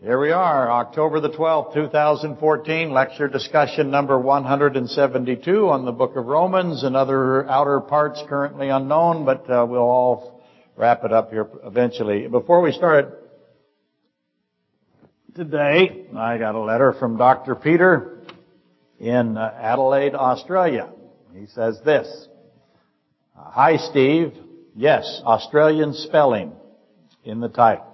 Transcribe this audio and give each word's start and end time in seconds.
Here 0.00 0.20
we 0.20 0.30
are, 0.30 0.70
October 0.70 1.18
the 1.18 1.30
12th, 1.30 1.74
2014, 1.74 2.92
lecture 2.92 3.26
discussion 3.26 3.90
number 3.90 4.16
172 4.16 5.68
on 5.68 5.84
the 5.84 5.90
book 5.90 6.14
of 6.14 6.24
Romans 6.26 6.84
and 6.84 6.94
other 6.94 7.44
outer 7.50 7.80
parts 7.80 8.22
currently 8.28 8.68
unknown, 8.68 9.24
but 9.24 9.50
uh, 9.50 9.66
we'll 9.68 9.80
all 9.80 10.40
wrap 10.76 11.02
it 11.02 11.12
up 11.12 11.30
here 11.30 11.48
eventually. 11.64 12.28
Before 12.28 12.60
we 12.62 12.70
start 12.70 13.28
today, 15.34 16.06
I 16.16 16.38
got 16.38 16.54
a 16.54 16.60
letter 16.60 16.92
from 16.92 17.16
Dr. 17.16 17.56
Peter 17.56 18.20
in 19.00 19.36
uh, 19.36 19.52
Adelaide, 19.60 20.14
Australia. 20.14 20.90
He 21.34 21.46
says 21.46 21.80
this, 21.84 22.28
Hi 23.34 23.76
Steve, 23.78 24.32
yes, 24.76 25.20
Australian 25.24 25.92
spelling 25.92 26.52
in 27.24 27.40
the 27.40 27.48
title 27.48 27.87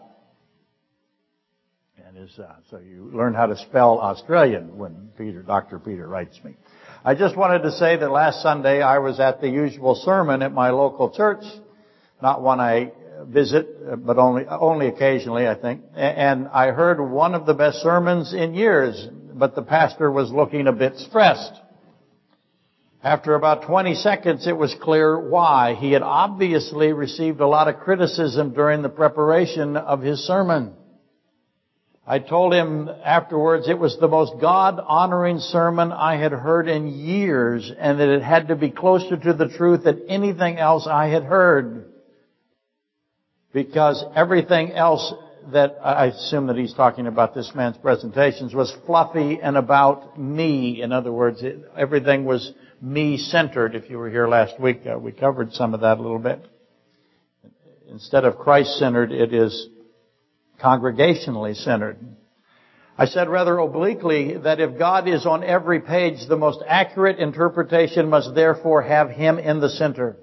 is, 2.17 2.39
uh, 2.39 2.55
so 2.71 2.79
you 2.79 3.11
learn 3.13 3.35
how 3.35 3.47
to 3.47 3.57
spell 3.57 3.99
Australian 3.99 4.77
when 4.79 5.09
Peter, 5.19 5.43
Dr. 5.43 5.81
Peter 5.81 6.07
writes 6.07 6.39
me. 6.45 6.57
I 7.05 7.15
just 7.15 7.37
wanted 7.37 7.63
to 7.63 7.73
say 7.73 7.97
that 7.97 8.11
last 8.11 8.41
Sunday 8.41 8.83
I 8.83 8.99
was 8.99 9.19
at 9.19 9.41
the 9.41 9.49
usual 9.49 9.97
sermon 9.97 10.43
at 10.43 10.53
my 10.53 10.71
local 10.71 11.11
church, 11.11 11.43
not 12.23 12.41
one 12.41 12.61
I 12.61 12.93
visit, 13.25 14.07
but 14.07 14.19
only, 14.19 14.47
only 14.47 14.87
occasionally 14.87 15.49
I 15.49 15.57
think, 15.57 15.83
and 15.97 16.47
I 16.49 16.71
heard 16.71 17.01
one 17.01 17.35
of 17.35 17.47
the 17.47 17.55
best 17.55 17.79
sermons 17.79 18.33
in 18.33 18.55
years, 18.55 19.09
but 19.35 19.57
the 19.57 19.63
pastor 19.63 20.11
was 20.11 20.31
looking 20.31 20.69
a 20.69 20.73
bit 20.73 20.97
stressed. 20.97 21.61
After 23.03 23.35
about 23.35 23.67
20 23.67 23.95
seconds, 23.97 24.47
it 24.47 24.57
was 24.57 24.75
clear 24.81 25.19
why. 25.19 25.75
He 25.75 25.93
had 25.93 26.03
obviously 26.03 26.93
received 26.93 27.41
a 27.41 27.49
lot 27.49 27.69
of 27.69 27.81
criticism 27.81 28.55
during 28.55 28.83
the 28.83 28.89
preparation 28.89 29.77
of 29.77 30.01
his 30.01 30.21
sermon. 30.21 30.75
I 32.07 32.19
told 32.19 32.53
him 32.53 32.91
afterwards 33.03 33.67
it 33.67 33.79
was 33.79 33.97
the 33.99 34.09
most 34.09 34.35
God-honoring 34.39 35.39
sermon 35.39 35.91
I 35.91 36.17
had 36.17 36.33
heard 36.33 36.69
in 36.69 36.89
years 36.89 37.73
and 37.79 37.99
that 37.99 38.09
it 38.11 38.23
had 38.23 38.49
to 38.49 38.57
be 38.57 38.71
closer 38.71 39.17
to 39.17 39.33
the 39.33 39.49
truth 39.49 39.85
than 39.85 40.03
anything 40.09 40.59
else 40.59 40.87
I 40.87 41.09
had 41.09 41.25
heard. 41.25 41.87
Because 43.55 44.05
everything 44.15 44.73
else 44.73 45.15
that, 45.53 45.79
I 45.83 46.07
assume 46.07 46.49
that 46.49 46.57
he's 46.57 46.75
talking 46.75 47.07
about 47.07 47.35
this 47.35 47.53
man's 47.55 47.79
presentations, 47.79 48.55
was 48.55 48.75
fluffy 48.85 49.41
and 49.41 49.57
about 49.57 50.19
me. 50.19 50.83
In 50.83 50.93
other 50.93 51.13
words, 51.13 51.43
it, 51.43 51.65
everything 51.77 52.27
was 52.27 52.53
me-centered. 52.83 53.75
If 53.75 53.89
you 53.89 53.97
were 53.97 54.11
here 54.11 54.29
last 54.29 54.61
week, 54.61 54.83
uh, 54.87 54.99
we 54.99 55.13
covered 55.13 55.55
some 55.55 55.73
of 55.73 55.81
that 55.81 55.99
a 55.99 56.03
little 56.03 56.19
bit. 56.19 56.45
Instead 57.89 58.25
of 58.25 58.37
Christ-centered, 58.37 59.13
it 59.13 59.33
is 59.33 59.69
congregationally 60.63 61.57
centered. 61.57 61.99
I 62.97 63.07
said 63.07 63.29
rather 63.29 63.59
obliquely 63.59 64.37
that 64.39 64.61
if 64.61 64.79
God 64.79 65.09
is 65.09 65.27
on 65.27 65.43
every 65.43 65.81
page, 65.81 66.29
the 66.29 66.37
most 66.37 66.63
accurate 66.67 67.19
interpretation 67.19 68.09
must 68.09 68.35
therefore 68.35 68.83
have 68.83 69.11
Him 69.11 69.39
in 69.39 69.61
the 69.61 69.69
center. 69.69 70.17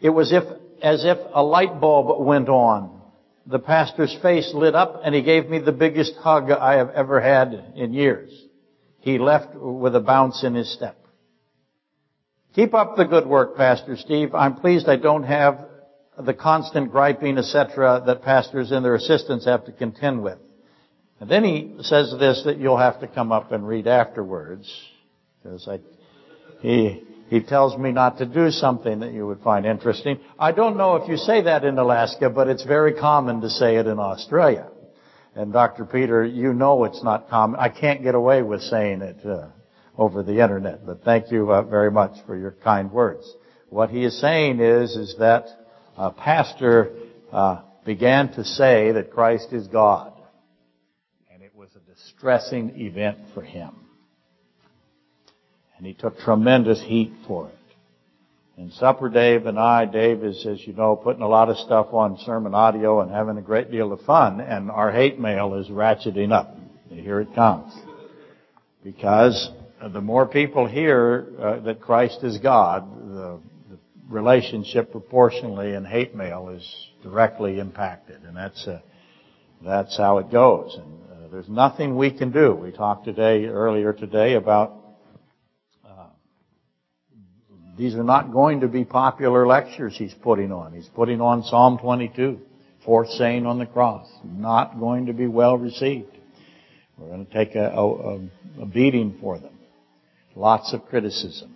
It 0.00 0.10
was 0.10 0.32
if, 0.32 0.44
as 0.82 1.04
if 1.04 1.18
a 1.34 1.42
light 1.42 1.80
bulb 1.80 2.24
went 2.24 2.48
on. 2.48 3.00
The 3.46 3.58
pastor's 3.58 4.16
face 4.22 4.52
lit 4.54 4.74
up 4.74 5.02
and 5.04 5.14
he 5.14 5.22
gave 5.22 5.48
me 5.48 5.60
the 5.60 5.72
biggest 5.72 6.16
hug 6.16 6.50
I 6.50 6.78
have 6.78 6.90
ever 6.90 7.20
had 7.20 7.72
in 7.76 7.94
years. 7.94 8.32
He 9.00 9.18
left 9.18 9.54
with 9.54 9.94
a 9.94 10.00
bounce 10.00 10.42
in 10.42 10.54
his 10.54 10.72
step. 10.72 10.98
Keep 12.54 12.74
up 12.74 12.96
the 12.96 13.04
good 13.04 13.26
work, 13.26 13.56
Pastor 13.56 13.96
Steve. 13.96 14.34
I'm 14.34 14.56
pleased 14.56 14.88
I 14.88 14.96
don't 14.96 15.22
have 15.22 15.68
the 16.18 16.34
constant 16.34 16.90
griping, 16.90 17.38
etc., 17.38 18.02
that 18.06 18.22
pastors 18.22 18.70
and 18.70 18.84
their 18.84 18.94
assistants 18.94 19.44
have 19.44 19.64
to 19.66 19.72
contend 19.72 20.22
with. 20.22 20.38
And 21.20 21.30
then 21.30 21.44
he 21.44 21.76
says 21.80 22.14
this 22.18 22.42
that 22.44 22.58
you'll 22.58 22.76
have 22.76 23.00
to 23.00 23.06
come 23.06 23.32
up 23.32 23.52
and 23.52 23.66
read 23.66 23.86
afterwards, 23.86 24.70
because 25.42 25.66
I, 25.68 25.80
he, 26.60 27.02
he 27.28 27.40
tells 27.40 27.76
me 27.78 27.92
not 27.92 28.18
to 28.18 28.26
do 28.26 28.50
something 28.50 29.00
that 29.00 29.12
you 29.12 29.26
would 29.26 29.40
find 29.40 29.66
interesting. 29.66 30.20
I 30.38 30.52
don't 30.52 30.76
know 30.76 30.96
if 30.96 31.08
you 31.08 31.16
say 31.16 31.42
that 31.42 31.64
in 31.64 31.78
Alaska, 31.78 32.30
but 32.30 32.48
it's 32.48 32.64
very 32.64 32.94
common 32.94 33.40
to 33.40 33.50
say 33.50 33.76
it 33.76 33.86
in 33.86 33.98
Australia. 33.98 34.68
And 35.34 35.52
Dr. 35.52 35.84
Peter, 35.84 36.24
you 36.24 36.54
know 36.54 36.84
it's 36.84 37.02
not 37.02 37.28
common. 37.28 37.60
I 37.60 37.68
can't 37.68 38.02
get 38.02 38.14
away 38.14 38.42
with 38.42 38.62
saying 38.62 39.02
it 39.02 39.24
uh, 39.24 39.48
over 39.98 40.22
the 40.22 40.40
internet, 40.42 40.86
but 40.86 41.02
thank 41.02 41.30
you 41.30 41.50
uh, 41.52 41.62
very 41.62 41.90
much 41.90 42.12
for 42.26 42.36
your 42.36 42.52
kind 42.52 42.90
words. 42.90 43.30
What 43.68 43.90
he 43.90 44.04
is 44.04 44.18
saying 44.20 44.60
is, 44.60 44.96
is 44.96 45.16
that 45.18 45.46
a 45.96 46.10
pastor 46.10 46.92
uh, 47.32 47.62
began 47.84 48.32
to 48.34 48.44
say 48.44 48.92
that 48.92 49.12
Christ 49.12 49.52
is 49.52 49.66
God. 49.68 50.12
And 51.32 51.42
it 51.42 51.52
was 51.54 51.70
a 51.74 51.94
distressing 51.94 52.78
event 52.80 53.18
for 53.34 53.42
him. 53.42 53.74
And 55.76 55.86
he 55.86 55.94
took 55.94 56.18
tremendous 56.18 56.82
heat 56.82 57.12
for 57.26 57.48
it. 57.48 57.54
And 58.58 58.72
Supper 58.72 59.10
Dave 59.10 59.44
and 59.44 59.58
I, 59.58 59.84
Dave 59.84 60.24
is, 60.24 60.46
as 60.46 60.66
you 60.66 60.72
know, 60.72 60.96
putting 60.96 61.22
a 61.22 61.28
lot 61.28 61.50
of 61.50 61.58
stuff 61.58 61.88
on 61.92 62.16
SermonAudio 62.26 63.02
and 63.02 63.10
having 63.10 63.36
a 63.36 63.42
great 63.42 63.70
deal 63.70 63.92
of 63.92 64.00
fun, 64.00 64.40
and 64.40 64.70
our 64.70 64.90
hate 64.90 65.18
mail 65.18 65.54
is 65.54 65.68
ratcheting 65.68 66.32
up. 66.32 66.56
Here 66.88 67.20
it 67.20 67.34
comes. 67.34 67.74
Because 68.82 69.50
the 69.92 70.00
more 70.00 70.26
people 70.26 70.66
hear 70.66 71.26
uh, 71.38 71.60
that 71.60 71.82
Christ 71.82 72.20
is 72.22 72.38
God, 72.38 72.88
the 73.10 73.40
relationship 74.08 74.92
proportionally 74.92 75.74
in 75.74 75.84
hate 75.84 76.14
mail 76.14 76.48
is 76.48 76.88
directly 77.02 77.58
impacted, 77.58 78.22
and 78.22 78.36
that's 78.36 78.66
uh, 78.66 78.80
that's 79.64 79.96
how 79.96 80.18
it 80.18 80.30
goes. 80.30 80.76
And 80.76 81.00
uh, 81.10 81.28
there's 81.30 81.48
nothing 81.48 81.96
we 81.96 82.10
can 82.10 82.30
do. 82.30 82.54
We 82.54 82.72
talked 82.72 83.04
today 83.04 83.46
earlier 83.46 83.92
today 83.92 84.34
about 84.34 84.76
uh, 85.84 86.06
these 87.76 87.94
are 87.94 88.04
not 88.04 88.32
going 88.32 88.60
to 88.60 88.68
be 88.68 88.84
popular 88.84 89.46
lectures 89.46 89.96
he's 89.96 90.14
putting 90.14 90.52
on. 90.52 90.72
He's 90.72 90.88
putting 90.94 91.20
on 91.20 91.42
Psalm 91.42 91.78
22, 91.78 92.40
fourth 92.84 93.08
saying 93.10 93.46
on 93.46 93.58
the 93.58 93.66
cross, 93.66 94.06
not 94.24 94.78
going 94.78 95.06
to 95.06 95.12
be 95.12 95.26
well 95.26 95.56
received. 95.56 96.10
We're 96.96 97.08
going 97.08 97.26
to 97.26 97.32
take 97.32 97.54
a, 97.54 97.70
a, 97.70 98.62
a 98.62 98.66
beating 98.66 99.18
for 99.20 99.38
them. 99.38 99.52
Lots 100.34 100.72
of 100.72 100.86
criticism. 100.86 101.55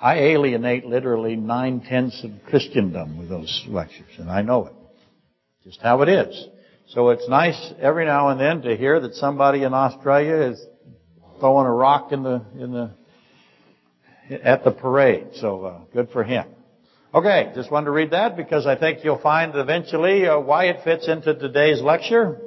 I 0.00 0.14
alienate 0.18 0.84
literally 0.84 1.36
nine 1.36 1.80
tenths 1.80 2.22
of 2.22 2.30
Christendom 2.48 3.18
with 3.18 3.28
those 3.28 3.64
lectures, 3.68 4.14
and 4.18 4.30
I 4.30 4.42
know 4.42 4.66
it. 4.66 4.72
Just 5.64 5.80
how 5.80 6.02
it 6.02 6.08
is. 6.08 6.48
So 6.88 7.10
it's 7.10 7.28
nice 7.28 7.72
every 7.80 8.04
now 8.04 8.28
and 8.28 8.40
then 8.40 8.62
to 8.62 8.76
hear 8.76 9.00
that 9.00 9.14
somebody 9.14 9.62
in 9.62 9.74
Australia 9.74 10.52
is 10.52 10.64
throwing 11.40 11.66
a 11.66 11.72
rock 11.72 12.12
in 12.12 12.22
the 12.22 12.42
in 12.58 12.72
the 12.72 12.90
at 14.42 14.64
the 14.64 14.70
parade. 14.70 15.28
So 15.34 15.64
uh, 15.64 15.80
good 15.92 16.10
for 16.10 16.22
him. 16.22 16.46
Okay, 17.14 17.52
just 17.54 17.70
wanted 17.70 17.86
to 17.86 17.90
read 17.90 18.12
that 18.12 18.36
because 18.36 18.66
I 18.66 18.76
think 18.76 19.04
you'll 19.04 19.20
find 19.20 19.54
eventually 19.54 20.26
uh, 20.26 20.38
why 20.38 20.66
it 20.66 20.82
fits 20.82 21.08
into 21.08 21.34
today's 21.34 21.82
lecture. 21.82 22.40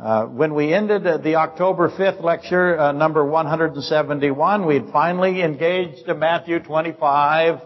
Uh, 0.00 0.26
when 0.26 0.54
we 0.54 0.72
ended 0.72 1.02
the 1.24 1.34
October 1.34 1.88
5th 1.88 2.22
lecture, 2.22 2.78
uh, 2.78 2.92
number 2.92 3.24
171, 3.24 4.64
we'd 4.64 4.84
finally 4.92 5.42
engaged 5.42 6.06
Matthew 6.06 6.60
25. 6.60 7.60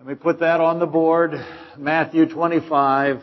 Let 0.00 0.08
me 0.08 0.16
put 0.16 0.40
that 0.40 0.60
on 0.60 0.80
the 0.80 0.86
board. 0.86 1.30
Matthew 1.78 2.26
25, 2.26 3.22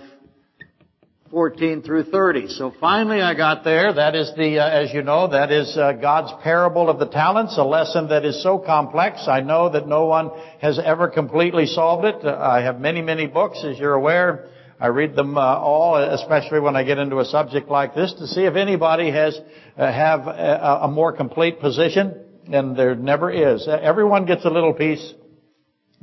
14 1.29 1.81
through 1.81 2.03
30. 2.03 2.47
So 2.47 2.73
finally 2.79 3.19
I 3.21 3.33
got 3.33 3.65
there. 3.65 3.91
That 3.91 4.15
is 4.15 4.31
the, 4.37 4.59
uh, 4.59 4.69
as 4.69 4.93
you 4.93 5.01
know, 5.01 5.27
that 5.27 5.51
is 5.51 5.77
uh, 5.77 5.91
God's 5.91 6.31
parable 6.41 6.89
of 6.89 6.99
the 6.99 7.07
talents, 7.07 7.57
a 7.57 7.65
lesson 7.65 8.07
that 8.07 8.23
is 8.23 8.41
so 8.41 8.59
complex. 8.59 9.27
I 9.27 9.41
know 9.41 9.67
that 9.71 9.89
no 9.89 10.05
one 10.05 10.31
has 10.61 10.79
ever 10.79 11.09
completely 11.09 11.65
solved 11.65 12.05
it. 12.05 12.23
Uh, 12.23 12.37
I 12.39 12.61
have 12.61 12.79
many, 12.79 13.01
many 13.01 13.27
books, 13.27 13.61
as 13.65 13.77
you're 13.77 13.93
aware. 13.93 14.47
I 14.81 14.87
read 14.87 15.13
them 15.13 15.37
uh, 15.37 15.41
all, 15.41 15.97
especially 15.97 16.61
when 16.61 16.77
I 16.77 16.83
get 16.83 16.97
into 16.97 17.19
a 17.19 17.25
subject 17.25 17.67
like 17.67 17.93
this, 17.95 18.13
to 18.13 18.27
see 18.27 18.41
if 18.41 18.55
anybody 18.55 19.11
has 19.11 19.37
uh, 19.77 19.91
have 19.91 20.25
a, 20.27 20.79
a, 20.83 20.87
more 20.87 21.11
complete 21.11 21.59
position. 21.59 22.15
And 22.47 22.77
there 22.77 22.95
never 22.95 23.29
is. 23.29 23.67
Everyone 23.67 24.25
gets 24.25 24.45
a 24.45 24.49
little 24.49 24.73
piece. 24.73 25.13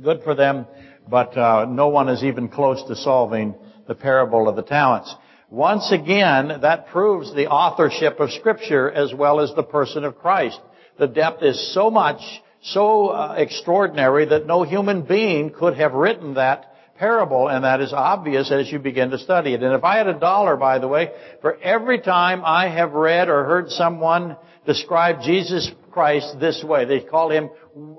Good 0.01 0.21
for 0.23 0.35
them, 0.35 0.67
but 1.09 1.35
uh, 1.35 1.65
no 1.67 1.87
one 1.87 2.07
is 2.07 2.23
even 2.23 2.49
close 2.49 2.83
to 2.87 2.95
solving 2.95 3.55
the 3.87 3.95
parable 3.95 4.47
of 4.47 4.55
the 4.55 4.61
talents. 4.61 5.13
Once 5.49 5.91
again, 5.91 6.59
that 6.61 6.87
proves 6.87 7.33
the 7.33 7.47
authorship 7.47 8.19
of 8.19 8.31
Scripture 8.31 8.91
as 8.91 9.11
well 9.11 9.39
as 9.39 9.51
the 9.55 9.63
person 9.63 10.03
of 10.03 10.19
Christ. 10.19 10.59
The 10.99 11.07
depth 11.07 11.41
is 11.41 11.73
so 11.73 11.89
much, 11.89 12.21
so 12.61 13.07
uh, 13.07 13.35
extraordinary 13.37 14.25
that 14.25 14.45
no 14.45 14.61
human 14.63 15.01
being 15.01 15.49
could 15.49 15.75
have 15.77 15.93
written 15.93 16.35
that 16.35 16.73
parable, 16.97 17.47
and 17.47 17.63
that 17.63 17.81
is 17.81 17.93
obvious 17.93 18.51
as 18.51 18.71
you 18.71 18.79
begin 18.79 19.11
to 19.11 19.17
study 19.17 19.53
it. 19.53 19.63
And 19.63 19.73
if 19.73 19.83
I 19.83 19.97
had 19.97 20.07
a 20.07 20.19
dollar, 20.19 20.57
by 20.57 20.79
the 20.79 20.87
way, 20.87 21.11
for 21.41 21.57
every 21.57 21.99
time 21.99 22.41
I 22.43 22.69
have 22.69 22.93
read 22.93 23.29
or 23.29 23.43
heard 23.45 23.69
someone 23.69 24.37
describe 24.65 25.21
Jesus 25.21 25.71
Christ 25.91 26.39
this 26.39 26.63
way, 26.63 26.85
they 26.85 26.99
call 26.99 27.29
him 27.29 27.49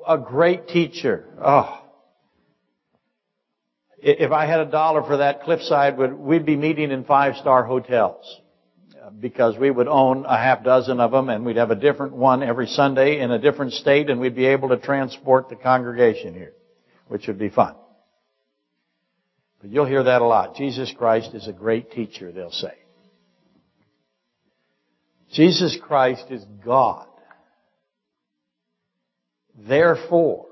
a 0.06 0.18
great 0.18 0.68
teacher. 0.68 1.26
Oh. 1.42 1.84
If 4.00 4.30
I 4.30 4.46
had 4.46 4.60
a 4.60 4.70
dollar 4.70 5.02
for 5.02 5.16
that, 5.16 5.42
Cliffside 5.42 5.98
would, 5.98 6.14
we'd 6.14 6.46
be 6.46 6.56
meeting 6.56 6.90
in 6.92 7.04
five-star 7.04 7.64
hotels. 7.64 8.40
Because 9.20 9.56
we 9.56 9.70
would 9.70 9.88
own 9.88 10.26
a 10.26 10.36
half 10.36 10.62
dozen 10.62 11.00
of 11.00 11.12
them 11.12 11.30
and 11.30 11.46
we'd 11.46 11.56
have 11.56 11.70
a 11.70 11.74
different 11.74 12.12
one 12.12 12.42
every 12.42 12.66
Sunday 12.66 13.20
in 13.20 13.30
a 13.30 13.38
different 13.38 13.72
state 13.72 14.10
and 14.10 14.20
we'd 14.20 14.36
be 14.36 14.44
able 14.44 14.68
to 14.68 14.76
transport 14.76 15.48
the 15.48 15.56
congregation 15.56 16.34
here. 16.34 16.52
Which 17.06 17.26
would 17.26 17.38
be 17.38 17.48
fun. 17.48 17.74
But 19.60 19.70
you'll 19.70 19.86
hear 19.86 20.04
that 20.04 20.22
a 20.22 20.26
lot. 20.26 20.54
Jesus 20.54 20.92
Christ 20.96 21.34
is 21.34 21.48
a 21.48 21.52
great 21.52 21.90
teacher, 21.90 22.30
they'll 22.30 22.50
say. 22.50 22.74
Jesus 25.32 25.76
Christ 25.82 26.26
is 26.30 26.44
God. 26.64 27.06
Therefore, 29.56 30.46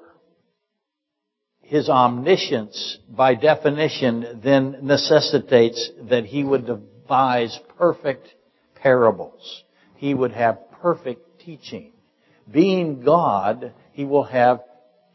His 1.60 1.88
omniscience, 1.88 2.98
by 3.08 3.36
definition, 3.36 4.40
then 4.42 4.78
necessitates 4.82 5.90
that 6.10 6.24
He 6.24 6.42
would 6.42 6.66
devise 6.66 7.58
perfect 7.78 8.28
parables. 8.74 9.62
He 9.96 10.12
would 10.12 10.32
have 10.32 10.58
perfect 10.82 11.40
teaching. 11.40 11.92
Being 12.50 13.02
God, 13.02 13.72
He 13.92 14.04
will 14.04 14.24
have 14.24 14.60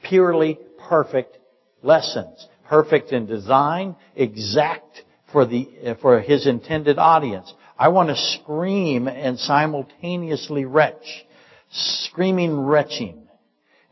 purely 0.03 0.57
perfect 0.89 1.37
lessons. 1.83 2.47
Perfect 2.71 3.11
in 3.11 3.25
design, 3.25 3.97
exact 4.15 5.03
for 5.33 5.45
the, 5.45 5.97
for 6.01 6.21
His 6.21 6.47
intended 6.47 6.97
audience. 6.97 7.53
I 7.77 7.89
want 7.89 8.07
to 8.07 8.15
scream 8.15 9.09
and 9.09 9.37
simultaneously 9.37 10.63
retch. 10.63 11.25
Screaming 11.69 12.57
retching. 12.57 13.27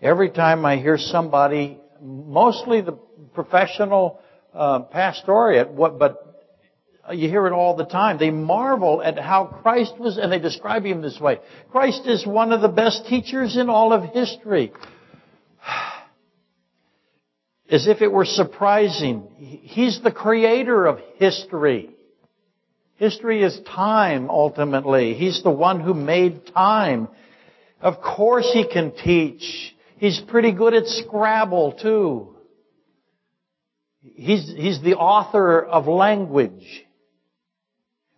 Every 0.02 0.30
time 0.30 0.66
I 0.66 0.78
hear 0.78 0.98
somebody, 0.98 1.78
mostly 2.02 2.80
the 2.80 2.94
professional 3.34 4.22
uh, 4.54 4.80
pastorate, 4.84 5.70
what, 5.72 6.00
but 6.00 6.48
you 7.12 7.28
hear 7.28 7.48
it 7.48 7.52
all 7.52 7.75
the 7.75 7.86
time. 7.86 8.18
They 8.18 8.32
marvel 8.32 9.04
at 9.04 9.20
how 9.20 9.60
Christ 9.62 9.96
was, 10.00 10.18
and 10.18 10.32
they 10.32 10.40
describe 10.40 10.86
him 10.86 11.02
this 11.02 11.20
way. 11.20 11.40
Christ 11.70 12.04
is 12.06 12.25
one 12.25 12.54
of 12.54 12.62
the 12.62 12.70
best 12.70 13.08
teachers 13.08 13.58
in 13.58 13.70
all 13.70 13.92
of 13.92 14.14
history. 14.14 14.72
As 17.71 17.88
if 17.88 18.01
it 18.01 18.12
were 18.12 18.25
surprising. 18.25 19.27
He's 19.38 20.01
the 20.01 20.12
creator 20.12 20.86
of 20.88 21.00
history. 21.18 21.89
History 22.95 23.44
is 23.44 23.60
time, 23.62 24.30
ultimately. 24.30 25.13
He's 25.13 25.44
the 25.44 25.51
one 25.51 25.80
who 25.80 25.94
made 25.94 26.48
time. 26.48 27.07
Of 27.80 28.01
course 28.01 28.50
he 28.51 28.68
can 28.68 28.92
teach. 28.92 29.74
He's 29.98 30.19
pretty 30.19 30.51
good 30.51 30.74
at 30.74 30.88
Scrabble, 30.88 31.74
too. 31.74 32.36
He's, 34.01 34.51
he's 34.56 34.81
the 34.81 34.95
author 34.95 35.62
of 35.63 35.88
language. 35.88 36.86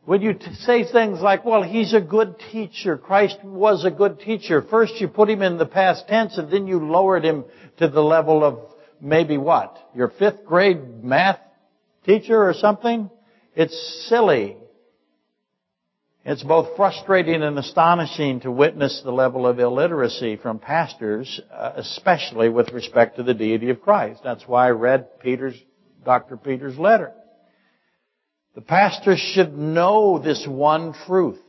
When 0.05 0.21
you 0.21 0.33
t- 0.33 0.53
say 0.55 0.83
things 0.91 1.21
like, 1.21 1.45
well, 1.45 1.61
he's 1.61 1.93
a 1.93 2.01
good 2.01 2.35
teacher, 2.51 2.97
Christ 2.97 3.37
was 3.43 3.85
a 3.85 3.91
good 3.91 4.19
teacher, 4.19 4.63
first 4.63 4.99
you 4.99 5.07
put 5.07 5.29
him 5.29 5.43
in 5.43 5.57
the 5.57 5.65
past 5.65 6.07
tense 6.07 6.37
and 6.37 6.51
then 6.51 6.65
you 6.65 6.79
lowered 6.79 7.23
him 7.23 7.45
to 7.77 7.87
the 7.87 8.01
level 8.01 8.43
of 8.43 8.59
maybe 9.01 9.37
what? 9.37 9.77
Your 9.95 10.09
fifth 10.09 10.45
grade 10.45 11.03
math 11.03 11.39
teacher 12.05 12.47
or 12.47 12.53
something? 12.53 13.09
It's 13.55 14.07
silly. 14.07 14.57
It's 16.23 16.43
both 16.43 16.75
frustrating 16.77 17.41
and 17.41 17.57
astonishing 17.57 18.41
to 18.41 18.51
witness 18.51 19.01
the 19.03 19.11
level 19.11 19.47
of 19.47 19.59
illiteracy 19.59 20.35
from 20.35 20.59
pastors, 20.59 21.41
uh, 21.51 21.73
especially 21.77 22.47
with 22.49 22.71
respect 22.71 23.17
to 23.17 23.23
the 23.23 23.33
deity 23.33 23.71
of 23.71 23.81
Christ. 23.81 24.21
That's 24.23 24.47
why 24.47 24.67
I 24.67 24.71
read 24.71 25.19
Peter's, 25.19 25.55
Dr. 26.05 26.37
Peter's 26.37 26.77
letter. 26.77 27.11
The 28.53 28.61
pastor 28.61 29.15
should 29.17 29.57
know 29.57 30.19
this 30.19 30.45
one 30.47 30.93
truth, 31.07 31.41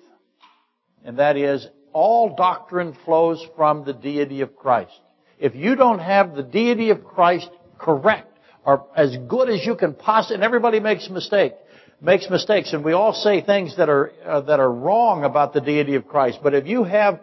and 1.04 1.18
that 1.18 1.36
is 1.36 1.66
all 1.92 2.34
doctrine 2.34 2.96
flows 3.04 3.44
from 3.56 3.84
the 3.84 3.92
deity 3.92 4.40
of 4.40 4.56
Christ. 4.56 4.98
If 5.42 5.56
you 5.56 5.74
don't 5.74 5.98
have 5.98 6.36
the 6.36 6.44
deity 6.44 6.90
of 6.90 7.04
Christ 7.04 7.50
correct, 7.76 8.28
or 8.64 8.86
as 8.94 9.16
good 9.28 9.50
as 9.50 9.66
you 9.66 9.74
can 9.74 9.92
possibly, 9.92 10.36
and 10.36 10.44
everybody 10.44 10.78
makes 10.78 11.10
mistakes, 11.10 11.56
makes 12.00 12.30
mistakes, 12.30 12.72
and 12.72 12.84
we 12.84 12.92
all 12.92 13.12
say 13.12 13.40
things 13.40 13.76
that 13.76 13.88
are 13.88 14.12
uh, 14.24 14.40
that 14.42 14.60
are 14.60 14.72
wrong 14.72 15.24
about 15.24 15.52
the 15.52 15.60
deity 15.60 15.96
of 15.96 16.06
Christ. 16.06 16.38
But 16.44 16.54
if 16.54 16.68
you 16.68 16.84
have 16.84 17.18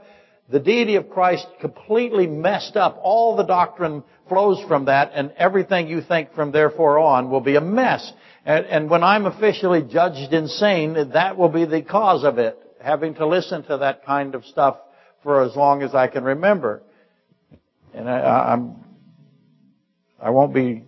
the 0.50 0.60
deity 0.60 0.98
of 0.98 1.10
Christ 1.10 1.48
completely 1.62 2.28
messed 2.28 2.76
up, 2.76 3.00
all 3.02 3.38
the 3.38 3.46
doctrine 3.46 4.04
flows 4.28 4.62
from 4.68 4.86
that, 4.86 5.12
and 5.14 5.32
everything 5.38 5.88
you 5.88 6.02
think 6.02 6.34
from 6.34 6.52
therefore 6.52 7.00
on 7.00 7.30
will 7.30 7.40
be 7.40 7.56
a 7.56 7.62
mess. 7.62 8.12
And, 8.46 8.66
and 8.66 8.90
when 8.90 9.02
I'm 9.02 9.28
officially 9.28 9.82
judged 9.82 10.34
insane, 10.34 11.12
that 11.14 11.38
will 11.38 11.48
be 11.48 11.64
the 11.64 11.84
cause 11.84 12.26
of 12.26 12.38
it, 12.38 12.60
having 12.82 13.16
to 13.16 13.26
listen 13.26 13.64
to 13.64 13.78
that 13.78 14.06
kind 14.06 14.36
of 14.36 14.44
stuff 14.44 14.76
for 15.24 15.42
as 15.42 15.56
long 15.56 15.84
as 15.84 15.96
I 15.96 16.08
can 16.08 16.26
remember. 16.26 16.84
And 17.94 18.10
I, 18.10 18.54
I'm, 18.54 18.76
I 20.22 20.30
won't 20.30 20.54
be 20.54 20.86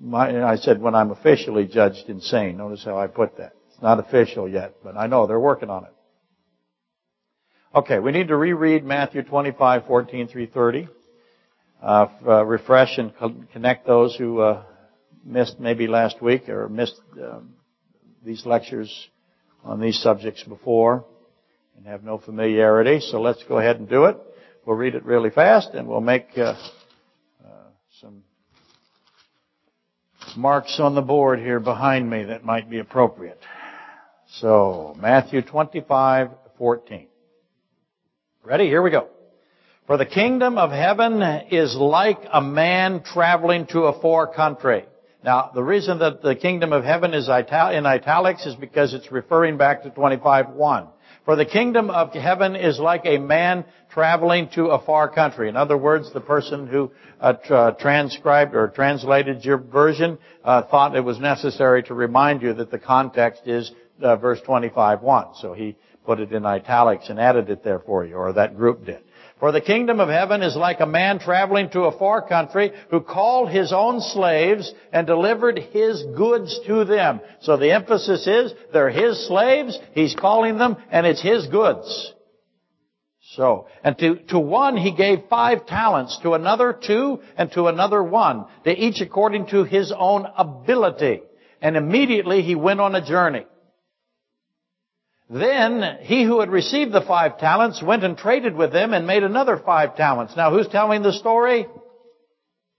my, 0.00 0.44
I 0.44 0.56
said 0.56 0.80
when 0.80 0.94
I'm 0.94 1.10
officially 1.10 1.66
judged 1.66 2.08
insane. 2.08 2.58
Notice 2.58 2.84
how 2.84 2.98
I 2.98 3.06
put 3.06 3.38
that. 3.38 3.52
It's 3.70 3.82
not 3.82 3.98
official 3.98 4.48
yet, 4.48 4.76
but 4.82 4.96
I 4.96 5.06
know 5.06 5.26
they're 5.26 5.40
working 5.40 5.70
on 5.70 5.84
it. 5.84 5.90
Okay, 7.74 7.98
we 7.98 8.12
need 8.12 8.28
to 8.28 8.36
reread 8.36 8.84
Matthew 8.84 9.22
25, 9.22 9.86
14 9.86 10.28
through 10.28 10.46
30. 10.46 10.88
Uh, 11.82 12.06
uh, 12.26 12.44
refresh 12.44 12.96
and 12.96 13.12
connect 13.52 13.86
those 13.86 14.16
who 14.16 14.40
uh, 14.40 14.62
missed 15.24 15.60
maybe 15.60 15.86
last 15.86 16.22
week 16.22 16.48
or 16.48 16.68
missed 16.70 16.98
um, 17.22 17.50
these 18.24 18.46
lectures 18.46 19.08
on 19.62 19.78
these 19.78 20.00
subjects 20.00 20.42
before 20.44 21.04
and 21.76 21.86
have 21.86 22.02
no 22.02 22.16
familiarity. 22.16 23.00
So 23.00 23.20
let's 23.20 23.44
go 23.44 23.58
ahead 23.58 23.78
and 23.78 23.88
do 23.88 24.06
it. 24.06 24.16
We'll 24.66 24.76
read 24.76 24.96
it 24.96 25.04
really 25.04 25.30
fast 25.30 25.74
and 25.74 25.86
we'll 25.86 26.00
make 26.00 26.26
uh, 26.36 26.56
uh, 27.44 27.48
some 28.00 28.24
marks 30.36 30.80
on 30.80 30.96
the 30.96 31.02
board 31.02 31.38
here 31.38 31.60
behind 31.60 32.10
me 32.10 32.24
that 32.24 32.44
might 32.44 32.68
be 32.68 32.80
appropriate. 32.80 33.38
So, 34.40 34.96
Matthew 35.00 35.42
25, 35.42 36.30
14. 36.58 37.06
Ready? 38.42 38.64
Here 38.64 38.82
we 38.82 38.90
go. 38.90 39.06
For 39.86 39.98
the 39.98 40.04
kingdom 40.04 40.58
of 40.58 40.72
heaven 40.72 41.22
is 41.52 41.76
like 41.76 42.18
a 42.32 42.40
man 42.40 43.04
traveling 43.04 43.68
to 43.68 43.82
a 43.82 44.00
far 44.00 44.26
country. 44.26 44.84
Now, 45.22 45.52
the 45.54 45.62
reason 45.62 46.00
that 46.00 46.22
the 46.22 46.34
kingdom 46.34 46.72
of 46.72 46.82
heaven 46.82 47.14
is 47.14 47.28
in 47.28 47.86
italics 47.86 48.44
is 48.46 48.56
because 48.56 48.94
it's 48.94 49.12
referring 49.12 49.58
back 49.58 49.84
to 49.84 49.90
25.1. 49.90 50.88
For 51.26 51.34
the 51.34 51.44
kingdom 51.44 51.90
of 51.90 52.12
heaven 52.12 52.54
is 52.54 52.78
like 52.78 53.04
a 53.04 53.18
man 53.18 53.64
traveling 53.90 54.48
to 54.54 54.66
a 54.66 54.78
far 54.78 55.08
country. 55.08 55.48
In 55.48 55.56
other 55.56 55.76
words, 55.76 56.12
the 56.12 56.20
person 56.20 56.68
who 56.68 56.92
uh, 57.20 57.32
tra- 57.32 57.76
transcribed 57.80 58.54
or 58.54 58.68
translated 58.68 59.44
your 59.44 59.58
version 59.58 60.18
uh, 60.44 60.62
thought 60.62 60.94
it 60.94 61.00
was 61.00 61.18
necessary 61.18 61.82
to 61.82 61.94
remind 61.94 62.42
you 62.42 62.54
that 62.54 62.70
the 62.70 62.78
context 62.78 63.42
is 63.44 63.72
uh, 64.00 64.14
verse 64.14 64.38
25.1. 64.46 65.40
So 65.40 65.52
he 65.52 65.76
put 66.04 66.20
it 66.20 66.32
in 66.32 66.46
italics 66.46 67.08
and 67.08 67.18
added 67.18 67.50
it 67.50 67.64
there 67.64 67.80
for 67.80 68.04
you, 68.04 68.14
or 68.14 68.32
that 68.34 68.56
group 68.56 68.86
did. 68.86 69.02
For 69.38 69.52
the 69.52 69.60
kingdom 69.60 70.00
of 70.00 70.08
heaven 70.08 70.42
is 70.42 70.56
like 70.56 70.80
a 70.80 70.86
man 70.86 71.18
traveling 71.18 71.68
to 71.70 71.82
a 71.82 71.98
far 71.98 72.26
country 72.26 72.72
who 72.90 73.00
called 73.00 73.50
his 73.50 73.70
own 73.70 74.00
slaves 74.00 74.72
and 74.92 75.06
delivered 75.06 75.58
his 75.58 76.02
goods 76.16 76.58
to 76.66 76.84
them. 76.84 77.20
So 77.40 77.58
the 77.58 77.72
emphasis 77.72 78.26
is 78.26 78.54
they're 78.72 78.88
his 78.88 79.26
slaves, 79.26 79.78
he's 79.92 80.14
calling 80.14 80.56
them, 80.56 80.76
and 80.90 81.06
it's 81.06 81.20
his 81.20 81.46
goods. 81.48 82.14
So, 83.34 83.66
and 83.84 83.98
to, 83.98 84.16
to 84.28 84.38
one 84.38 84.78
he 84.78 84.92
gave 84.92 85.28
five 85.28 85.66
talents, 85.66 86.18
to 86.22 86.32
another 86.32 86.72
two, 86.72 87.20
and 87.36 87.52
to 87.52 87.66
another 87.66 88.02
one, 88.02 88.46
to 88.64 88.70
each 88.70 89.02
according 89.02 89.48
to 89.48 89.64
his 89.64 89.92
own 89.94 90.26
ability. 90.38 91.20
And 91.60 91.76
immediately 91.76 92.40
he 92.40 92.54
went 92.54 92.80
on 92.80 92.94
a 92.94 93.04
journey. 93.04 93.44
Then 95.28 95.98
he 96.02 96.22
who 96.22 96.40
had 96.40 96.50
received 96.50 96.92
the 96.92 97.00
five 97.00 97.38
talents 97.38 97.82
went 97.82 98.04
and 98.04 98.16
traded 98.16 98.54
with 98.54 98.72
them 98.72 98.94
and 98.94 99.06
made 99.06 99.24
another 99.24 99.56
five 99.56 99.96
talents. 99.96 100.36
Now 100.36 100.50
who's 100.50 100.68
telling 100.68 101.02
the 101.02 101.12
story? 101.12 101.66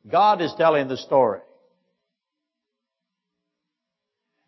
God 0.09 0.41
is 0.41 0.53
telling 0.57 0.87
the 0.87 0.97
story. 0.97 1.41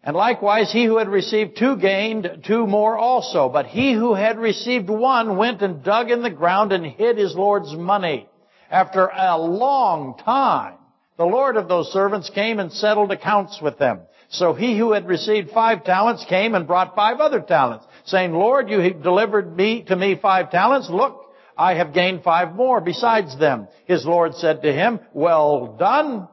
And 0.02 0.16
likewise, 0.16 0.72
he 0.72 0.86
who 0.86 0.98
had 0.98 1.10
received 1.10 1.58
two 1.58 1.76
gained 1.76 2.46
two 2.48 2.66
more 2.66 2.98
also. 2.98 3.50
But 3.50 3.66
he 3.66 3.92
who 3.92 4.14
had 4.14 4.40
received 4.40 4.90
one 4.90 5.36
went 5.36 5.62
and 5.62 5.84
dug 5.84 6.10
in 6.10 6.24
the 6.24 6.30
ground 6.30 6.72
and 6.72 6.86
hid 6.86 7.18
his 7.18 7.36
Lord's 7.36 7.74
money. 7.76 8.30
After 8.72 9.08
a 9.08 9.38
long 9.38 10.18
time, 10.24 10.76
the 11.18 11.26
Lord 11.26 11.58
of 11.58 11.68
those 11.68 11.92
servants 11.92 12.30
came 12.30 12.60
and 12.60 12.72
settled 12.72 13.12
accounts 13.12 13.60
with 13.62 13.78
them. 13.78 14.00
So 14.30 14.54
he 14.54 14.78
who 14.78 14.94
had 14.94 15.08
received 15.08 15.50
five 15.52 15.84
talents 15.84 16.26
came 16.30 16.54
and 16.54 16.68
brought 16.68 16.96
five 16.96 17.20
other 17.20 17.42
talents 17.42 17.86
saying, 18.06 18.32
Lord, 18.32 18.70
you 18.70 18.94
delivered 18.94 19.56
me 19.56 19.84
to 19.88 19.96
me 19.96 20.20
five 20.22 20.52
talents. 20.52 20.88
Look, 20.90 21.26
I 21.58 21.74
have 21.74 21.94
gained 21.94 22.24
five 22.24 22.56
more 22.56 22.80
besides 22.80 23.38
them. 23.38 23.68
His 23.86 24.06
Lord 24.06 24.36
said 24.36 24.62
to 24.62 24.72
him, 24.72 25.00
well 25.14 25.76
done, 25.80 26.28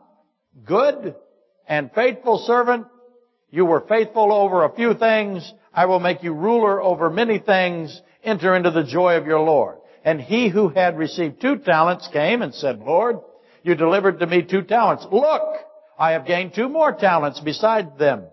good 0.65 1.15
and 1.67 1.91
faithful 1.95 2.39
servant. 2.47 2.87
You 3.51 3.65
were 3.65 3.81
faithful 3.89 4.33
over 4.33 4.65
a 4.65 4.75
few 4.75 4.95
things. 4.95 5.51
I 5.73 5.87
will 5.87 6.01
make 6.01 6.23
you 6.23 6.33
ruler 6.33 6.83
over 6.83 7.09
many 7.09 7.39
things. 7.39 8.01
Enter 8.23 8.55
into 8.55 8.71
the 8.71 8.85
joy 8.85 9.17
of 9.17 9.27
your 9.27 9.41
Lord. 9.41 9.79
And 10.05 10.21
he 10.21 10.49
who 10.49 10.69
had 10.69 10.99
received 10.99 11.41
two 11.41 11.57
talents 11.59 12.09
came 12.13 12.43
and 12.43 12.55
said, 12.55 12.79
Lord, 12.81 13.17
you 13.63 13.75
delivered 13.75 14.21
to 14.21 14.27
me 14.27 14.43
two 14.43 14.63
talents. 14.63 15.07
Look, 15.11 15.43
I 15.99 16.13
have 16.13 16.27
gained 16.27 16.55
two 16.55 16.69
more 16.69 16.93
talents 16.93 17.41
beside 17.41 17.99
them. 17.99 18.25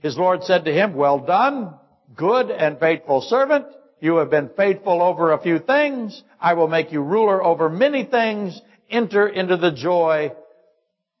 His 0.00 0.16
Lord 0.16 0.44
said 0.44 0.64
to 0.66 0.72
him, 0.72 0.94
well 0.94 1.18
done, 1.18 1.74
good 2.14 2.50
and 2.50 2.78
faithful 2.78 3.22
servant. 3.22 3.66
You 4.00 4.16
have 4.16 4.30
been 4.30 4.50
faithful 4.56 5.02
over 5.02 5.32
a 5.32 5.42
few 5.42 5.58
things. 5.58 6.22
I 6.40 6.54
will 6.54 6.68
make 6.68 6.92
you 6.92 7.00
ruler 7.00 7.42
over 7.42 7.68
many 7.68 8.04
things. 8.04 8.60
Enter 8.90 9.26
into 9.26 9.56
the 9.56 9.72
joy 9.72 10.32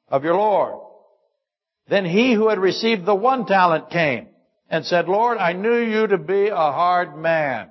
of 0.08 0.24
your 0.24 0.34
Lord. 0.34 0.80
Then 1.88 2.04
he 2.04 2.34
who 2.34 2.48
had 2.48 2.58
received 2.58 3.04
the 3.04 3.14
one 3.14 3.46
talent 3.46 3.90
came 3.90 4.28
and 4.70 4.84
said, 4.84 5.08
Lord, 5.08 5.38
I 5.38 5.54
knew 5.54 5.78
you 5.78 6.06
to 6.06 6.18
be 6.18 6.48
a 6.48 6.54
hard 6.54 7.16
man, 7.16 7.70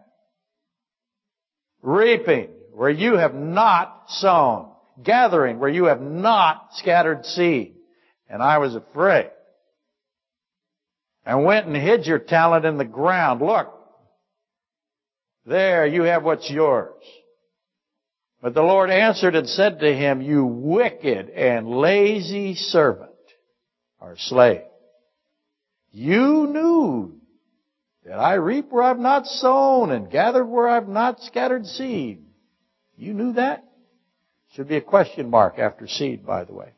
reaping 1.82 2.50
where 2.74 2.90
you 2.90 3.18
have 3.18 3.34
not 3.34 4.06
sown, 4.10 4.72
gathering 5.04 5.60
where 5.60 5.70
you 5.70 5.86
have 5.86 6.02
not 6.02 6.70
scattered 6.74 7.26
seed. 7.26 7.76
And 8.30 8.42
I 8.42 8.58
was 8.58 8.76
afraid 8.76 9.32
and 11.26 11.44
went 11.44 11.68
and 11.68 11.76
hid 11.76 12.06
your 12.06 12.20
talent 12.20 12.66
in 12.66 12.78
the 12.78 12.86
ground. 12.86 13.42
Look, 13.42 13.74
there 15.46 15.86
you 15.86 16.04
have 16.04 16.24
what's 16.24 16.50
yours. 16.50 16.94
But 18.42 18.54
the 18.54 18.62
Lord 18.62 18.90
answered 18.90 19.36
and 19.36 19.48
said 19.48 19.80
to 19.80 19.94
him, 19.94 20.22
you 20.22 20.46
wicked 20.46 21.30
and 21.30 21.68
lazy 21.68 22.56
servant 22.56 23.12
or 24.00 24.16
slave. 24.18 24.62
You 25.92 26.48
knew 26.48 27.20
that 28.06 28.20
I 28.20 28.36
reap 28.36 28.72
where 28.72 28.84
I've 28.84 29.00
not 29.00 29.26
sown 29.26 29.92
and 29.92 30.12
gathered 30.12 30.46
where 30.46 30.70
I've 30.70 30.88
not 30.88 31.22
scattered 31.22 31.66
seed. 31.66 32.24
You 32.96 33.14
knew 33.14 33.34
that? 33.34 33.67
Should 34.58 34.70
be 34.70 34.78
a 34.78 34.82
question 34.82 35.30
mark 35.30 35.60
after 35.60 35.86
seed, 35.86 36.26
by 36.26 36.44
the 36.44 36.52
way. 36.52 36.70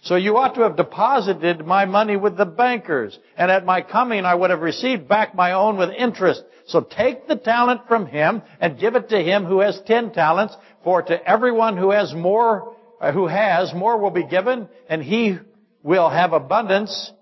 So 0.00 0.16
you 0.16 0.38
ought 0.38 0.54
to 0.54 0.62
have 0.62 0.78
deposited 0.78 1.66
my 1.66 1.84
money 1.84 2.16
with 2.16 2.38
the 2.38 2.46
bankers, 2.46 3.18
and 3.36 3.50
at 3.50 3.66
my 3.66 3.82
coming 3.82 4.24
I 4.24 4.34
would 4.34 4.48
have 4.48 4.62
received 4.62 5.08
back 5.08 5.34
my 5.34 5.52
own 5.52 5.76
with 5.76 5.90
interest. 5.90 6.42
So 6.68 6.80
take 6.80 7.28
the 7.28 7.36
talent 7.36 7.82
from 7.86 8.06
him 8.06 8.40
and 8.62 8.80
give 8.80 8.94
it 8.94 9.10
to 9.10 9.22
him 9.22 9.44
who 9.44 9.60
has 9.60 9.78
ten 9.86 10.12
talents, 10.12 10.56
for 10.84 11.02
to 11.02 11.28
everyone 11.28 11.76
who 11.76 11.90
has 11.90 12.14
more, 12.14 12.76
uh, 12.98 13.12
who 13.12 13.26
has, 13.26 13.74
more 13.74 13.98
will 13.98 14.10
be 14.10 14.26
given, 14.26 14.66
and 14.88 15.02
he 15.02 15.38
will 15.82 16.08
have 16.08 16.32
abundance. 16.32 17.12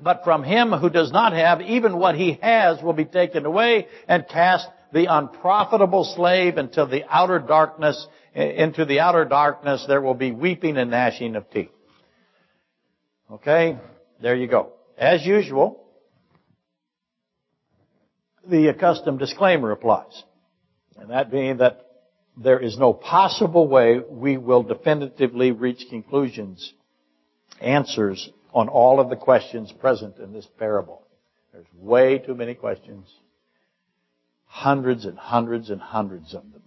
But 0.00 0.24
from 0.24 0.42
him 0.42 0.72
who 0.72 0.90
does 0.90 1.12
not 1.12 1.32
have, 1.32 1.60
even 1.60 1.96
what 1.96 2.16
he 2.16 2.40
has 2.42 2.82
will 2.82 2.92
be 2.92 3.04
taken 3.04 3.46
away 3.46 3.86
and 4.08 4.26
cast 4.26 4.66
the 4.92 5.06
unprofitable 5.06 6.04
slave 6.04 6.58
into 6.58 6.86
the 6.86 7.04
outer 7.08 7.38
darkness, 7.38 8.04
into 8.34 8.84
the 8.84 9.00
outer 9.00 9.24
darkness 9.24 9.84
there 9.86 10.00
will 10.00 10.14
be 10.14 10.32
weeping 10.32 10.76
and 10.76 10.90
gnashing 10.90 11.36
of 11.36 11.50
teeth. 11.50 11.70
Okay? 13.30 13.78
There 14.20 14.34
you 14.34 14.46
go. 14.46 14.72
As 14.96 15.24
usual, 15.24 15.84
the 18.46 18.68
accustomed 18.68 19.18
disclaimer 19.18 19.70
applies. 19.70 20.22
And 20.96 21.10
that 21.10 21.30
being 21.30 21.58
that 21.58 21.86
there 22.36 22.58
is 22.58 22.78
no 22.78 22.92
possible 22.92 23.68
way 23.68 24.00
we 24.08 24.36
will 24.36 24.62
definitively 24.62 25.52
reach 25.52 25.84
conclusions, 25.90 26.72
answers 27.60 28.30
on 28.54 28.68
all 28.68 29.00
of 29.00 29.10
the 29.10 29.16
questions 29.16 29.72
present 29.72 30.18
in 30.18 30.32
this 30.32 30.46
parable. 30.58 31.02
There's 31.52 31.66
way 31.74 32.18
too 32.18 32.34
many 32.34 32.54
questions. 32.54 33.06
Hundreds 34.46 35.04
and 35.04 35.18
hundreds 35.18 35.70
and 35.70 35.80
hundreds 35.80 36.34
of 36.34 36.42
them 36.52 36.61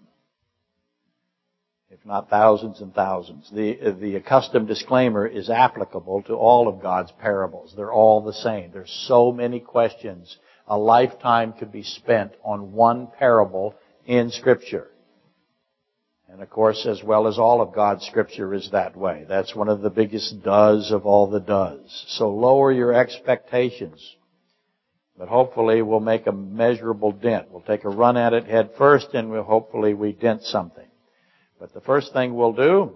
if 1.92 2.04
not 2.06 2.30
thousands 2.30 2.82
and 2.82 2.94
thousands. 2.94 3.50
The, 3.54 3.96
the 4.00 4.16
accustomed 4.16 4.68
disclaimer 4.68 5.28
is 5.28 5.50
applicable 5.50 6.24
to 6.24 6.34
all 6.34 6.68
of 6.68 6.82
God's 6.82 7.12
parables. 7.22 7.74
They're 7.76 7.94
all 7.94 8.22
the 8.22 8.34
same. 8.34 8.72
There's 8.72 9.06
so 9.08 9.32
many 9.32 9.60
questions. 9.60 10.38
A 10.68 10.78
lifetime 10.78 11.54
could 11.54 11.72
be 11.72 11.84
spent 11.84 12.34
on 12.44 12.74
one 12.74 13.08
parable 13.20 13.76
in 14.06 14.32
Scripture. 14.32 14.88
And 16.28 16.42
of 16.42 16.50
course, 16.50 16.86
as 16.88 17.04
well 17.04 17.28
as 17.28 17.38
all 17.38 17.62
of 17.62 17.74
God's 17.74 18.06
Scripture 18.06 18.54
is 18.54 18.72
that 18.72 18.98
way. 18.98 19.26
That's 19.30 19.56
one 19.56 19.70
of 19.70 19.82
the 19.82 19.92
biggest 19.92 20.44
does 20.44 20.92
of 20.92 21.06
all 21.06 21.30
the 21.30 21.40
does. 21.40 22.06
So 22.10 22.30
lower 22.30 22.72
your 22.72 22.94
expectations. 22.94 24.16
But 25.18 25.30
hopefully 25.30 25.82
we'll 25.82 26.02
make 26.02 26.28
a 26.28 26.34
measurable 26.34 27.14
dent. 27.14 27.52
We'll 27.52 27.62
take 27.62 27.86
a 27.86 27.90
run 27.90 28.18
at 28.18 28.34
it 28.34 28.46
head 28.46 28.72
first 28.78 29.14
and 29.14 29.30
we'll 29.30 29.44
hopefully 29.44 29.94
we 29.94 30.12
dent 30.12 30.44
something. 30.44 30.88
But 31.60 31.74
the 31.74 31.82
first 31.82 32.12
thing 32.14 32.36
we'll 32.36 32.54
do 32.54 32.96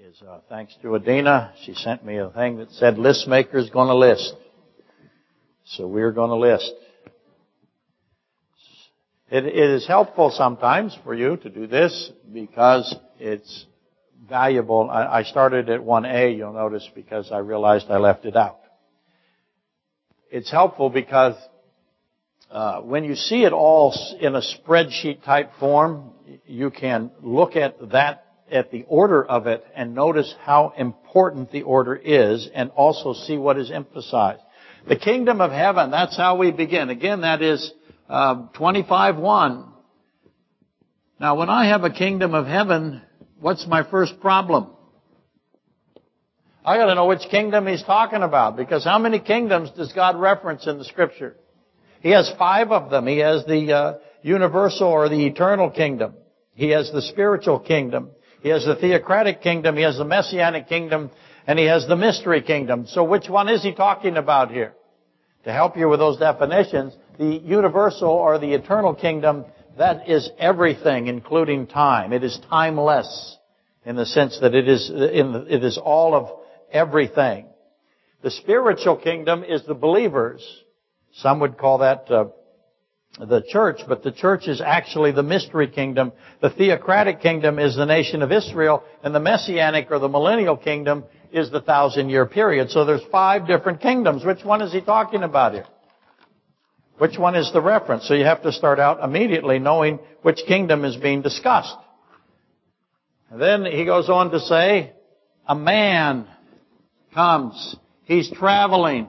is, 0.00 0.22
uh, 0.22 0.40
thanks 0.48 0.74
to 0.82 0.94
Adina, 0.94 1.52
she 1.64 1.74
sent 1.74 2.04
me 2.04 2.16
a 2.16 2.30
thing 2.30 2.58
that 2.58 2.70
said 2.72 2.98
list 2.98 3.28
maker's 3.28 3.68
gonna 3.70 3.94
list. 3.94 4.34
So 5.64 5.86
we're 5.86 6.12
gonna 6.12 6.36
list. 6.36 6.72
It, 9.30 9.44
it 9.44 9.54
is 9.54 9.86
helpful 9.86 10.30
sometimes 10.30 10.96
for 11.04 11.14
you 11.14 11.36
to 11.36 11.50
do 11.50 11.66
this 11.66 12.10
because 12.32 12.96
it's 13.18 13.66
valuable. 14.26 14.88
I, 14.90 15.18
I 15.18 15.22
started 15.24 15.68
at 15.68 15.80
1A, 15.80 16.36
you'll 16.36 16.54
notice, 16.54 16.88
because 16.94 17.30
I 17.30 17.38
realized 17.38 17.90
I 17.90 17.98
left 17.98 18.24
it 18.24 18.36
out. 18.36 18.60
It's 20.30 20.50
helpful 20.50 20.88
because 20.88 21.34
uh, 22.50 22.80
when 22.80 23.04
you 23.04 23.14
see 23.14 23.44
it 23.44 23.52
all 23.52 23.94
in 24.20 24.34
a 24.34 24.40
spreadsheet 24.40 25.22
type 25.22 25.52
form, 25.60 26.12
you 26.46 26.70
can 26.70 27.10
look 27.22 27.56
at 27.56 27.90
that, 27.90 28.24
at 28.50 28.70
the 28.70 28.84
order 28.88 29.22
of 29.24 29.46
it 29.46 29.64
and 29.74 29.94
notice 29.94 30.34
how 30.44 30.72
important 30.76 31.52
the 31.52 31.62
order 31.62 31.94
is 31.94 32.48
and 32.54 32.70
also 32.70 33.12
see 33.12 33.36
what 33.36 33.58
is 33.58 33.70
emphasized. 33.70 34.40
The 34.88 34.96
kingdom 34.96 35.42
of 35.42 35.50
heaven, 35.50 35.90
that's 35.90 36.16
how 36.16 36.38
we 36.38 36.50
begin. 36.50 36.88
Again, 36.88 37.20
that 37.20 37.42
is 37.42 37.70
uh, 38.08 38.46
25.1. 38.54 39.68
Now, 41.20 41.34
when 41.36 41.50
I 41.50 41.68
have 41.68 41.84
a 41.84 41.90
kingdom 41.90 42.32
of 42.32 42.46
heaven, 42.46 43.02
what's 43.40 43.66
my 43.66 43.88
first 43.90 44.20
problem? 44.20 44.68
I 46.64 46.76
gotta 46.76 46.94
know 46.94 47.06
which 47.06 47.28
kingdom 47.30 47.66
he's 47.66 47.82
talking 47.82 48.22
about, 48.22 48.56
because 48.56 48.84
how 48.84 48.98
many 48.98 49.18
kingdoms 49.18 49.70
does 49.70 49.92
God 49.92 50.16
reference 50.18 50.66
in 50.66 50.78
the 50.78 50.84
scripture? 50.84 51.36
He 52.00 52.10
has 52.10 52.30
five 52.38 52.70
of 52.70 52.90
them. 52.90 53.06
He 53.06 53.18
has 53.18 53.44
the 53.46 53.72
uh, 53.72 53.98
universal 54.22 54.88
or 54.88 55.08
the 55.08 55.26
eternal 55.26 55.70
kingdom. 55.70 56.14
He 56.54 56.70
has 56.70 56.90
the 56.92 57.02
spiritual 57.02 57.60
kingdom. 57.60 58.10
He 58.42 58.48
has 58.50 58.64
the 58.64 58.76
theocratic 58.76 59.42
kingdom. 59.42 59.76
He 59.76 59.82
has 59.82 59.98
the 59.98 60.04
messianic 60.04 60.68
kingdom. 60.68 61.10
And 61.46 61.58
he 61.58 61.64
has 61.66 61.86
the 61.86 61.96
mystery 61.96 62.42
kingdom. 62.42 62.86
So 62.86 63.04
which 63.04 63.28
one 63.28 63.48
is 63.48 63.62
he 63.62 63.72
talking 63.74 64.16
about 64.16 64.50
here? 64.50 64.74
To 65.44 65.52
help 65.52 65.76
you 65.76 65.88
with 65.88 65.98
those 65.98 66.18
definitions, 66.18 66.94
the 67.18 67.40
universal 67.44 68.10
or 68.10 68.38
the 68.38 68.52
eternal 68.52 68.94
kingdom, 68.94 69.44
that 69.78 70.08
is 70.08 70.28
everything, 70.38 71.06
including 71.06 71.66
time. 71.66 72.12
It 72.12 72.22
is 72.24 72.38
timeless 72.50 73.36
in 73.86 73.96
the 73.96 74.04
sense 74.04 74.38
that 74.40 74.54
it 74.54 74.68
is, 74.68 74.88
the, 74.88 75.54
it 75.54 75.64
is 75.64 75.78
all 75.78 76.14
of 76.14 76.30
everything. 76.70 77.46
The 78.22 78.30
spiritual 78.30 78.96
kingdom 78.96 79.44
is 79.44 79.64
the 79.64 79.74
believers 79.74 80.44
some 81.18 81.40
would 81.40 81.58
call 81.58 81.78
that 81.78 82.10
uh, 82.10 82.26
the 83.18 83.42
church, 83.48 83.80
but 83.88 84.02
the 84.02 84.12
church 84.12 84.46
is 84.46 84.60
actually 84.60 85.10
the 85.10 85.22
mystery 85.22 85.66
kingdom. 85.66 86.12
The 86.40 86.50
theocratic 86.50 87.20
kingdom 87.20 87.58
is 87.58 87.74
the 87.74 87.86
nation 87.86 88.22
of 88.22 88.30
Israel, 88.30 88.84
and 89.02 89.14
the 89.14 89.20
messianic 89.20 89.90
or 89.90 89.98
the 89.98 90.08
millennial 90.08 90.56
kingdom 90.56 91.04
is 91.32 91.50
the 91.50 91.60
thousand 91.60 92.10
year 92.10 92.26
period. 92.26 92.70
So 92.70 92.84
there's 92.84 93.02
five 93.10 93.46
different 93.46 93.80
kingdoms. 93.80 94.24
Which 94.24 94.44
one 94.44 94.62
is 94.62 94.72
he 94.72 94.80
talking 94.80 95.24
about 95.24 95.54
here? 95.54 95.66
Which 96.98 97.18
one 97.18 97.34
is 97.34 97.52
the 97.52 97.60
reference? 97.60 98.06
So 98.06 98.14
you 98.14 98.24
have 98.24 98.42
to 98.42 98.52
start 98.52 98.78
out 98.78 99.02
immediately 99.02 99.58
knowing 99.58 99.98
which 100.22 100.40
kingdom 100.46 100.84
is 100.84 100.96
being 100.96 101.22
discussed. 101.22 101.76
And 103.30 103.40
then 103.40 103.64
he 103.64 103.84
goes 103.84 104.08
on 104.08 104.30
to 104.30 104.40
say, 104.40 104.92
a 105.46 105.54
man 105.54 106.26
comes. 107.14 107.76
He's 108.04 108.30
traveling. 108.30 109.08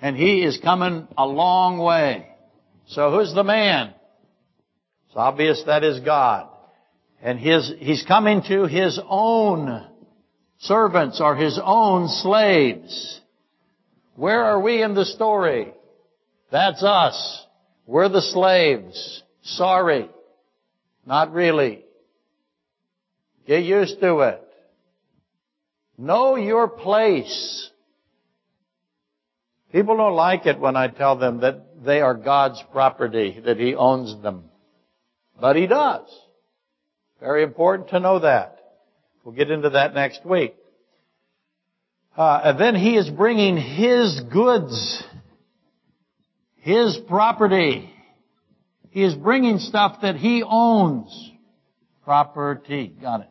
And 0.00 0.16
he 0.16 0.42
is 0.42 0.58
coming 0.58 1.08
a 1.16 1.26
long 1.26 1.78
way. 1.78 2.28
So 2.86 3.10
who's 3.10 3.34
the 3.34 3.44
man? 3.44 3.94
It's 5.06 5.16
obvious 5.16 5.62
that 5.66 5.84
is 5.84 6.00
God. 6.00 6.48
And 7.22 7.38
his, 7.38 7.72
he's 7.78 8.04
coming 8.06 8.42
to 8.48 8.66
his 8.66 9.00
own 9.08 9.86
servants 10.58 11.20
or 11.20 11.34
his 11.34 11.58
own 11.62 12.08
slaves. 12.08 13.20
Where 14.14 14.44
are 14.44 14.60
we 14.60 14.82
in 14.82 14.94
the 14.94 15.04
story? 15.04 15.72
That's 16.50 16.82
us. 16.82 17.44
We're 17.86 18.08
the 18.08 18.22
slaves. 18.22 19.22
Sorry. 19.42 20.08
Not 21.06 21.32
really. 21.32 21.84
Get 23.46 23.64
used 23.64 24.00
to 24.00 24.20
it. 24.20 24.42
Know 25.96 26.36
your 26.36 26.68
place. 26.68 27.67
People 29.72 29.96
don't 29.96 30.14
like 30.14 30.46
it 30.46 30.58
when 30.58 30.76
I 30.76 30.88
tell 30.88 31.16
them 31.16 31.40
that 31.40 31.84
they 31.84 32.00
are 32.00 32.14
God's 32.14 32.62
property, 32.72 33.38
that 33.44 33.58
He 33.58 33.74
owns 33.74 34.20
them. 34.22 34.44
But 35.40 35.56
He 35.56 35.66
does. 35.66 36.08
Very 37.20 37.42
important 37.42 37.90
to 37.90 38.00
know 38.00 38.20
that. 38.20 38.58
We'll 39.24 39.34
get 39.34 39.50
into 39.50 39.70
that 39.70 39.94
next 39.94 40.24
week. 40.24 40.54
Uh, 42.16 42.40
and 42.44 42.60
then 42.60 42.74
He 42.74 42.96
is 42.96 43.10
bringing 43.10 43.56
His 43.56 44.20
goods, 44.32 45.04
His 46.56 46.98
property. 47.06 47.92
He 48.90 49.04
is 49.04 49.14
bringing 49.14 49.58
stuff 49.58 49.98
that 50.00 50.16
He 50.16 50.42
owns. 50.42 51.32
Property. 52.04 52.94
Got 53.00 53.20
it. 53.20 53.28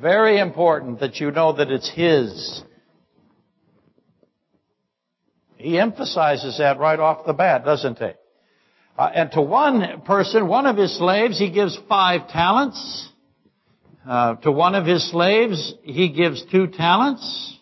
Very 0.00 0.38
important 0.38 1.00
that 1.00 1.16
you 1.16 1.32
know 1.32 1.54
that 1.54 1.70
it's 1.70 1.90
His. 1.90 2.62
He 5.56 5.78
emphasizes 5.78 6.58
that 6.58 6.78
right 6.78 6.98
off 6.98 7.26
the 7.26 7.32
bat, 7.32 7.64
doesn't 7.64 7.98
he? 7.98 8.10
Uh, 8.98 9.10
and 9.14 9.30
to 9.32 9.42
one 9.42 10.02
person, 10.02 10.48
one 10.48 10.66
of 10.66 10.76
his 10.76 10.96
slaves, 10.96 11.38
he 11.38 11.50
gives 11.50 11.78
five 11.88 12.28
talents. 12.28 13.10
Uh, 14.08 14.36
to 14.36 14.52
one 14.52 14.74
of 14.74 14.86
his 14.86 15.10
slaves, 15.10 15.74
he 15.82 16.10
gives 16.10 16.44
two 16.50 16.66
talents. 16.68 17.58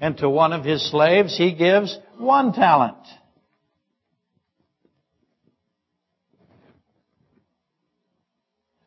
And 0.00 0.16
to 0.18 0.28
one 0.28 0.52
of 0.52 0.64
his 0.64 0.90
slaves, 0.90 1.36
he 1.36 1.54
gives 1.54 1.96
one 2.18 2.52
talent. 2.52 2.96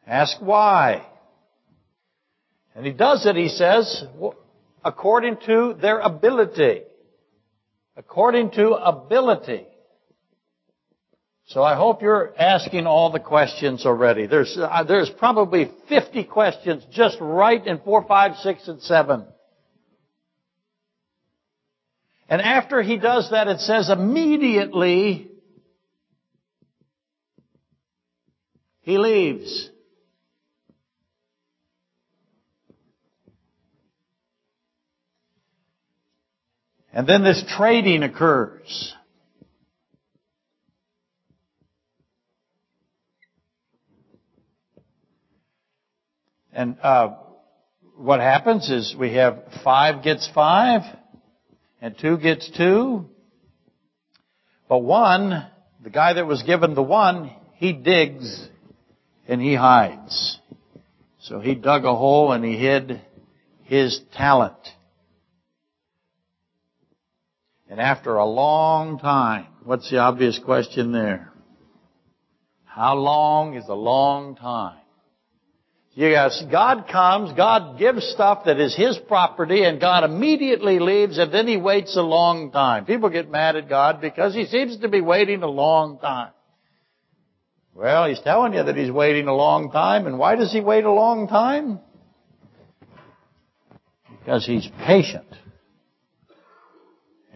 Ask 0.06 0.38
why. 0.42 1.06
And 2.76 2.86
he 2.86 2.92
does 2.92 3.26
it, 3.26 3.36
he 3.36 3.50
says, 3.50 4.04
according 4.84 5.38
to 5.46 5.76
their 5.82 6.00
ability. 6.00 6.82
According 7.96 8.52
to 8.52 8.70
ability. 8.70 9.66
So 11.48 11.62
I 11.62 11.76
hope 11.76 12.02
you're 12.02 12.34
asking 12.38 12.88
all 12.88 13.12
the 13.12 13.20
questions 13.20 13.86
already. 13.86 14.26
There's, 14.26 14.58
uh, 14.58 14.84
there's 14.86 15.10
probably 15.10 15.70
50 15.90 16.24
questions 16.24 16.86
just 16.92 17.18
right 17.20 17.66
in 17.66 17.80
4, 17.80 18.06
5, 18.08 18.36
6, 18.38 18.68
and 18.70 18.82
7. 18.82 19.26
And 22.30 22.42
after 22.42 22.82
he 22.82 22.98
does 22.98 23.30
that, 23.32 23.50
it 23.50 23.60
says 23.60 23.90
immediately 23.90 25.30
he 28.84 28.98
leaves. 28.98 29.71
And 36.94 37.08
then 37.08 37.24
this 37.24 37.44
trading 37.58 38.04
occurs. 38.04 38.94
And 46.52 46.78
uh, 46.84 47.16
what 47.96 48.20
happens 48.20 48.70
is 48.70 48.94
we 49.00 49.14
have 49.14 49.40
five 49.64 50.04
gets 50.04 50.30
five, 50.36 50.82
and 51.82 51.98
two 51.98 52.18
gets 52.18 52.50
two. 52.58 53.06
But 54.68 54.80
one, 54.80 55.48
the 55.84 55.90
guy 55.90 56.14
that 56.14 56.28
was 56.28 56.44
given 56.44 56.76
the 56.76 56.84
one, 56.84 57.32
he 57.56 57.74
digs 57.74 58.50
and 59.28 59.42
he 59.42 59.56
hides. 59.56 60.40
So 61.22 61.40
he 61.40 61.56
dug 61.56 61.86
a 61.86 61.96
hole 61.96 62.32
and 62.32 62.44
he 62.44 62.58
hid 62.58 63.02
his 63.64 64.02
talent. 64.14 64.58
And 67.72 67.80
after 67.80 68.18
a 68.18 68.26
long 68.26 69.00
time, 69.00 69.48
what's 69.64 69.90
the 69.90 70.00
obvious 70.00 70.38
question 70.38 70.92
there? 70.92 71.32
How 72.66 72.96
long 72.96 73.56
is 73.56 73.64
a 73.70 73.74
long 73.74 74.36
time? 74.36 74.78
Yes, 75.94 76.44
God 76.52 76.90
comes, 76.92 77.32
God 77.32 77.80
gives 77.80 78.06
stuff 78.08 78.44
that 78.44 78.60
is 78.60 78.76
His 78.76 78.98
property, 78.98 79.64
and 79.64 79.80
God 79.80 80.04
immediately 80.04 80.80
leaves, 80.80 81.18
and 81.18 81.34
then 81.34 81.48
He 81.48 81.56
waits 81.56 81.96
a 81.96 82.02
long 82.02 82.52
time. 82.52 82.84
People 82.84 83.10
get 83.10 83.32
mad 83.32 83.56
at 83.56 83.70
God 83.70 84.02
because 84.02 84.36
He 84.36 84.48
seems 84.48 84.78
to 84.80 84.90
be 84.90 85.00
waiting 85.00 85.42
a 85.42 85.50
long 85.50 85.98
time. 85.98 86.34
Well, 87.74 88.06
He's 88.06 88.20
telling 88.20 88.54
you 88.54 88.64
that 88.64 88.76
He's 88.76 88.92
waiting 88.92 89.30
a 89.30 89.34
long 89.34 89.72
time, 89.72 90.08
and 90.08 90.20
why 90.20 90.36
does 90.36 90.52
He 90.52 90.60
wait 90.60 90.84
a 90.84 90.92
long 90.92 91.30
time? 91.30 91.80
Because 94.20 94.46
He's 94.46 94.68
patient. 94.86 95.28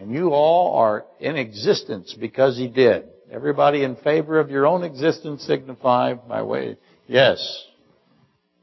And 0.05 0.13
you 0.13 0.33
all 0.33 0.77
are 0.77 1.03
in 1.19 1.35
existence 1.35 2.15
because 2.19 2.55
he 2.55 2.67
did. 2.67 3.05
Everybody 3.31 3.83
in 3.83 3.95
favor 3.95 4.39
of 4.39 4.51
your 4.51 4.67
own 4.67 4.83
existence 4.83 5.41
signify 5.41 6.13
by 6.13 6.43
way, 6.43 6.77
yes. 7.07 7.65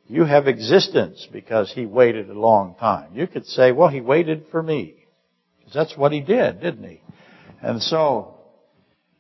You 0.07 0.25
have 0.25 0.47
existence 0.47 1.27
because 1.33 1.73
he 1.73 1.85
waited 1.85 2.31
a 2.31 2.39
long 2.39 2.77
time. 2.79 3.11
You 3.15 3.27
could 3.27 3.45
say, 3.47 3.73
well, 3.73 3.89
he 3.89 4.01
waited 4.01 4.45
for 4.53 4.63
me. 4.63 4.95
Because 5.59 5.73
that's 5.75 5.97
what 5.97 6.13
he 6.13 6.21
did, 6.21 6.61
didn't 6.61 6.89
he? 6.89 7.03
And 7.61 7.83
so, 7.83 8.37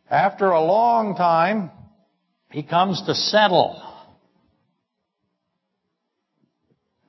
after 0.08 0.48
a 0.50 0.62
long 0.62 1.16
time, 1.16 1.72
he 2.52 2.62
comes 2.62 3.02
to 3.06 3.16
settle. 3.16 3.82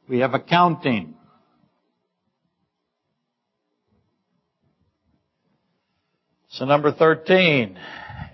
We 0.10 0.22
have 0.22 0.34
accounting. 0.34 1.13
So 6.54 6.66
number 6.66 6.92
13, 6.92 7.80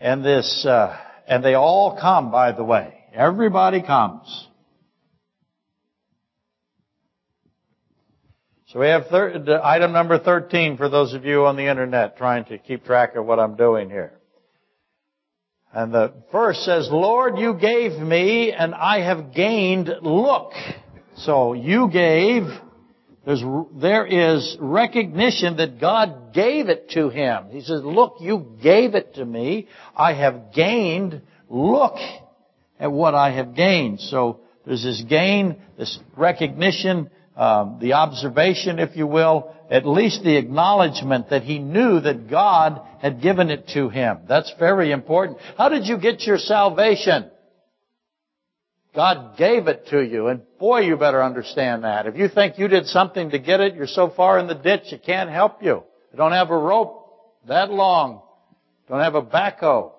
and 0.02 0.26
this, 0.26 0.66
uh, 0.66 0.98
and 1.26 1.42
they 1.42 1.54
all 1.54 1.98
come, 1.98 2.32
by 2.32 2.52
the 2.52 2.66
way. 2.66 2.94
Everybody 3.14 3.82
comes. 3.82 4.48
So 8.68 8.82
we 8.82 8.88
have 8.88 9.08
thir- 9.08 9.62
item 9.64 9.94
number 9.94 10.20
13 10.20 10.76
for 10.76 10.90
those 10.90 11.14
of 11.14 11.24
you 11.24 11.46
on 11.46 11.56
the 11.56 11.68
internet 11.68 12.18
trying 12.18 12.44
to 12.46 12.58
keep 12.58 12.84
track 12.84 13.16
of 13.16 13.26
what 13.26 13.40
I'm 13.40 13.56
doing 13.56 13.90
here. 13.90 14.12
And 15.72 15.94
the 15.94 16.12
verse 16.30 16.60
says, 16.66 16.90
Lord, 16.92 17.40
you 17.40 17.54
gave 17.54 17.94
me 17.94 18.52
and 18.52 18.76
I 18.76 19.00
have 19.00 19.34
gained. 19.34 19.90
Look. 20.02 20.52
So 21.16 21.54
you 21.54 21.90
gave, 21.90 22.44
there's, 23.30 23.44
there 23.80 24.08
is 24.08 24.58
recognition 24.60 25.58
that 25.58 25.80
God 25.80 26.34
gave 26.34 26.68
it 26.68 26.90
to 26.92 27.10
him. 27.10 27.50
He 27.52 27.62
says, 27.62 27.84
look, 27.84 28.16
you 28.20 28.58
gave 28.60 28.96
it 28.96 29.14
to 29.16 29.26
me. 29.26 29.68
I 29.96 30.14
have 30.14 30.52
gained. 30.52 31.22
Look 31.48 31.98
at 32.80 32.92
what 32.92 33.14
I 33.14 33.30
have 33.30 33.54
gained. 33.54 34.00
So 34.00 34.40
there's 34.66 34.82
this 34.82 35.04
gain, 35.08 35.62
this 35.78 36.00
recognition, 36.18 37.12
um, 37.38 37.78
the 37.80 37.94
observation, 37.94 38.80
if 38.80 38.96
you 38.96 39.06
will, 39.06 39.54
at 39.70 39.86
least 39.86 40.24
the 40.24 40.36
acknowledgement 40.36 41.30
that 41.30 41.44
he 41.44 41.60
knew 41.60 42.00
that 42.00 42.32
God 42.32 42.82
had 43.00 43.22
given 43.22 43.52
it 43.52 43.68
to 43.76 43.90
him. 43.90 44.22
That's 44.28 44.52
very 44.58 44.92
important. 44.92 45.38
How 45.56 45.70
did 45.70 45.86
you 45.86 46.00
get 46.00 46.24
your 46.24 46.40
salvation? 46.40 47.30
God 48.96 49.38
gave 49.38 49.68
it 49.68 49.88
to 49.88 50.02
you. 50.02 50.28
And 50.28 50.42
boy, 50.58 50.82
you 50.82 50.98
better 50.98 51.24
understand 51.24 51.84
that. 51.84 52.08
If 52.08 52.16
you 52.16 52.28
think 52.28 52.58
you 52.58 52.68
did 52.68 52.88
something 52.88 53.30
to 53.32 53.40
get 53.40 53.60
it, 53.60 53.76
you're 53.76 53.88
so 53.88 54.10
far 54.10 54.40
in 54.40 54.48
the 54.48 54.56
ditch, 54.56 54.92
it 54.92 55.04
can't 55.04 55.30
help 55.30 55.62
you. 55.62 55.84
You 56.12 56.18
don't 56.18 56.32
have 56.32 56.50
a 56.50 56.58
rope 56.58 57.00
that 57.48 57.72
long. 57.72 58.22
You 58.88 58.96
Don't 58.96 59.04
have 59.04 59.16
a 59.16 59.22
backhoe. 59.22 59.92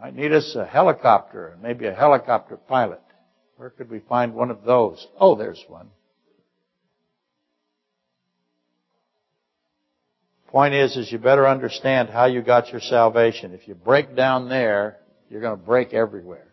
Might 0.00 0.16
need 0.16 0.32
us 0.32 0.56
a 0.56 0.64
helicopter, 0.64 1.48
and 1.48 1.62
maybe 1.62 1.86
a 1.86 1.94
helicopter 1.94 2.56
pilot. 2.56 3.00
Where 3.56 3.70
could 3.70 3.90
we 3.90 4.00
find 4.00 4.34
one 4.34 4.50
of 4.50 4.64
those? 4.64 5.06
Oh, 5.20 5.36
there's 5.36 5.62
one. 5.68 5.88
Point 10.48 10.74
is, 10.74 10.96
is 10.96 11.10
you 11.10 11.18
better 11.18 11.46
understand 11.46 12.10
how 12.10 12.26
you 12.26 12.42
got 12.42 12.70
your 12.70 12.80
salvation. 12.80 13.54
If 13.54 13.68
you 13.68 13.74
break 13.74 14.16
down 14.16 14.48
there, 14.48 14.98
you're 15.30 15.40
going 15.40 15.58
to 15.58 15.64
break 15.64 15.94
everywhere. 15.94 16.51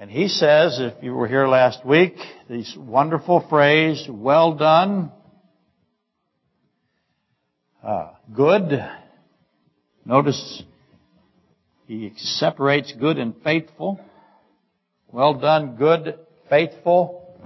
And 0.00 0.10
he 0.10 0.28
says, 0.28 0.78
if 0.80 0.94
you 1.02 1.12
were 1.12 1.28
here 1.28 1.46
last 1.46 1.84
week, 1.84 2.14
this 2.48 2.74
wonderful 2.74 3.46
phrase, 3.50 4.08
well 4.08 4.54
done, 4.54 5.12
uh, 7.84 8.12
good. 8.34 8.82
Notice 10.06 10.62
he 11.86 12.14
separates 12.16 12.94
good 12.98 13.18
and 13.18 13.34
faithful. 13.44 14.00
Well 15.12 15.34
done, 15.34 15.76
good, 15.76 16.18
faithful. 16.48 17.36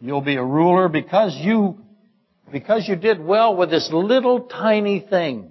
You'll 0.00 0.22
be 0.22 0.36
a 0.36 0.42
ruler 0.42 0.88
because 0.88 1.36
you, 1.36 1.76
because 2.50 2.88
you 2.88 2.96
did 2.96 3.22
well 3.22 3.54
with 3.54 3.68
this 3.68 3.90
little 3.92 4.44
tiny 4.44 5.00
thing. 5.00 5.50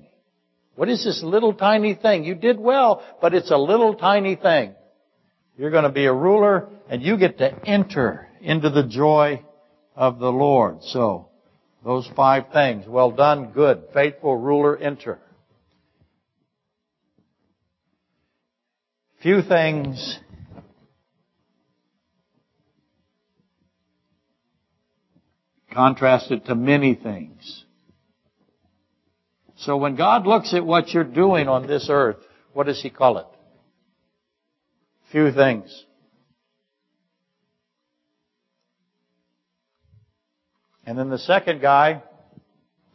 What 0.74 0.90
is 0.90 1.04
this 1.04 1.22
little 1.22 1.54
tiny 1.54 1.94
thing? 1.94 2.24
You 2.24 2.34
did 2.34 2.60
well, 2.60 3.04
but 3.22 3.36
it's 3.36 3.52
a 3.52 3.58
little 3.58 3.94
tiny 3.94 4.36
thing. 4.36 4.74
You're 5.58 5.72
going 5.72 5.84
to 5.84 5.90
be 5.90 6.06
a 6.06 6.14
ruler 6.14 6.70
and 6.88 7.02
you 7.02 7.18
get 7.18 7.40
to 7.40 7.52
enter 7.68 8.28
into 8.42 8.70
the 8.70 8.84
joy 8.84 9.44
of 9.96 10.20
the 10.20 10.32
Lord. 10.32 10.84
So, 10.84 11.30
those 11.84 12.08
five 12.16 12.46
things. 12.54 12.86
Well 12.88 13.12
done, 13.12 13.52
good, 13.54 13.86
faithful 13.94 14.38
ruler, 14.38 14.78
enter. 14.78 15.20
Few 19.24 19.42
things 19.42 20.20
contrasted 25.74 26.46
to 26.46 26.56
many 26.56 26.94
things. 26.94 27.64
So 29.58 29.78
when 29.78 29.96
God 29.96 30.28
looks 30.28 30.54
at 30.54 30.64
what 30.64 30.90
you're 30.90 31.04
doing 31.04 31.48
on 31.48 31.66
this 31.66 31.88
earth, 31.90 32.18
what 32.54 32.68
does 32.68 32.82
He 32.82 32.92
call 32.92 33.18
it? 33.18 33.26
Few 35.12 35.32
things. 35.32 35.86
And 40.86 40.98
then 40.98 41.10
the 41.10 41.18
second 41.18 41.62
guy, 41.62 42.02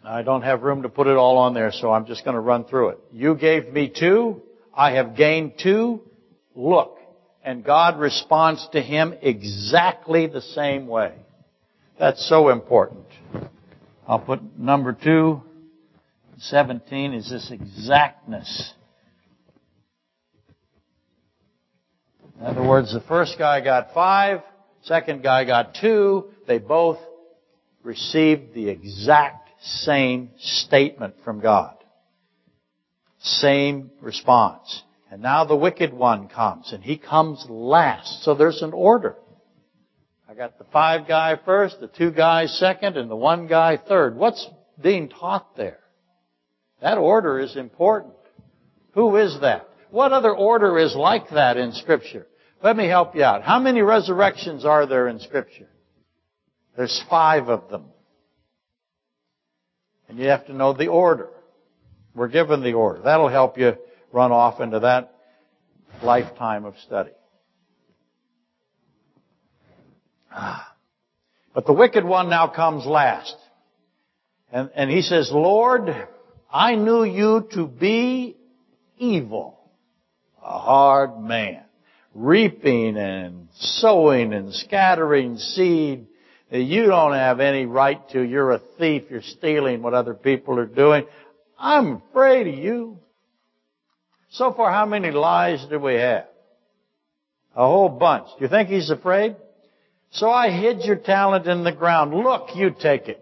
I 0.05 0.23
don't 0.23 0.43
have 0.43 0.63
room 0.63 0.83
to 0.83 0.89
put 0.89 1.07
it 1.07 1.17
all 1.17 1.39
on 1.39 1.55
there, 1.55 1.73
so 1.73 1.93
I'm 1.93 2.07
just 2.07 2.25
going 2.25 2.35
to 2.35 2.41
run 2.41 2.65
through 2.65 2.91
it. 2.91 2.99
You 3.13 3.35
gave 3.35 3.73
me 3.73 3.93
two, 3.95 4.43
I 4.75 4.93
have 4.93 5.17
gained 5.17 5.55
two, 5.63 6.01
look. 6.55 6.99
And 7.45 7.65
God 7.65 7.99
responds 7.99 8.67
to 8.73 8.81
him 8.81 9.15
exactly 9.21 10.27
the 10.27 10.41
same 10.41 10.87
way. 10.87 11.13
That's 11.99 12.27
so 12.29 12.49
important. 12.51 13.05
I'll 14.07 14.21
put 14.21 14.59
number 14.59 14.93
two, 14.93 15.43
17 16.39 17.15
is 17.15 17.31
this 17.31 17.51
exactness. 17.51 18.75
In 22.43 22.49
other 22.49 22.69
words, 22.69 22.93
the 22.93 23.01
first 23.03 23.39
guy 23.39 23.61
got 23.61 23.95
five, 23.95 24.43
second 24.83 25.23
guy 25.23 25.45
got 25.45 25.77
two, 25.81 26.31
they 26.49 26.59
both 26.59 26.99
received 27.85 28.53
the 28.53 28.69
exact 28.69 29.49
same 29.63 30.31
statement 30.39 31.15
from 31.25 31.39
God. 31.39 31.77
Same 33.21 33.93
response. 34.01 34.83
And 35.09 35.23
now 35.23 35.45
the 35.45 35.55
wicked 35.55 35.93
one 35.93 36.27
comes, 36.27 36.73
and 36.73 36.83
he 36.83 36.99
comes 36.99 37.47
last. 37.49 38.25
So 38.25 38.35
there's 38.35 38.61
an 38.61 38.73
order. 38.73 39.15
I 40.29 40.35
got 40.35 40.59
the 40.59 40.67
five 40.73 41.07
guy 41.07 41.39
first, 41.45 41.79
the 41.79 41.87
two 41.87 42.11
guys 42.11 42.59
second, 42.59 42.97
and 42.97 43.09
the 43.09 43.15
one 43.15 43.47
guy 43.47 43.77
third. 43.77 44.17
What's 44.17 44.45
being 44.83 45.09
taught 45.09 45.57
there? 45.57 45.79
That 46.81 46.99
order 46.99 47.39
is 47.39 47.55
important. 47.55 48.15
Who 48.95 49.15
is 49.15 49.39
that? 49.43 49.69
What 49.93 50.11
other 50.11 50.35
order 50.35 50.77
is 50.77 50.97
like 50.97 51.31
that 51.31 51.57
in 51.57 51.71
Scripture? 51.71 52.27
Let 52.63 52.77
me 52.77 52.87
help 52.87 53.17
you 53.17 53.25
out. 53.25 53.43
How 53.43 53.59
many 53.59 53.83
resurrections 53.83 54.65
are 54.65 54.87
there 54.87 55.09
in 55.09 55.19
Scripture? 55.19 55.69
There's 56.77 57.03
five 57.11 57.49
of 57.49 57.69
them. 57.69 57.87
And 60.09 60.19
you 60.19 60.29
have 60.29 60.47
to 60.47 60.53
know 60.53 60.73
the 60.73 60.89
order. 60.89 61.29
We're 62.15 62.29
given 62.29 62.63
the 62.63 62.75
order. 62.75 63.03
That'll 63.03 63.29
help 63.29 63.59
you 63.59 63.75
run 64.13 64.31
off 64.31 64.61
into 64.61 64.81
that 64.81 65.15
lifetime 66.03 66.65
of 66.65 66.75
study. 66.87 67.11
Ah. 70.31 70.75
But 71.55 71.67
the 71.67 71.73
wicked 71.73 72.05
one 72.05 72.29
now 72.31 72.49
comes 72.49 72.87
last. 72.87 73.37
And, 74.53 74.71
and 74.75 74.91
he 74.91 75.03
says, 75.03 75.31
Lord, 75.33 75.95
I 76.51 76.75
knew 76.77 77.05
you 77.05 77.49
to 77.53 77.67
be 77.67 78.37
evil, 78.99 79.59
a 80.43 80.59
hard 80.59 81.19
man, 81.21 81.65
reaping 82.15 82.97
and 82.97 83.49
sowing 83.55 84.33
and 84.33 84.53
scattering 84.53 85.39
seed 85.39 86.07
that 86.51 86.61
you 86.61 86.87
don't 86.87 87.15
have 87.15 87.41
any 87.41 87.67
right 87.67 88.09
to. 88.11 88.23
You're 88.23 88.53
a 88.53 88.61
thief. 88.79 89.05
You're 89.11 89.23
stealing 89.23 89.83
what 89.83 89.95
other 89.95 90.15
people 90.15 90.59
are 90.59 90.67
doing. 90.67 91.07
I'm 91.59 92.03
afraid 92.11 92.47
of 92.49 92.55
you. 92.59 92.99
So 94.31 94.53
far, 94.53 94.71
how 94.71 94.87
many 94.87 95.11
lies 95.11 95.65
do 95.69 95.79
we 95.79 95.95
have? 95.95 96.27
A 97.55 97.67
whole 97.67 97.89
bunch. 97.89 98.29
Do 98.39 98.45
you 98.45 98.49
think 98.49 98.69
he's 98.69 98.91
afraid? 98.91 99.37
So 100.11 100.31
I 100.31 100.51
hid 100.51 100.83
your 100.83 100.97
talent 100.97 101.47
in 101.47 101.65
the 101.65 101.73
ground. 101.73 102.15
Look, 102.15 102.49
you 102.55 102.71
take 102.71 103.09
it. 103.09 103.21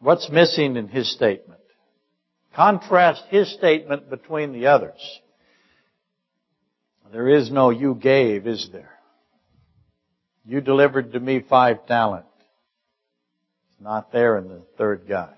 What's 0.00 0.30
missing 0.30 0.76
in 0.76 0.88
his 0.88 1.12
statement? 1.12 1.59
Contrast 2.54 3.24
his 3.28 3.52
statement 3.52 4.10
between 4.10 4.52
the 4.52 4.66
others. 4.66 5.20
There 7.12 7.28
is 7.28 7.50
no 7.50 7.70
you 7.70 7.96
gave, 7.96 8.46
is 8.46 8.68
there? 8.72 8.92
You 10.46 10.60
delivered 10.60 11.12
to 11.12 11.20
me 11.20 11.44
five 11.48 11.86
talent. 11.86 12.26
It's 13.72 13.82
not 13.82 14.12
there 14.12 14.38
in 14.38 14.48
the 14.48 14.62
third 14.78 15.06
guy. 15.08 15.34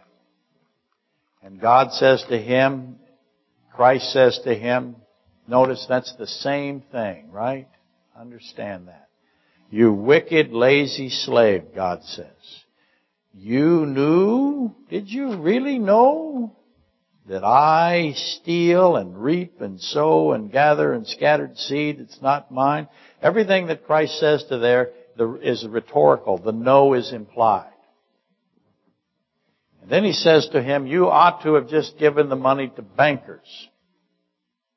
And 1.42 1.60
God 1.60 1.92
says 1.92 2.24
to 2.28 2.38
him, 2.38 2.96
Christ 3.74 4.12
says 4.12 4.38
to 4.44 4.54
him, 4.54 4.96
notice 5.48 5.84
that's 5.88 6.14
the 6.16 6.26
same 6.26 6.82
thing, 6.92 7.30
right? 7.30 7.68
Understand 8.18 8.88
that. 8.88 9.08
You 9.70 9.92
wicked, 9.92 10.52
lazy 10.52 11.08
slave, 11.08 11.74
God 11.74 12.04
says. 12.04 12.26
You 13.32 13.86
knew? 13.86 14.74
Did 14.90 15.08
you 15.08 15.36
really 15.38 15.78
know? 15.78 16.54
That 17.26 17.44
I 17.44 18.14
steal 18.14 18.96
and 18.96 19.16
reap 19.16 19.60
and 19.60 19.80
sow 19.80 20.32
and 20.32 20.50
gather 20.50 20.92
and 20.92 21.06
scattered 21.06 21.56
seed 21.56 22.00
that's 22.00 22.20
not 22.20 22.50
mine. 22.50 22.88
Everything 23.20 23.68
that 23.68 23.86
Christ 23.86 24.18
says 24.18 24.44
to 24.48 24.58
there 24.58 24.90
is 25.40 25.64
rhetorical. 25.66 26.38
The 26.38 26.52
no 26.52 26.94
is 26.94 27.12
implied. 27.12 27.68
And 29.82 29.90
then 29.90 30.04
he 30.04 30.12
says 30.12 30.48
to 30.52 30.62
him, 30.62 30.86
you 30.86 31.08
ought 31.08 31.42
to 31.42 31.54
have 31.54 31.68
just 31.68 31.98
given 31.98 32.28
the 32.28 32.36
money 32.36 32.72
to 32.76 32.82
bankers. 32.82 33.68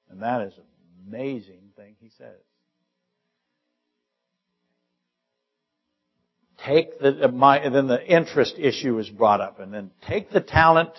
And 0.10 0.22
that 0.22 0.42
is 0.42 0.54
an 0.58 0.64
amazing 1.08 1.72
thing 1.76 1.96
he 2.00 2.10
says. 2.18 2.40
Take 6.66 7.00
the, 7.00 7.28
my, 7.28 7.68
then 7.70 7.88
the 7.88 8.04
interest 8.04 8.56
issue 8.58 8.98
is 8.98 9.08
brought 9.10 9.42
up, 9.42 9.60
and 9.60 9.72
then 9.72 9.92
take 10.08 10.32
the 10.32 10.42
talent 10.42 10.94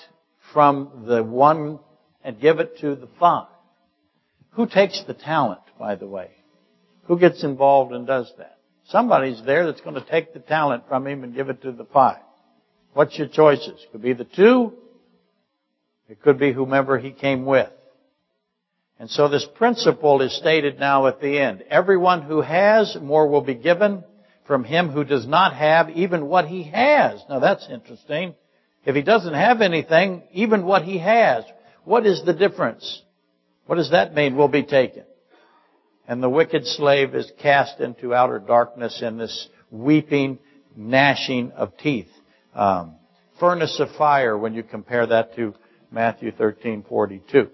from 0.53 1.05
the 1.07 1.23
one 1.23 1.79
and 2.25 2.41
give 2.41 2.59
it 2.61 2.79
to 2.79 2.97
the 2.97 3.09
five. 3.21 3.49
Who 4.51 4.67
takes 4.67 5.03
the 5.07 5.15
talent, 5.15 5.61
by 5.79 5.97
the 5.97 6.07
way? 6.07 6.31
Who 7.05 7.19
gets 7.19 7.45
involved 7.45 7.93
and 7.93 8.07
does 8.07 8.33
that? 8.39 8.59
Somebody's 8.89 9.43
there 9.45 9.67
that's 9.67 9.81
going 9.81 9.97
to 9.97 10.11
take 10.11 10.33
the 10.33 10.41
talent 10.41 10.85
from 10.89 11.07
him 11.07 11.25
and 11.25 11.35
give 11.35 11.49
it 11.51 11.63
to 11.63 11.73
the 11.73 11.85
five. 11.85 12.21
What's 12.93 13.19
your 13.19 13.29
choices? 13.29 13.85
Could 13.93 14.03
be 14.03 14.13
the 14.13 14.25
two. 14.25 14.73
It 16.09 16.23
could 16.23 16.39
be 16.39 16.53
whomever 16.53 16.99
he 16.99 17.11
came 17.11 17.45
with. 17.45 17.69
And 18.99 19.11
so 19.11 19.29
this 19.29 19.47
principle 19.57 20.23
is 20.23 20.35
stated 20.37 20.79
now 20.79 21.07
at 21.07 21.21
the 21.21 21.39
end. 21.39 21.63
Everyone 21.69 22.23
who 22.23 22.41
has, 22.41 22.97
more 23.01 23.29
will 23.29 23.43
be 23.43 23.55
given 23.55 24.05
from 24.47 24.65
him 24.65 24.89
who 24.89 25.05
does 25.05 25.27
not 25.27 25.55
have 25.55 25.91
even 25.91 26.27
what 26.27 26.47
he 26.47 26.63
has. 26.63 27.23
Now 27.29 27.41
that's 27.41 27.69
interesting. 27.69 28.35
If 28.87 28.95
he 28.95 29.03
doesn't 29.03 29.35
have 29.35 29.63
anything, 29.63 30.23
even 30.33 30.65
what 30.65 30.83
he 30.83 30.99
has, 30.99 31.45
what 31.85 32.07
is 32.07 32.23
the 32.25 32.33
difference? 32.33 33.03
What 33.67 33.77
does 33.77 33.91
that 33.91 34.15
mean 34.15 34.37
will 34.37 34.49
be 34.49 34.63
taken? 34.63 35.03
And 36.07 36.23
the 36.23 36.31
wicked 36.31 36.65
slave 36.65 37.17
is 37.17 37.31
cast 37.43 37.81
into 37.81 38.15
outer 38.15 38.39
darkness 38.39 39.03
in 39.03 39.19
this 39.19 39.49
weeping, 39.73 40.39
gnashing 40.77 41.51
of 41.51 41.77
teeth. 41.79 42.09
Um, 42.55 42.95
furnace 43.41 43.81
of 43.81 43.91
fire 43.97 44.39
when 44.39 44.55
you 44.55 44.63
compare 44.63 45.05
that 45.05 45.35
to 45.35 45.55
Matthew 45.91 46.31
13:42. 46.31 47.51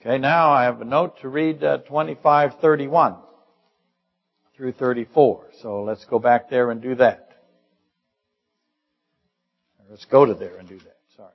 Okay, 0.00 0.16
now 0.16 0.52
I 0.52 0.64
have 0.64 0.80
a 0.80 0.86
note 0.86 1.20
to 1.20 1.28
read 1.28 1.62
uh, 1.62 1.78
25:31 1.88 3.18
through 4.56 4.72
34. 4.72 5.48
So 5.60 5.82
let's 5.82 6.06
go 6.06 6.18
back 6.18 6.48
there 6.48 6.70
and 6.70 6.80
do 6.80 6.94
that. 6.94 7.31
Let's 9.92 10.06
go 10.06 10.24
to 10.24 10.32
there 10.32 10.56
and 10.56 10.66
do 10.66 10.78
that. 10.78 10.96
Sorry. 11.18 11.28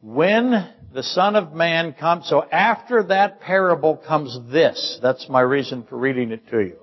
When 0.00 0.68
the 0.92 1.04
Son 1.04 1.36
of 1.36 1.52
Man 1.52 1.92
comes, 1.92 2.28
so 2.28 2.42
after 2.42 3.04
that 3.04 3.40
parable 3.40 3.98
comes 3.98 4.36
this. 4.50 4.98
That's 5.00 5.28
my 5.28 5.42
reason 5.42 5.84
for 5.84 5.96
reading 5.96 6.32
it 6.32 6.48
to 6.50 6.58
you. 6.58 6.78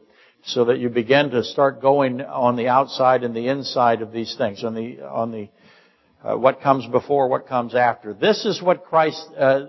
So 0.46 0.64
that 0.66 0.80
you 0.80 0.88
begin 0.88 1.32
to 1.32 1.44
start 1.44 1.82
going 1.82 2.22
on 2.22 2.56
the 2.56 2.70
outside 2.70 3.26
and 3.26 3.36
the 3.36 3.50
inside 3.50 4.02
of 4.02 4.14
these 4.14 4.34
things, 4.38 4.64
on 4.64 4.74
the, 4.74 5.02
on 5.02 5.32
the, 5.34 5.50
uh, 6.24 6.38
what 6.38 6.62
comes 6.62 6.86
before, 6.86 7.28
what 7.28 7.50
comes 7.50 7.76
after. 7.76 8.14
This 8.14 8.46
is 8.46 8.62
what 8.62 8.86
Christ 8.86 9.22
uh, 9.38 9.66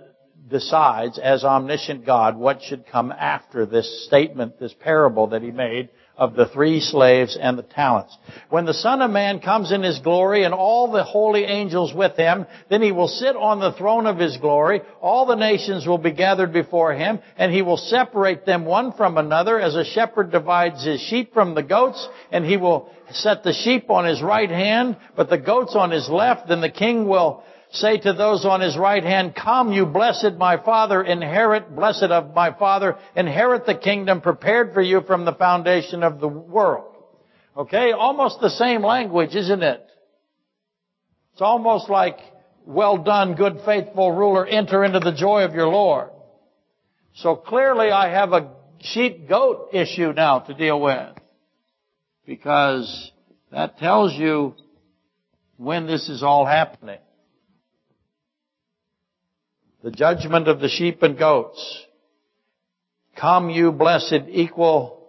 decides 0.48 1.18
as 1.18 1.42
omniscient 1.42 2.06
God 2.06 2.36
what 2.36 2.62
should 2.62 2.86
come 2.86 3.10
after 3.10 3.66
this 3.66 4.06
statement, 4.06 4.60
this 4.60 4.74
parable 4.78 5.26
that 5.28 5.42
he 5.42 5.50
made 5.50 5.88
of 6.16 6.34
the 6.34 6.46
three 6.46 6.80
slaves 6.80 7.36
and 7.40 7.58
the 7.58 7.62
talents. 7.62 8.16
When 8.48 8.66
the 8.66 8.74
Son 8.74 9.02
of 9.02 9.10
Man 9.10 9.40
comes 9.40 9.72
in 9.72 9.82
His 9.82 9.98
glory 9.98 10.44
and 10.44 10.54
all 10.54 10.90
the 10.90 11.02
holy 11.02 11.44
angels 11.44 11.92
with 11.92 12.16
Him, 12.16 12.46
then 12.70 12.82
He 12.82 12.92
will 12.92 13.08
sit 13.08 13.34
on 13.34 13.58
the 13.58 13.72
throne 13.72 14.06
of 14.06 14.18
His 14.18 14.36
glory. 14.36 14.82
All 15.00 15.26
the 15.26 15.34
nations 15.34 15.86
will 15.86 15.98
be 15.98 16.12
gathered 16.12 16.52
before 16.52 16.94
Him 16.94 17.18
and 17.36 17.52
He 17.52 17.62
will 17.62 17.76
separate 17.76 18.46
them 18.46 18.64
one 18.64 18.92
from 18.92 19.18
another 19.18 19.58
as 19.58 19.74
a 19.74 19.84
shepherd 19.84 20.30
divides 20.30 20.84
his 20.84 21.00
sheep 21.00 21.34
from 21.34 21.54
the 21.54 21.62
goats 21.62 22.08
and 22.30 22.44
He 22.44 22.56
will 22.56 22.90
set 23.10 23.42
the 23.42 23.52
sheep 23.52 23.90
on 23.90 24.04
His 24.04 24.22
right 24.22 24.50
hand, 24.50 24.96
but 25.16 25.28
the 25.28 25.38
goats 25.38 25.74
on 25.74 25.90
His 25.90 26.08
left. 26.08 26.48
Then 26.48 26.60
the 26.60 26.70
King 26.70 27.08
will 27.08 27.42
say 27.74 27.98
to 27.98 28.12
those 28.12 28.44
on 28.44 28.60
his 28.60 28.76
right 28.76 29.02
hand, 29.02 29.34
Come, 29.34 29.72
you 29.72 29.86
blessed 29.86 30.34
my 30.38 30.62
Father, 30.62 31.02
inherit, 31.02 31.74
blessed 31.74 32.04
of 32.04 32.34
my 32.34 32.52
Father, 32.56 32.96
inherit 33.16 33.66
the 33.66 33.74
kingdom 33.74 34.20
prepared 34.20 34.72
for 34.72 34.80
you 34.80 35.02
from 35.02 35.24
the 35.24 35.34
foundation 35.34 36.02
of 36.02 36.20
the 36.20 36.28
world. 36.28 36.94
Okay? 37.56 37.92
Almost 37.92 38.40
the 38.40 38.50
same 38.50 38.82
language, 38.82 39.34
isn't 39.34 39.62
it? 39.62 39.84
It's 41.32 41.42
almost 41.42 41.90
like, 41.90 42.18
well 42.64 42.98
done, 42.98 43.34
good 43.34 43.60
faithful 43.64 44.12
ruler, 44.12 44.46
enter 44.46 44.84
into 44.84 45.00
the 45.00 45.12
joy 45.12 45.42
of 45.42 45.54
your 45.54 45.68
Lord. 45.68 46.10
So 47.16 47.36
clearly 47.36 47.90
I 47.90 48.10
have 48.10 48.32
a 48.32 48.52
sheep 48.80 49.28
goat 49.28 49.70
issue 49.72 50.12
now 50.12 50.40
to 50.40 50.54
deal 50.54 50.80
with. 50.80 51.16
Because 52.26 53.10
that 53.50 53.78
tells 53.78 54.14
you 54.14 54.54
when 55.56 55.86
this 55.86 56.08
is 56.08 56.22
all 56.22 56.46
happening 56.46 56.98
the 59.84 59.90
judgment 59.90 60.48
of 60.48 60.60
the 60.60 60.68
sheep 60.68 61.02
and 61.02 61.18
goats. 61.18 61.84
Come 63.20 63.50
you 63.50 63.70
blessed 63.70 64.24
equal, 64.30 65.06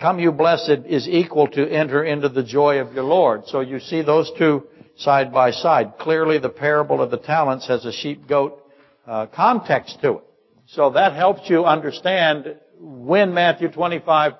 come 0.00 0.18
you 0.18 0.32
blessed 0.32 0.86
is 0.86 1.06
equal 1.06 1.46
to 1.48 1.70
enter 1.70 2.02
into 2.02 2.30
the 2.30 2.42
joy 2.42 2.78
of 2.78 2.94
your 2.94 3.04
Lord. 3.04 3.42
So 3.48 3.60
you 3.60 3.78
see 3.78 4.00
those 4.00 4.32
two 4.38 4.66
side 4.96 5.34
by 5.34 5.50
side. 5.50 5.98
Clearly 5.98 6.38
the 6.38 6.48
parable 6.48 7.02
of 7.02 7.10
the 7.10 7.18
talents 7.18 7.68
has 7.68 7.84
a 7.84 7.92
sheep 7.92 8.26
goat 8.26 8.58
uh, 9.06 9.26
context 9.26 9.98
to 10.00 10.12
it. 10.14 10.24
So 10.68 10.88
that 10.92 11.12
helps 11.12 11.42
you 11.50 11.66
understand 11.66 12.56
when 12.78 13.34
Matthew 13.34 13.68
25, 13.68 14.32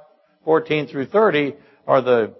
14 0.46 0.86
through 0.86 1.06
30 1.06 1.54
are 1.86 2.00
the, 2.00 2.34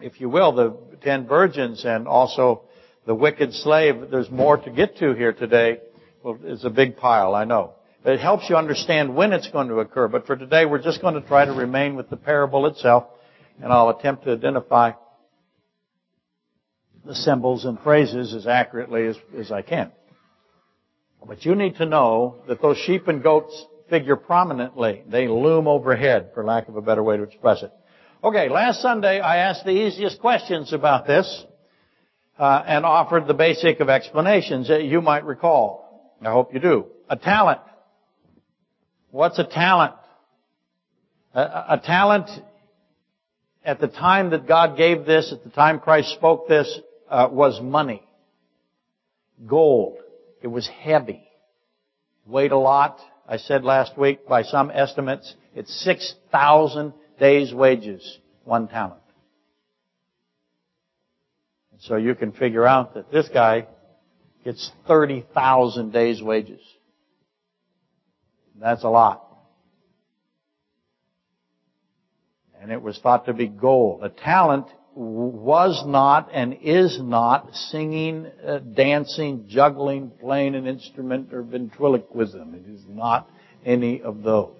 if 0.00 0.20
you 0.20 0.28
will, 0.28 0.52
the 0.52 0.76
ten 1.00 1.26
virgins 1.26 1.86
and 1.86 2.06
also 2.06 2.64
the 3.06 3.14
wicked 3.14 3.52
slave, 3.52 4.10
there's 4.10 4.30
more 4.30 4.56
to 4.56 4.70
get 4.70 4.98
to 4.98 5.14
here 5.14 5.32
today. 5.32 5.78
Well, 6.22 6.38
it's 6.44 6.64
a 6.64 6.70
big 6.70 6.96
pile, 6.96 7.34
I 7.34 7.44
know. 7.44 7.74
It 8.04 8.20
helps 8.20 8.48
you 8.48 8.56
understand 8.56 9.14
when 9.14 9.32
it's 9.32 9.48
going 9.50 9.68
to 9.68 9.76
occur. 9.76 10.08
But 10.08 10.26
for 10.26 10.36
today, 10.36 10.66
we're 10.66 10.82
just 10.82 11.00
going 11.00 11.14
to 11.14 11.20
try 11.20 11.44
to 11.44 11.52
remain 11.52 11.94
with 11.94 12.10
the 12.10 12.16
parable 12.16 12.66
itself, 12.66 13.04
and 13.62 13.72
I'll 13.72 13.90
attempt 13.90 14.24
to 14.24 14.32
identify 14.32 14.92
the 17.04 17.14
symbols 17.14 17.64
and 17.64 17.78
phrases 17.80 18.34
as 18.34 18.46
accurately 18.46 19.06
as, 19.06 19.16
as 19.36 19.50
I 19.50 19.62
can. 19.62 19.92
But 21.26 21.44
you 21.44 21.54
need 21.54 21.76
to 21.76 21.86
know 21.86 22.42
that 22.48 22.60
those 22.60 22.76
sheep 22.78 23.08
and 23.08 23.22
goats 23.22 23.66
figure 23.88 24.16
prominently. 24.16 25.02
They 25.08 25.28
loom 25.28 25.68
overhead, 25.68 26.30
for 26.34 26.44
lack 26.44 26.68
of 26.68 26.76
a 26.76 26.82
better 26.82 27.02
way 27.02 27.16
to 27.16 27.22
express 27.22 27.62
it. 27.62 27.72
Okay, 28.24 28.48
last 28.48 28.80
Sunday 28.80 29.20
I 29.20 29.38
asked 29.38 29.64
the 29.64 29.70
easiest 29.70 30.20
questions 30.20 30.72
about 30.72 31.06
this 31.06 31.44
uh, 32.42 32.64
and 32.66 32.84
offered 32.84 33.28
the 33.28 33.34
basic 33.34 33.78
of 33.78 33.88
explanations 33.88 34.66
that 34.66 34.82
you 34.82 35.00
might 35.00 35.24
recall. 35.24 36.10
I 36.20 36.32
hope 36.32 36.52
you 36.52 36.58
do. 36.58 36.86
A 37.08 37.14
talent. 37.14 37.60
What's 39.12 39.38
a 39.38 39.44
talent? 39.44 39.94
A, 41.34 41.40
a 41.40 41.82
talent 41.84 42.28
at 43.64 43.80
the 43.80 43.86
time 43.86 44.30
that 44.30 44.48
God 44.48 44.76
gave 44.76 45.06
this, 45.06 45.32
at 45.32 45.44
the 45.44 45.50
time 45.50 45.78
Christ 45.78 46.08
spoke 46.14 46.48
this, 46.48 46.80
uh, 47.08 47.28
was 47.30 47.60
money. 47.62 48.02
Gold. 49.46 49.98
It 50.42 50.48
was 50.48 50.66
heavy. 50.66 51.22
Weighed 52.26 52.50
a 52.50 52.58
lot. 52.58 52.98
I 53.28 53.36
said 53.36 53.62
last 53.62 53.96
week, 53.96 54.26
by 54.26 54.42
some 54.42 54.72
estimates, 54.72 55.32
it's 55.54 55.72
6,000 55.84 56.92
days 57.20 57.54
wages, 57.54 58.18
one 58.42 58.66
talent. 58.66 59.01
So 61.82 61.96
you 61.96 62.14
can 62.14 62.30
figure 62.30 62.64
out 62.64 62.94
that 62.94 63.10
this 63.10 63.28
guy 63.28 63.66
gets 64.44 64.70
30,000 64.86 65.92
days 65.92 66.22
wages. 66.22 66.60
That's 68.60 68.84
a 68.84 68.88
lot. 68.88 69.26
And 72.60 72.70
it 72.70 72.80
was 72.80 72.98
thought 72.98 73.26
to 73.26 73.32
be 73.32 73.48
gold. 73.48 74.04
A 74.04 74.08
talent 74.08 74.66
was 74.94 75.82
not 75.84 76.28
and 76.32 76.58
is 76.62 77.00
not 77.02 77.52
singing, 77.52 78.30
uh, 78.46 78.58
dancing, 78.58 79.46
juggling, 79.48 80.12
playing 80.20 80.54
an 80.54 80.68
instrument, 80.68 81.32
or 81.32 81.42
ventriloquism. 81.42 82.54
It 82.54 82.70
is 82.70 82.82
not 82.88 83.28
any 83.64 84.02
of 84.02 84.22
those. 84.22 84.54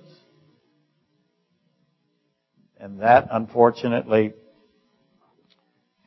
And 2.80 3.00
that, 3.00 3.28
unfortunately, 3.30 4.32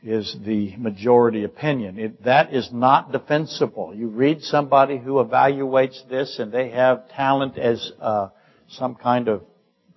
is 0.06 0.38
the 0.46 0.76
majority 0.78 1.44
opinion. 1.44 1.98
It, 1.98 2.24
that 2.24 2.54
is 2.54 2.70
not 2.72 3.12
defensible. 3.12 3.94
You 3.96 4.08
read 4.10 4.42
somebody 4.42 5.00
who 5.00 5.14
evaluates 5.14 6.08
this 6.08 6.38
and 6.38 6.52
they 6.52 6.70
have 6.70 7.10
talent 7.10 7.58
as 7.58 7.92
uh, 8.00 8.30
some 8.70 8.94
kind 8.94 9.28
of 9.28 9.44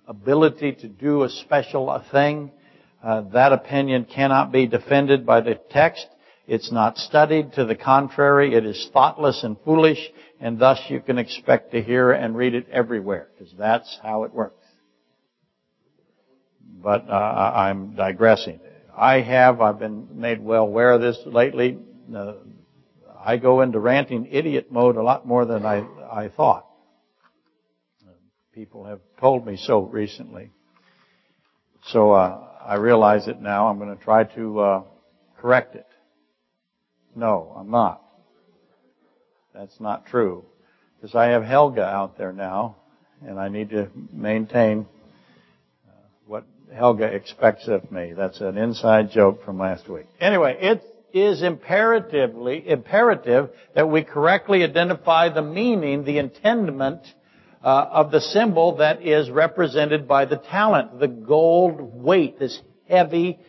ability 0.07 0.73
to 0.81 0.87
do 0.87 1.23
a 1.23 1.29
special 1.29 2.03
thing. 2.11 2.51
Uh, 3.03 3.21
that 3.33 3.53
opinion 3.53 4.05
cannot 4.05 4.51
be 4.51 4.65
defended 4.65 5.27
by 5.27 5.41
the 5.41 5.59
text. 5.69 6.07
It's 6.47 6.71
not 6.71 6.97
studied. 6.97 7.53
To 7.53 7.65
the 7.65 7.75
contrary, 7.75 8.55
it 8.55 8.65
is 8.65 8.89
thoughtless 8.91 9.43
and 9.43 9.57
foolish, 9.63 9.99
and 10.41 10.57
thus 10.57 10.79
you 10.89 10.99
can 11.01 11.19
expect 11.19 11.71
to 11.73 11.83
hear 11.83 12.11
and 12.11 12.35
read 12.35 12.55
it 12.55 12.67
everywhere, 12.71 13.27
because 13.37 13.53
that's 13.57 13.99
how 14.01 14.23
it 14.23 14.33
works. 14.33 14.65
But 16.81 17.07
uh, 17.07 17.13
I'm 17.13 17.95
digressing. 17.95 18.59
I 18.99 19.21
have, 19.21 19.61
I've 19.61 19.79
been 19.79 20.19
made 20.19 20.43
well 20.43 20.63
aware 20.63 20.91
of 20.91 20.99
this 20.99 21.17
lately. 21.25 21.79
Uh, 22.13 22.33
I 23.17 23.37
go 23.37 23.61
into 23.61 23.79
ranting 23.79 24.27
idiot 24.29 24.73
mode 24.73 24.97
a 24.97 25.01
lot 25.01 25.25
more 25.25 25.45
than 25.45 25.65
I, 25.65 25.85
I 26.11 26.27
thought. 26.27 26.65
People 28.53 28.83
have 28.83 28.99
told 29.17 29.45
me 29.45 29.55
so 29.55 29.83
recently. 29.83 30.51
So 31.85 32.11
uh, 32.11 32.45
I 32.61 32.75
realize 32.75 33.29
it 33.29 33.39
now. 33.39 33.69
I'm 33.69 33.77
going 33.77 33.95
to 33.95 34.03
try 34.03 34.25
to 34.25 34.59
uh, 34.59 34.83
correct 35.37 35.75
it. 35.75 35.87
No, 37.15 37.55
I'm 37.57 37.71
not. 37.71 38.01
That's 39.53 39.79
not 39.79 40.07
true. 40.07 40.43
Because 40.97 41.15
I 41.15 41.27
have 41.27 41.45
Helga 41.45 41.85
out 41.85 42.17
there 42.17 42.33
now, 42.33 42.75
and 43.25 43.39
I 43.39 43.47
need 43.47 43.69
to 43.69 43.87
maintain 44.11 44.87
Helga 46.73 47.05
expects 47.05 47.67
of 47.67 47.91
me. 47.91 48.13
That's 48.15 48.41
an 48.41 48.57
inside 48.57 49.11
joke 49.11 49.43
from 49.43 49.59
last 49.59 49.89
week. 49.89 50.05
Anyway, 50.19 50.57
it 50.59 50.83
is 51.13 51.41
imperatively, 51.41 52.67
imperative 52.67 53.49
that 53.75 53.89
we 53.89 54.03
correctly 54.03 54.63
identify 54.63 55.29
the 55.29 55.41
meaning, 55.41 56.03
the 56.03 56.19
intendment 56.19 57.01
uh, 57.63 57.87
of 57.91 58.11
the 58.11 58.21
symbol 58.21 58.77
that 58.77 59.01
is 59.01 59.29
represented 59.29 60.07
by 60.07 60.25
the 60.25 60.37
talent, 60.37 60.99
the 60.99 61.07
gold 61.07 61.79
weight, 61.79 62.39
this 62.39 62.59
heavy, 62.87 63.39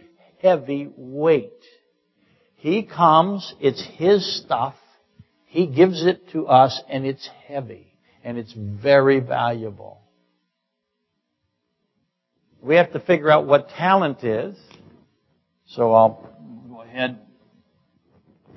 heavy 0.41 0.89
weight. 0.97 1.53
He 2.57 2.83
comes, 2.83 3.55
it's 3.61 3.85
His 3.97 4.43
stuff, 4.43 4.75
He 5.47 5.67
gives 5.67 6.05
it 6.05 6.31
to 6.31 6.47
us, 6.47 6.81
and 6.89 7.07
it's 7.07 7.29
heavy, 7.47 7.95
and 8.25 8.39
it's 8.39 8.55
very 8.57 9.21
valuable. 9.21 10.00
We 12.63 12.77
have 12.77 12.93
to 12.93 13.01
figure 13.01 13.31
out 13.31 13.47
what 13.47 13.71
talent 13.71 14.23
is. 14.23 14.57
So 15.67 15.93
I'll 15.93 16.29
go 16.69 16.83
ahead. 16.83 17.19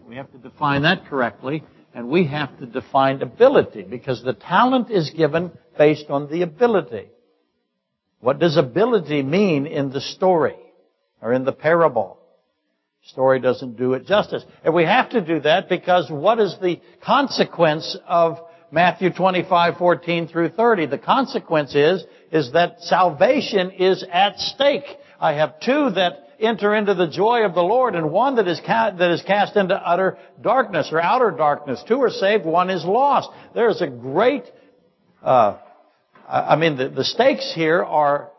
We 0.07 0.15
have 0.17 0.31
to 0.31 0.37
define 0.37 0.81
that 0.81 1.05
correctly. 1.05 1.63
And 1.95 2.09
we 2.09 2.25
have 2.27 2.57
to 2.59 2.65
define 2.65 3.21
ability 3.21 3.83
because 3.83 4.23
the 4.23 4.33
talent 4.33 4.89
is 4.89 5.11
given 5.11 5.51
based 5.77 6.09
on 6.09 6.29
the 6.29 6.41
ability. 6.41 7.09
What 8.19 8.39
does 8.39 8.57
ability 8.57 9.21
mean 9.21 9.67
in 9.67 9.91
the 9.91 10.01
story 10.01 10.55
or 11.21 11.33
in 11.33 11.45
the 11.45 11.51
parable? 11.51 12.17
Story 13.07 13.39
doesn't 13.39 13.77
do 13.77 13.93
it 13.93 14.07
justice. 14.07 14.43
And 14.63 14.73
we 14.73 14.85
have 14.85 15.09
to 15.11 15.21
do 15.21 15.41
that 15.41 15.69
because 15.69 16.09
what 16.09 16.39
is 16.39 16.55
the 16.61 16.79
consequence 17.05 17.97
of 18.07 18.39
Matthew 18.73 19.13
25, 19.13 19.77
14 19.77 20.27
through 20.29 20.49
30? 20.49 20.87
The 20.87 20.97
consequence 20.97 21.75
is 21.75 22.03
is 22.31 22.53
that 22.53 22.81
salvation 22.81 23.69
is 23.69 24.03
at 24.11 24.39
stake. 24.39 24.85
I 25.19 25.33
have 25.33 25.59
two 25.59 25.91
that 25.91 26.29
enter 26.39 26.73
into 26.73 26.95
the 26.95 27.05
joy 27.05 27.45
of 27.45 27.53
the 27.53 27.61
Lord 27.61 27.93
and 27.93 28.09
one 28.09 28.37
that 28.37 28.47
is, 28.47 28.59
ca- 28.65 28.89
that 28.97 29.11
is 29.11 29.21
cast 29.21 29.55
into 29.57 29.75
utter 29.75 30.17
darkness 30.41 30.89
or 30.91 30.99
outer 30.99 31.29
darkness. 31.29 31.83
Two 31.87 32.01
are 32.01 32.09
saved, 32.09 32.45
one 32.45 32.71
is 32.71 32.83
lost. 32.83 33.29
There 33.53 33.69
is 33.69 33.79
a 33.79 33.87
great, 33.87 34.45
uh, 35.21 35.59
I 36.27 36.55
mean, 36.55 36.75
the, 36.75 36.89
the 36.89 37.03
stakes 37.03 37.53
here 37.53 37.83
are 37.83 38.31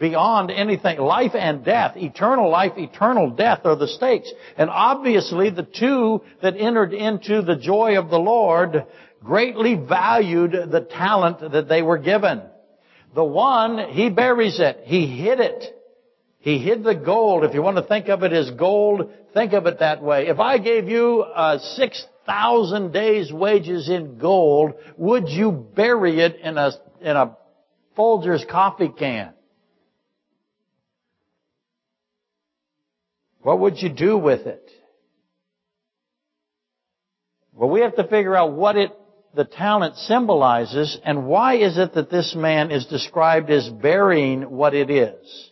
beyond 0.00 0.50
anything. 0.50 0.98
Life 0.98 1.32
and 1.34 1.62
death, 1.62 1.98
eternal 1.98 2.48
life, 2.48 2.72
eternal 2.78 3.32
death 3.32 3.60
are 3.66 3.76
the 3.76 3.88
stakes. 3.88 4.32
And 4.56 4.70
obviously 4.70 5.50
the 5.50 5.62
two 5.62 6.22
that 6.40 6.56
entered 6.56 6.94
into 6.94 7.42
the 7.42 7.56
joy 7.56 7.98
of 7.98 8.08
the 8.08 8.18
Lord 8.18 8.86
greatly 9.24 9.74
valued 9.74 10.52
the 10.52 10.80
talent 10.80 11.40
that 11.52 11.68
they 11.68 11.82
were 11.82 11.98
given. 11.98 12.42
The 13.14 13.24
one, 13.24 13.90
he 13.90 14.10
buries 14.10 14.60
it. 14.60 14.82
He 14.84 15.06
hid 15.06 15.40
it. 15.40 15.64
He 16.40 16.58
hid 16.58 16.84
the 16.84 16.94
gold. 16.94 17.44
If 17.44 17.54
you 17.54 17.62
want 17.62 17.78
to 17.78 17.82
think 17.82 18.08
of 18.08 18.22
it 18.22 18.32
as 18.32 18.50
gold, 18.50 19.10
think 19.32 19.54
of 19.54 19.66
it 19.66 19.78
that 19.78 20.02
way. 20.02 20.26
If 20.26 20.38
I 20.40 20.58
gave 20.58 20.88
you 20.88 21.22
uh, 21.22 21.58
6,000 21.58 22.92
days 22.92 23.32
wages 23.32 23.88
in 23.88 24.18
gold, 24.18 24.74
would 24.98 25.28
you 25.28 25.52
bury 25.52 26.20
it 26.20 26.36
in 26.36 26.58
a, 26.58 26.72
in 27.00 27.16
a 27.16 27.36
Folgers 27.96 28.46
coffee 28.46 28.90
can? 28.90 29.32
What 33.40 33.60
would 33.60 33.80
you 33.80 33.88
do 33.88 34.18
with 34.18 34.46
it? 34.46 34.70
Well, 37.54 37.70
we 37.70 37.80
have 37.80 37.96
to 37.96 38.04
figure 38.04 38.34
out 38.34 38.52
what 38.52 38.76
it, 38.76 38.90
the 39.34 39.44
talent 39.44 39.96
symbolizes 39.96 40.98
and 41.04 41.26
why 41.26 41.56
is 41.56 41.76
it 41.78 41.94
that 41.94 42.10
this 42.10 42.34
man 42.34 42.70
is 42.70 42.86
described 42.86 43.50
as 43.50 43.68
burying 43.68 44.42
what 44.42 44.74
it 44.74 44.90
is? 44.90 45.50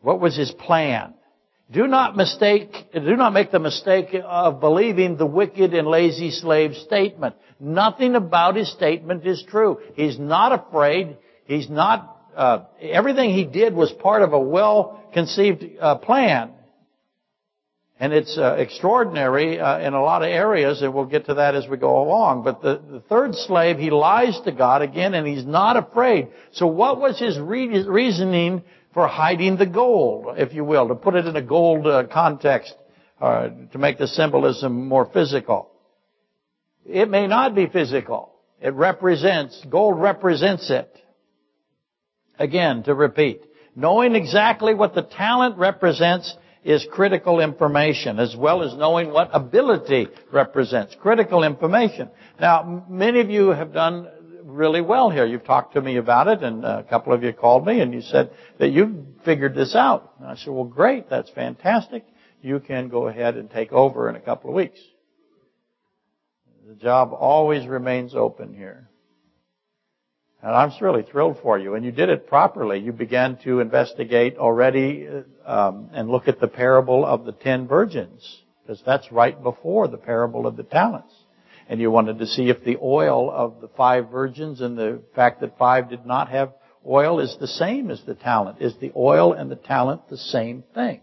What 0.00 0.20
was 0.20 0.36
his 0.36 0.50
plan? 0.50 1.14
Do 1.70 1.86
not 1.86 2.16
mistake, 2.16 2.72
do 2.92 3.16
not 3.16 3.32
make 3.32 3.50
the 3.50 3.58
mistake 3.58 4.14
of 4.24 4.60
believing 4.60 5.16
the 5.16 5.26
wicked 5.26 5.72
and 5.72 5.86
lazy 5.86 6.30
slave 6.30 6.74
statement. 6.74 7.36
Nothing 7.58 8.14
about 8.14 8.56
his 8.56 8.70
statement 8.72 9.26
is 9.26 9.42
true. 9.48 9.78
He's 9.94 10.18
not 10.18 10.52
afraid. 10.52 11.16
He's 11.44 11.70
not, 11.70 12.18
uh, 12.36 12.64
everything 12.80 13.30
he 13.30 13.44
did 13.44 13.74
was 13.74 13.90
part 13.92 14.22
of 14.22 14.32
a 14.32 14.40
well-conceived 14.40 15.64
uh, 15.80 15.94
plan. 15.96 16.50
And 18.02 18.12
it's 18.12 18.36
uh, 18.36 18.56
extraordinary 18.58 19.60
uh, 19.60 19.78
in 19.78 19.94
a 19.94 20.02
lot 20.02 20.22
of 20.22 20.28
areas, 20.28 20.82
and 20.82 20.92
we'll 20.92 21.04
get 21.04 21.26
to 21.26 21.34
that 21.34 21.54
as 21.54 21.68
we 21.68 21.76
go 21.76 22.02
along. 22.02 22.42
But 22.42 22.60
the, 22.60 22.82
the 22.90 22.98
third 22.98 23.32
slave, 23.36 23.78
he 23.78 23.90
lies 23.90 24.40
to 24.44 24.50
God 24.50 24.82
again, 24.82 25.14
and 25.14 25.24
he's 25.24 25.46
not 25.46 25.76
afraid. 25.76 26.26
So 26.50 26.66
what 26.66 27.00
was 27.00 27.16
his 27.20 27.38
re- 27.38 27.84
reasoning 27.84 28.64
for 28.92 29.06
hiding 29.06 29.56
the 29.56 29.66
gold, 29.66 30.36
if 30.36 30.52
you 30.52 30.64
will, 30.64 30.88
to 30.88 30.96
put 30.96 31.14
it 31.14 31.26
in 31.26 31.36
a 31.36 31.42
gold 31.42 31.86
uh, 31.86 32.02
context, 32.12 32.74
uh, 33.20 33.50
to 33.70 33.78
make 33.78 33.98
the 33.98 34.08
symbolism 34.08 34.88
more 34.88 35.08
physical. 35.12 35.70
It 36.84 37.08
may 37.08 37.28
not 37.28 37.54
be 37.54 37.68
physical. 37.68 38.32
It 38.60 38.74
represents, 38.74 39.64
gold 39.70 40.00
represents 40.00 40.70
it. 40.70 40.92
Again, 42.36 42.82
to 42.82 42.94
repeat, 42.96 43.42
knowing 43.76 44.16
exactly 44.16 44.74
what 44.74 44.92
the 44.92 45.02
talent 45.02 45.56
represents 45.56 46.36
is 46.64 46.86
critical 46.90 47.40
information, 47.40 48.18
as 48.18 48.36
well 48.36 48.62
as 48.62 48.74
knowing 48.76 49.12
what 49.12 49.30
ability 49.32 50.08
represents. 50.30 50.96
Critical 51.00 51.42
information. 51.42 52.08
Now, 52.40 52.84
many 52.88 53.20
of 53.20 53.30
you 53.30 53.48
have 53.48 53.72
done 53.72 54.08
really 54.44 54.80
well 54.80 55.10
here. 55.10 55.26
You've 55.26 55.44
talked 55.44 55.74
to 55.74 55.80
me 55.80 55.96
about 55.96 56.28
it, 56.28 56.42
and 56.42 56.64
a 56.64 56.84
couple 56.84 57.12
of 57.12 57.22
you 57.22 57.32
called 57.32 57.66
me, 57.66 57.80
and 57.80 57.92
you 57.92 58.00
said 58.00 58.30
that 58.58 58.68
you've 58.68 58.94
figured 59.24 59.54
this 59.54 59.74
out. 59.74 60.14
And 60.20 60.28
I 60.28 60.36
said, 60.36 60.52
well, 60.52 60.64
great, 60.64 61.10
that's 61.10 61.30
fantastic. 61.30 62.04
You 62.42 62.60
can 62.60 62.88
go 62.88 63.08
ahead 63.08 63.36
and 63.36 63.50
take 63.50 63.72
over 63.72 64.08
in 64.08 64.16
a 64.16 64.20
couple 64.20 64.50
of 64.50 64.56
weeks. 64.56 64.78
The 66.68 66.74
job 66.74 67.12
always 67.12 67.66
remains 67.66 68.14
open 68.14 68.54
here. 68.54 68.88
And 70.42 70.54
I'm 70.54 70.72
really 70.80 71.02
thrilled 71.02 71.38
for 71.40 71.58
you. 71.58 71.74
And 71.74 71.84
you 71.84 71.92
did 71.92 72.08
it 72.08 72.26
properly. 72.26 72.80
You 72.80 72.92
began 72.92 73.38
to 73.44 73.60
investigate 73.60 74.36
already 74.38 75.08
um, 75.46 75.90
and 75.92 76.08
look 76.08 76.26
at 76.26 76.40
the 76.40 76.48
parable 76.48 77.06
of 77.06 77.24
the 77.24 77.32
ten 77.32 77.68
virgins, 77.68 78.42
because 78.62 78.82
that's 78.84 79.10
right 79.12 79.40
before 79.40 79.86
the 79.88 79.98
parable 79.98 80.46
of 80.46 80.56
the 80.56 80.64
talents 80.64 81.14
and 81.68 81.80
you 81.80 81.90
wanted 81.90 82.18
to 82.18 82.26
see 82.26 82.48
if 82.48 82.62
the 82.64 82.76
oil 82.82 83.30
of 83.30 83.60
the 83.60 83.68
five 83.68 84.10
virgins 84.10 84.60
and 84.60 84.76
the 84.76 85.02
fact 85.14 85.40
that 85.40 85.56
five 85.58 85.88
did 85.88 86.04
not 86.04 86.28
have 86.28 86.52
oil 86.86 87.20
is 87.20 87.36
the 87.40 87.46
same 87.46 87.90
as 87.90 88.02
the 88.04 88.14
talent. 88.14 88.60
Is 88.60 88.74
the 88.80 88.92
oil 88.96 89.32
and 89.32 89.50
the 89.50 89.56
talent 89.56 90.08
the 90.08 90.18
same 90.18 90.64
thing? 90.74 91.00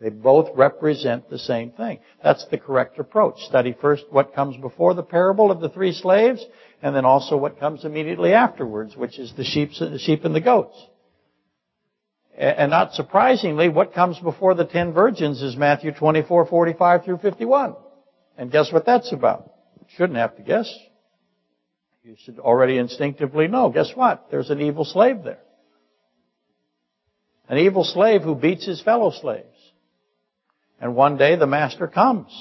They 0.00 0.10
both 0.10 0.50
represent 0.56 1.30
the 1.30 1.38
same 1.38 1.70
thing. 1.70 2.00
That's 2.22 2.44
the 2.50 2.58
correct 2.58 2.98
approach. 2.98 3.40
Study 3.42 3.74
first 3.80 4.04
what 4.10 4.34
comes 4.34 4.56
before 4.56 4.94
the 4.94 5.02
parable 5.02 5.50
of 5.50 5.60
the 5.60 5.68
three 5.68 5.92
slaves, 5.92 6.44
and 6.82 6.94
then 6.96 7.04
also 7.04 7.36
what 7.36 7.60
comes 7.60 7.84
immediately 7.84 8.32
afterwards, 8.32 8.96
which 8.96 9.18
is 9.18 9.32
the 9.36 9.44
sheep, 9.44 10.24
and 10.24 10.34
the 10.34 10.40
goats. 10.40 10.76
And 12.36 12.70
not 12.70 12.94
surprisingly, 12.94 13.68
what 13.68 13.94
comes 13.94 14.18
before 14.18 14.54
the 14.54 14.64
ten 14.64 14.92
virgins 14.92 15.40
is 15.42 15.56
Matthew 15.56 15.92
24, 15.92 16.46
45 16.46 17.04
through 17.04 17.18
51. 17.18 17.76
And 18.36 18.50
guess 18.50 18.72
what 18.72 18.84
that's 18.84 19.12
about? 19.12 19.52
Shouldn't 19.96 20.18
have 20.18 20.36
to 20.36 20.42
guess. 20.42 20.72
You 22.02 22.16
should 22.24 22.40
already 22.40 22.78
instinctively 22.78 23.46
know. 23.46 23.70
Guess 23.70 23.92
what? 23.94 24.26
There's 24.30 24.50
an 24.50 24.60
evil 24.60 24.84
slave 24.84 25.22
there. 25.22 25.38
An 27.48 27.58
evil 27.58 27.84
slave 27.84 28.22
who 28.22 28.34
beats 28.34 28.66
his 28.66 28.80
fellow 28.82 29.12
slaves. 29.12 29.46
And 30.80 30.96
one 30.96 31.16
day 31.16 31.36
the 31.36 31.46
master 31.46 31.86
comes. 31.86 32.32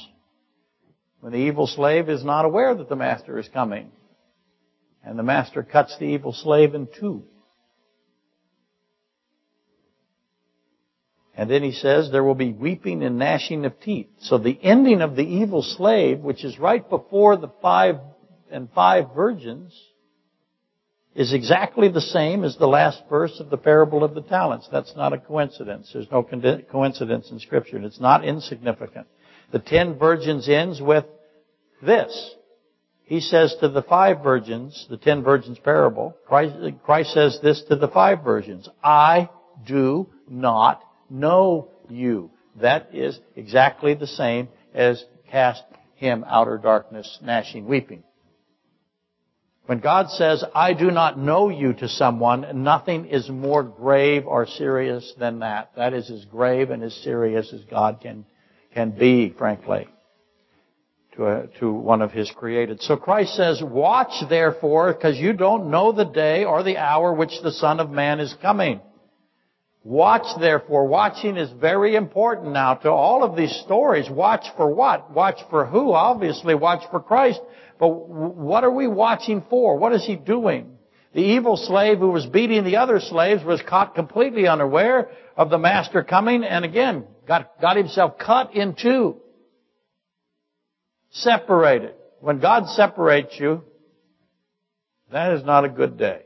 When 1.20 1.32
the 1.32 1.40
evil 1.40 1.68
slave 1.68 2.10
is 2.10 2.24
not 2.24 2.46
aware 2.46 2.74
that 2.74 2.90
the 2.90 2.96
master 2.96 3.38
is 3.38 3.48
coming. 3.50 3.92
And 5.04 5.18
the 5.18 5.24
master 5.24 5.64
cuts 5.64 5.98
the 5.98 6.06
evil 6.06 6.34
slave 6.34 6.76
in 6.76 6.88
two. 7.00 7.24
And 11.36 11.50
then 11.50 11.64
he 11.64 11.72
says 11.72 12.12
there 12.12 12.24
will 12.24 12.36
be 12.36 12.52
weeping 12.52 13.04
and 13.04 13.18
gnashing 13.18 13.66
of 13.66 13.80
teeth. 13.80 14.10
So 14.20 14.38
the 14.38 14.60
ending 14.62 15.02
of 15.02 15.16
the 15.16 15.24
evil 15.24 15.64
slave, 15.64 16.20
which 16.20 16.44
is 16.44 16.60
right 16.60 16.88
before 16.88 17.38
the 17.38 17.50
five 17.62 17.96
and 18.52 18.70
five 18.76 19.16
virgins, 19.16 19.74
is 21.16 21.34
exactly 21.34 21.90
the 21.90 22.02
same 22.02 22.44
as 22.44 22.58
the 22.58 22.68
last 22.68 23.02
verse 23.10 23.40
of 23.40 23.50
the 23.50 23.58
parable 23.58 24.04
of 24.04 24.14
the 24.14 24.22
talents. 24.22 24.70
That's 24.72 24.96
not 24.96 25.14
a 25.14 25.18
coincidence. 25.18 25.90
There's 25.92 26.12
no 26.12 26.24
coincidence 26.24 27.32
in 27.32 27.40
scripture. 27.40 27.80
It's 27.80 28.00
not 28.00 28.24
insignificant. 28.24 29.08
The 29.52 29.60
ten 29.60 29.98
virgins 29.98 30.48
ends 30.48 30.82
with 30.82 31.06
this. 31.82 32.36
He 33.12 33.20
says 33.20 33.54
to 33.60 33.68
the 33.68 33.82
five 33.82 34.24
virgins, 34.24 34.88
the 34.90 34.96
ten 34.96 35.22
virgins 35.22 35.60
parable, 35.60 36.16
Christ, 36.26 36.56
Christ 36.86 37.14
says 37.14 37.40
this 37.44 37.62
to 37.64 37.76
the 37.76 37.90
five 37.90 38.24
virgins, 38.24 38.70
I 38.82 39.30
do 39.66 40.08
not 40.30 40.82
know 41.10 41.68
you. 41.90 42.32
That 42.62 42.92
is 42.94 43.20
exactly 43.36 43.96
the 43.96 44.08
same 44.08 44.48
as 44.74 45.04
cast 45.30 45.62
him 45.96 46.24
outer 46.26 46.58
darkness, 46.58 47.20
gnashing, 47.22 47.66
weeping. 47.66 48.04
When 49.66 49.82
God 49.82 50.10
says, 50.12 50.46
I 50.56 50.72
do 50.72 50.90
not 50.90 51.20
know 51.20 51.50
you 51.50 51.74
to 51.74 51.90
someone, 51.90 52.64
nothing 52.64 53.08
is 53.08 53.30
more 53.30 53.62
grave 53.62 54.26
or 54.26 54.48
serious 54.48 55.14
than 55.20 55.40
that. 55.40 55.72
That 55.76 55.94
is 55.94 56.10
as 56.10 56.24
grave 56.24 56.70
and 56.70 56.82
as 56.82 56.94
serious 57.04 57.52
as 57.52 57.66
God 57.66 58.00
can, 58.00 58.26
can 58.74 58.92
be, 58.92 59.32
frankly, 59.38 59.90
to, 61.16 61.26
a, 61.26 61.48
to 61.60 61.72
one 61.72 62.02
of 62.02 62.12
His 62.12 62.32
created. 62.32 62.82
So 62.82 62.98
Christ 62.98 63.36
says, 63.36 63.62
watch 63.62 64.14
therefore, 64.30 64.94
because 64.94 65.18
you 65.18 65.34
don't 65.34 65.70
know 65.70 65.92
the 65.92 66.06
day 66.06 66.46
or 66.46 66.64
the 66.64 66.78
hour 66.78 67.14
which 67.14 67.34
the 67.44 67.52
Son 67.52 67.80
of 67.80 67.90
Man 67.90 68.20
is 68.20 68.34
coming. 68.42 68.82
Watch 69.84 70.28
therefore. 70.40 70.88
Watching 70.88 71.38
is 71.38 71.50
very 71.60 71.96
important 71.96 72.54
now 72.54 72.76
to 72.76 72.92
all 72.92 73.24
of 73.24 73.36
these 73.36 73.56
stories. 73.66 74.10
Watch 74.10 74.46
for 74.56 74.72
what? 74.72 75.12
Watch 75.12 75.40
for 75.50 75.66
who? 75.66 75.94
Obviously 75.94 76.54
watch 76.54 76.84
for 76.92 77.00
Christ. 77.00 77.42
But 77.80 77.90
what 77.90 78.64
are 78.64 78.72
we 78.72 78.88
watching 78.88 79.44
for? 79.50 79.78
What 79.78 79.94
is 79.94 80.06
he 80.06 80.16
doing? 80.16 80.78
The 81.14 81.22
evil 81.22 81.58
slave 81.58 81.98
who 81.98 82.10
was 82.10 82.28
beating 82.28 82.64
the 82.64 82.78
other 82.78 83.00
slaves 83.00 83.44
was 83.44 83.62
caught 83.68 83.96
completely 83.96 84.48
unaware 84.48 85.10
of 85.36 85.50
the 85.50 85.58
master 85.58 86.04
coming 86.04 86.44
and 86.44 86.64
again 86.64 87.06
got, 87.28 87.60
got 87.60 87.76
himself 87.76 88.18
cut 88.20 88.56
in 88.56 88.76
two. 88.80 89.18
Separated. 91.12 91.94
When 92.20 92.40
God 92.40 92.68
separates 92.70 93.40
you, 93.40 93.64
that 95.12 95.34
is 95.34 95.44
not 95.44 95.66
a 95.66 95.70
good 95.70 95.98
day. 95.98 96.22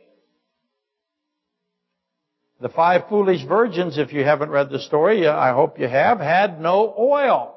The 2.62 2.70
five 2.70 3.10
foolish 3.10 3.44
virgins, 3.46 3.98
if 3.98 4.14
you 4.14 4.24
haven't 4.24 4.50
read 4.50 4.70
the 4.70 4.80
story, 4.80 5.28
I 5.28 5.54
hope 5.54 5.80
you 5.80 5.88
have, 5.88 6.20
had 6.20 6.62
no 6.62 6.94
oil. 6.98 7.56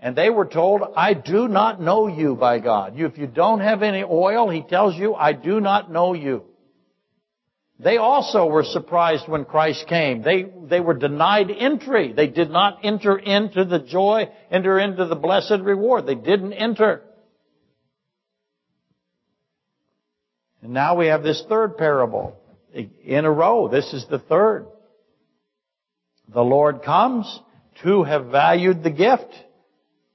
And 0.00 0.16
they 0.16 0.30
were 0.30 0.46
told, 0.46 0.82
I 0.96 1.14
do 1.14 1.46
not 1.46 1.80
know 1.80 2.08
you 2.08 2.34
by 2.34 2.58
God. 2.58 2.98
if 2.98 3.18
you 3.18 3.28
don't 3.28 3.60
have 3.60 3.82
any 3.82 4.02
oil, 4.02 4.50
He 4.50 4.62
tells 4.62 4.96
you, 4.96 5.14
I 5.14 5.32
do 5.32 5.60
not 5.60 5.92
know 5.92 6.12
you. 6.12 6.44
They 7.82 7.96
also 7.96 8.46
were 8.46 8.62
surprised 8.62 9.26
when 9.26 9.44
Christ 9.44 9.88
came. 9.88 10.22
They, 10.22 10.44
they 10.44 10.78
were 10.78 10.94
denied 10.94 11.50
entry. 11.50 12.12
They 12.12 12.28
did 12.28 12.48
not 12.48 12.78
enter 12.84 13.18
into 13.18 13.64
the 13.64 13.80
joy, 13.80 14.28
enter 14.52 14.78
into 14.78 15.06
the 15.06 15.16
blessed 15.16 15.60
reward. 15.62 16.06
They 16.06 16.14
didn't 16.14 16.52
enter. 16.52 17.02
And 20.62 20.72
now 20.72 20.94
we 20.94 21.08
have 21.08 21.24
this 21.24 21.44
third 21.48 21.76
parable 21.76 22.36
in 22.72 23.24
a 23.24 23.30
row. 23.30 23.66
This 23.66 23.92
is 23.92 24.06
the 24.08 24.20
third. 24.20 24.66
The 26.28 26.42
Lord 26.42 26.82
comes. 26.84 27.40
Two 27.82 28.04
have 28.04 28.26
valued 28.26 28.84
the 28.84 28.90
gift 28.90 29.34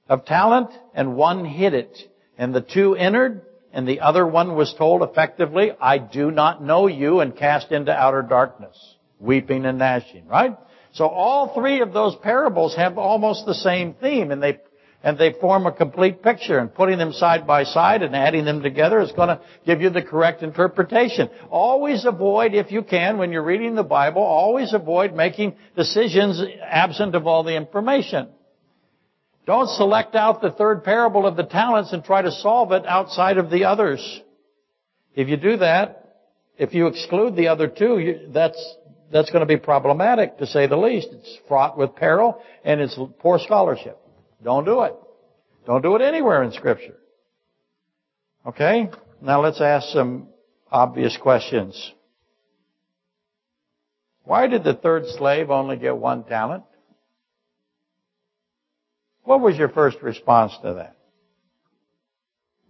of 0.08 0.24
talent 0.24 0.70
and 0.94 1.16
one 1.16 1.44
hid 1.44 1.74
it. 1.74 1.98
And 2.38 2.54
the 2.54 2.62
two 2.62 2.94
entered 2.94 3.42
and 3.72 3.86
the 3.86 4.00
other 4.00 4.26
one 4.26 4.54
was 4.54 4.74
told 4.76 5.02
effectively, 5.02 5.72
I 5.80 5.98
do 5.98 6.30
not 6.30 6.62
know 6.62 6.86
you 6.86 7.20
and 7.20 7.36
cast 7.36 7.70
into 7.70 7.92
outer 7.92 8.22
darkness, 8.22 8.76
weeping 9.18 9.66
and 9.66 9.78
gnashing, 9.78 10.26
right? 10.26 10.56
So 10.92 11.06
all 11.06 11.54
three 11.54 11.80
of 11.80 11.92
those 11.92 12.16
parables 12.16 12.74
have 12.76 12.98
almost 12.98 13.46
the 13.46 13.54
same 13.54 13.94
theme 13.94 14.30
and 14.30 14.42
they 14.42 14.58
and 15.02 15.16
they 15.16 15.32
form 15.32 15.66
a 15.66 15.72
complete 15.72 16.22
picture 16.22 16.58
and 16.58 16.74
putting 16.74 16.98
them 16.98 17.12
side 17.12 17.46
by 17.46 17.62
side 17.62 18.02
and 18.02 18.16
adding 18.16 18.44
them 18.44 18.62
together 18.62 19.00
is 19.00 19.12
going 19.12 19.28
to 19.28 19.40
give 19.64 19.80
you 19.80 19.90
the 19.90 20.02
correct 20.02 20.42
interpretation. 20.42 21.30
Always 21.50 22.04
avoid, 22.04 22.52
if 22.54 22.72
you 22.72 22.82
can, 22.82 23.16
when 23.16 23.30
you're 23.30 23.44
reading 23.44 23.76
the 23.76 23.84
Bible, 23.84 24.22
always 24.22 24.74
avoid 24.74 25.14
making 25.14 25.54
decisions 25.76 26.42
absent 26.64 27.14
of 27.14 27.28
all 27.28 27.44
the 27.44 27.54
information. 27.54 28.28
Don't 29.48 29.70
select 29.70 30.14
out 30.14 30.42
the 30.42 30.50
third 30.50 30.84
parable 30.84 31.24
of 31.24 31.34
the 31.34 31.42
talents 31.42 31.94
and 31.94 32.04
try 32.04 32.20
to 32.20 32.30
solve 32.30 32.70
it 32.72 32.84
outside 32.84 33.38
of 33.38 33.48
the 33.48 33.64
others. 33.64 34.20
If 35.14 35.28
you 35.28 35.38
do 35.38 35.56
that, 35.56 36.16
if 36.58 36.74
you 36.74 36.86
exclude 36.86 37.34
the 37.34 37.48
other 37.48 37.66
two, 37.66 38.28
that's, 38.28 38.62
that's 39.10 39.30
going 39.30 39.40
to 39.40 39.46
be 39.46 39.56
problematic 39.56 40.36
to 40.36 40.46
say 40.46 40.66
the 40.66 40.76
least. 40.76 41.08
It's 41.12 41.38
fraught 41.48 41.78
with 41.78 41.96
peril 41.96 42.42
and 42.62 42.82
it's 42.82 42.98
poor 43.20 43.38
scholarship. 43.38 43.98
Don't 44.44 44.66
do 44.66 44.82
it. 44.82 44.94
Don't 45.64 45.80
do 45.80 45.96
it 45.96 46.02
anywhere 46.02 46.42
in 46.42 46.52
Scripture. 46.52 46.98
Okay? 48.44 48.90
Now 49.22 49.42
let's 49.42 49.62
ask 49.62 49.88
some 49.94 50.28
obvious 50.70 51.16
questions. 51.16 51.94
Why 54.24 54.46
did 54.46 54.62
the 54.62 54.74
third 54.74 55.04
slave 55.16 55.48
only 55.48 55.78
get 55.78 55.96
one 55.96 56.24
talent? 56.24 56.64
What 59.28 59.42
was 59.42 59.58
your 59.58 59.68
first 59.68 60.00
response 60.00 60.56
to 60.62 60.72
that? 60.72 60.96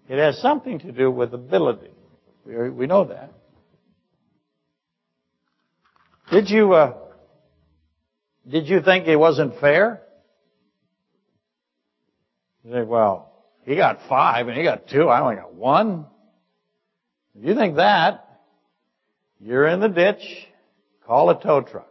It 0.08 0.18
has 0.18 0.42
something 0.42 0.80
to 0.80 0.90
do 0.90 1.08
with 1.08 1.32
ability. 1.32 1.92
We, 2.44 2.88
know 2.88 3.04
that. 3.04 3.32
Did 6.32 6.50
you, 6.50 6.72
uh, 6.72 6.94
did 8.50 8.66
you 8.66 8.82
think 8.82 9.06
it 9.06 9.14
wasn't 9.14 9.60
fair? 9.60 10.02
You 12.64 12.72
say, 12.72 12.82
well, 12.82 13.30
he 13.64 13.76
got 13.76 14.00
five 14.08 14.48
and 14.48 14.56
he 14.56 14.64
got 14.64 14.88
two. 14.88 15.08
I 15.08 15.20
only 15.20 15.36
got 15.36 15.54
one. 15.54 16.06
If 17.36 17.46
you 17.46 17.54
think 17.54 17.76
that, 17.76 18.40
you're 19.38 19.68
in 19.68 19.78
the 19.78 19.86
ditch. 19.86 20.24
Call 21.06 21.30
a 21.30 21.40
tow 21.40 21.60
truck. 21.60 21.86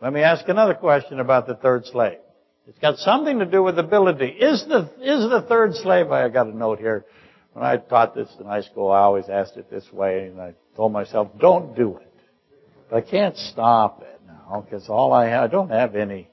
Let 0.00 0.12
me 0.12 0.20
ask 0.20 0.46
another 0.48 0.74
question 0.74 1.20
about 1.20 1.46
the 1.46 1.54
third 1.54 1.86
slave. 1.86 2.18
It's 2.66 2.78
got 2.78 2.98
something 2.98 3.38
to 3.38 3.46
do 3.46 3.62
with 3.62 3.78
ability. 3.78 4.26
Is 4.26 4.64
the, 4.68 4.90
is 5.00 5.30
the 5.30 5.44
third 5.48 5.74
slave, 5.74 6.10
I 6.10 6.28
got 6.28 6.48
a 6.48 6.56
note 6.56 6.78
here. 6.78 7.06
When 7.54 7.64
I 7.64 7.78
taught 7.78 8.14
this 8.14 8.28
in 8.38 8.44
high 8.44 8.60
school, 8.60 8.90
I 8.90 8.98
always 8.98 9.30
asked 9.30 9.56
it 9.56 9.70
this 9.70 9.90
way, 9.90 10.26
and 10.26 10.38
I 10.38 10.52
told 10.76 10.92
myself, 10.92 11.30
don't 11.40 11.74
do 11.74 11.96
it. 11.96 12.12
But 12.90 12.96
I 12.96 13.00
can't 13.00 13.36
stop 13.36 14.02
it 14.02 14.20
now, 14.26 14.66
because 14.68 14.86
all 14.90 15.14
I 15.14 15.28
have, 15.28 15.44
I 15.44 15.46
don't 15.46 15.70
have 15.70 15.96
any 15.96 16.28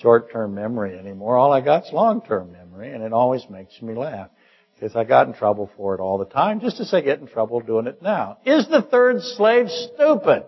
short-term 0.00 0.54
memory 0.54 0.98
anymore. 0.98 1.36
All 1.36 1.52
I 1.52 1.60
got 1.60 1.84
is 1.84 1.92
long-term 1.92 2.50
memory, 2.50 2.92
and 2.92 3.04
it 3.04 3.12
always 3.12 3.48
makes 3.48 3.80
me 3.80 3.94
laugh. 3.94 4.30
Because 4.74 4.96
I 4.96 5.04
got 5.04 5.28
in 5.28 5.34
trouble 5.34 5.70
for 5.76 5.94
it 5.94 6.00
all 6.00 6.18
the 6.18 6.24
time, 6.24 6.60
just 6.60 6.80
as 6.80 6.92
I 6.92 7.00
get 7.00 7.20
in 7.20 7.28
trouble 7.28 7.60
doing 7.60 7.86
it 7.86 8.02
now. 8.02 8.38
Is 8.44 8.66
the 8.66 8.82
third 8.82 9.22
slave 9.22 9.68
stupid? 9.70 10.46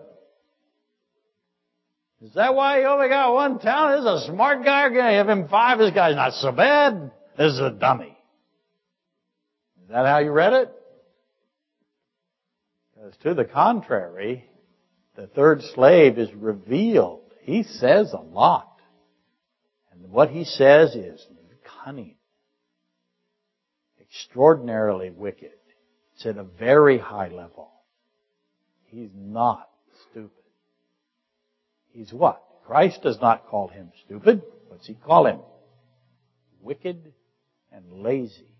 Is 2.21 2.33
that 2.33 2.55
why 2.55 2.79
he 2.79 2.85
only 2.85 3.09
got 3.09 3.33
one 3.33 3.59
talent? 3.59 4.03
This 4.03 4.23
is 4.23 4.29
a 4.29 4.33
smart 4.33 4.63
guy. 4.63 4.87
We're 4.87 4.95
going 4.95 5.17
to 5.17 5.23
give 5.23 5.29
him 5.29 5.47
five. 5.49 5.77
This 5.77 5.93
guy's 5.93 6.15
not 6.15 6.33
so 6.33 6.51
bad. 6.51 7.11
This 7.37 7.53
is 7.53 7.59
a 7.59 7.69
dummy. 7.69 8.17
Is 9.83 9.89
that 9.89 10.05
how 10.05 10.17
you 10.19 10.31
read 10.31 10.53
it? 10.53 10.71
Because 12.93 13.13
to 13.23 13.35
the 13.35 13.45
contrary, 13.45 14.49
the 15.15 15.27
third 15.27 15.61
slave 15.75 16.17
is 16.17 16.33
revealed. 16.33 17.21
He 17.41 17.63
says 17.63 18.13
a 18.13 18.21
lot. 18.21 18.79
And 19.93 20.11
what 20.11 20.29
he 20.29 20.43
says 20.43 20.95
is 20.95 21.25
cunning, 21.83 22.15
extraordinarily 24.01 25.11
wicked. 25.11 25.51
It's 26.15 26.25
at 26.25 26.37
a 26.37 26.43
very 26.43 26.97
high 26.97 27.29
level. 27.29 27.71
He's 28.85 29.11
not. 29.15 29.69
He's 31.97 32.13
what? 32.13 32.43
Christ 32.67 33.01
does 33.01 33.19
not 33.19 33.47
call 33.47 33.69
him 33.69 33.91
stupid. 34.05 34.43
What's 34.67 34.85
he 34.85 34.93
call 34.93 35.25
him? 35.25 35.39
Wicked 36.61 37.11
and 37.71 38.03
lazy. 38.03 38.53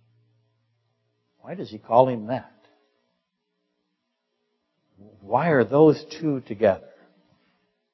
Why 1.42 1.54
does 1.54 1.70
he 1.70 1.78
call 1.78 2.10
him 2.10 2.28
that? 2.28 2.52
Why 5.22 5.50
are 5.50 5.64
those 5.64 6.04
two 6.20 6.42
together? 6.48 6.90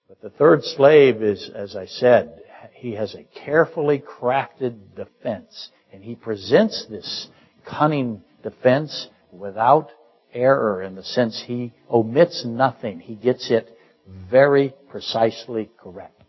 But 0.07 0.21
the 0.21 0.29
third 0.29 0.63
slave 0.63 1.21
is, 1.21 1.51
as 1.53 1.75
I 1.75 1.87
said, 1.87 2.41
he 2.75 2.93
has 2.93 3.13
a 3.13 3.25
carefully 3.43 3.99
crafted 4.01 4.95
defense. 4.95 5.71
And 5.91 6.01
he 6.01 6.15
presents 6.15 6.85
this 6.89 7.27
cunning 7.65 8.23
defense 8.43 9.09
without 9.33 9.89
error 10.33 10.81
in 10.81 10.95
the 10.95 11.03
sense 11.03 11.43
he 11.45 11.73
omits 11.91 12.45
nothing. 12.45 13.01
He 13.01 13.15
gets 13.15 13.51
it 13.51 13.77
very 14.07 14.73
precisely 14.89 15.69
correct. 15.77 16.21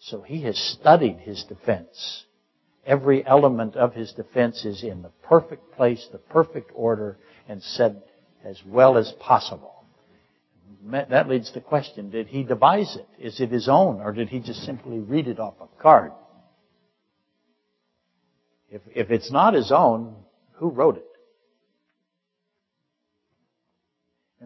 So 0.00 0.22
he 0.22 0.42
has 0.42 0.56
studied 0.56 1.18
his 1.18 1.44
defense. 1.44 2.24
Every 2.86 3.26
element 3.26 3.76
of 3.76 3.94
his 3.94 4.12
defense 4.12 4.64
is 4.64 4.82
in 4.82 5.02
the 5.02 5.12
perfect 5.22 5.72
place, 5.76 6.06
the 6.10 6.18
perfect 6.18 6.70
order, 6.74 7.18
and 7.48 7.62
said 7.62 8.02
as 8.44 8.60
well 8.66 8.96
as 8.96 9.12
possible 9.20 9.78
that 10.90 11.28
leads 11.28 11.48
to 11.48 11.54
the 11.54 11.60
question, 11.60 12.10
did 12.10 12.28
he 12.28 12.44
devise 12.44 12.96
it? 12.96 13.06
Is 13.18 13.40
it 13.40 13.50
his 13.50 13.68
own, 13.68 14.00
or 14.00 14.12
did 14.12 14.28
he 14.28 14.40
just 14.40 14.64
simply 14.64 14.98
read 14.98 15.28
it 15.28 15.38
off 15.38 15.54
a 15.60 15.82
card? 15.82 16.12
If, 18.70 18.82
if 18.94 19.10
it's 19.10 19.30
not 19.30 19.54
his 19.54 19.72
own, 19.72 20.14
who 20.54 20.70
wrote 20.70 20.96
it? 20.96 21.07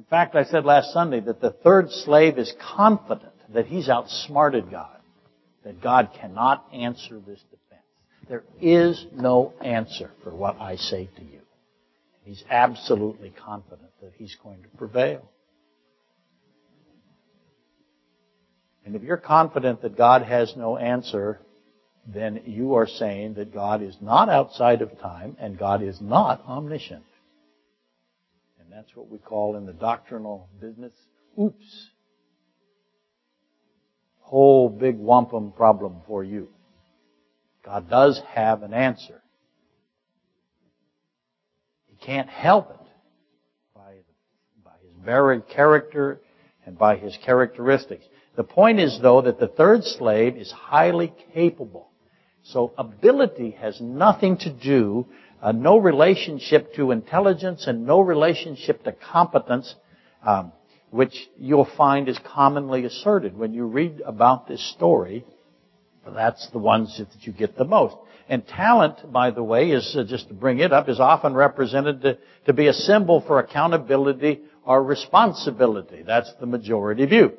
In 0.03 0.07
fact, 0.11 0.35
I 0.35 0.43
said 0.43 0.65
last 0.65 0.93
Sunday 0.93 1.21
that 1.21 1.41
the 1.41 1.53
third 1.53 1.89
slave 1.93 2.37
is 2.37 2.53
confident 2.75 3.33
that 3.55 3.67
he's 3.67 3.89
outsmarted 3.89 4.69
God, 4.69 4.99
that 5.63 5.81
God 5.81 6.11
cannot 6.21 6.67
answer 6.73 7.21
this 7.21 7.41
defense. 7.43 7.87
There 8.29 8.43
is 8.61 9.07
no 9.13 9.55
answer 9.61 10.11
for 10.25 10.35
what 10.35 10.61
I 10.61 10.75
say 10.75 11.09
to 11.17 11.23
you. 11.23 11.39
He's 12.25 12.43
absolutely 12.51 13.31
confident 13.31 13.91
that 14.01 14.11
he's 14.17 14.37
going 14.43 14.65
to 14.65 14.69
prevail. 14.71 15.31
And 18.85 18.97
if 18.97 19.03
you're 19.05 19.19
confident 19.19 19.83
that 19.83 19.97
God 19.97 20.23
has 20.23 20.53
no 20.57 20.77
answer, 20.79 21.39
then 22.13 22.41
you 22.45 22.75
are 22.75 22.89
saying 22.89 23.35
that 23.35 23.55
God 23.55 23.83
is 23.83 23.97
not 24.01 24.29
outside 24.29 24.83
of 24.83 24.99
time 24.99 25.37
and 25.39 25.57
God 25.57 25.81
is 25.81 26.01
not 26.01 26.43
omniscient. 26.45 27.05
That's 28.75 28.97
what 28.97 29.11
we 29.11 29.19
call 29.19 29.57
in 29.57 29.67
the 29.67 29.73
doctrinal 29.73 30.49
business, 30.59 30.95
oops. 31.39 31.91
Whole 34.21 34.71
big 34.71 34.97
wampum 34.97 35.53
problem 35.53 36.01
for 36.07 36.25
you. 36.25 36.49
God 37.65 37.91
does 37.91 38.21
have 38.35 38.63
an 38.63 38.73
answer. 38.73 39.23
He 41.87 41.97
can't 41.97 42.31
help 42.31 42.71
it 42.71 42.87
by, 43.75 43.95
by 44.65 44.73
his 44.83 44.93
very 45.05 45.43
character 45.43 46.23
and 46.65 46.79
by 46.79 46.97
his 46.97 47.17
characteristics. 47.27 48.07
The 48.37 48.45
point 48.45 48.81
is, 48.81 48.99
though, 49.03 49.21
that 49.21 49.39
the 49.39 49.49
third 49.49 49.85
slave 49.85 50.37
is 50.37 50.51
highly 50.51 51.13
capable. 51.35 51.91
So 52.45 52.73
ability 52.79 53.51
has 53.61 53.81
nothing 53.81 54.39
to 54.39 54.51
do, 54.51 55.07
uh, 55.43 55.53
no 55.53 55.77
relationship 55.77 56.75
to 56.75 56.93
intelligence 56.93 57.67
and 57.67 57.85
no 57.85 58.01
relationship 58.01 58.85
to 58.85 58.93
competence, 58.93 59.75
um, 60.25 60.53
which 60.91 61.29
you'll 61.37 61.69
find 61.77 62.09
is 62.09 62.19
commonly 62.25 62.85
asserted. 62.85 63.37
When 63.37 63.53
you 63.53 63.67
read 63.67 64.01
about 64.07 64.47
this 64.47 64.63
story, 64.73 65.27
that's 66.07 66.49
the 66.51 66.59
ones 66.59 66.97
that 66.99 67.27
you 67.27 67.33
get 67.33 67.57
the 67.57 67.65
most. 67.65 67.97
And 68.29 68.47
talent, 68.47 69.13
by 69.13 69.33
the 69.33 69.43
way, 69.43 69.71
is 69.73 69.95
uh, 69.99 70.05
just 70.05 70.29
to 70.29 70.35
bring 70.35 70.61
it 70.61 70.73
up, 70.73 70.89
is 70.89 71.01
often 71.01 71.35
represented 71.35 72.03
to, 72.03 72.19
to 72.47 72.53
be 72.53 72.69
a 72.69 72.73
symbol 72.73 73.21
for 73.21 73.41
accountability 73.41 74.43
or 74.65 74.83
responsibility. 74.83 76.03
That's 76.03 76.33
the 76.41 76.47
majority 76.47 77.05
view. 77.07 77.33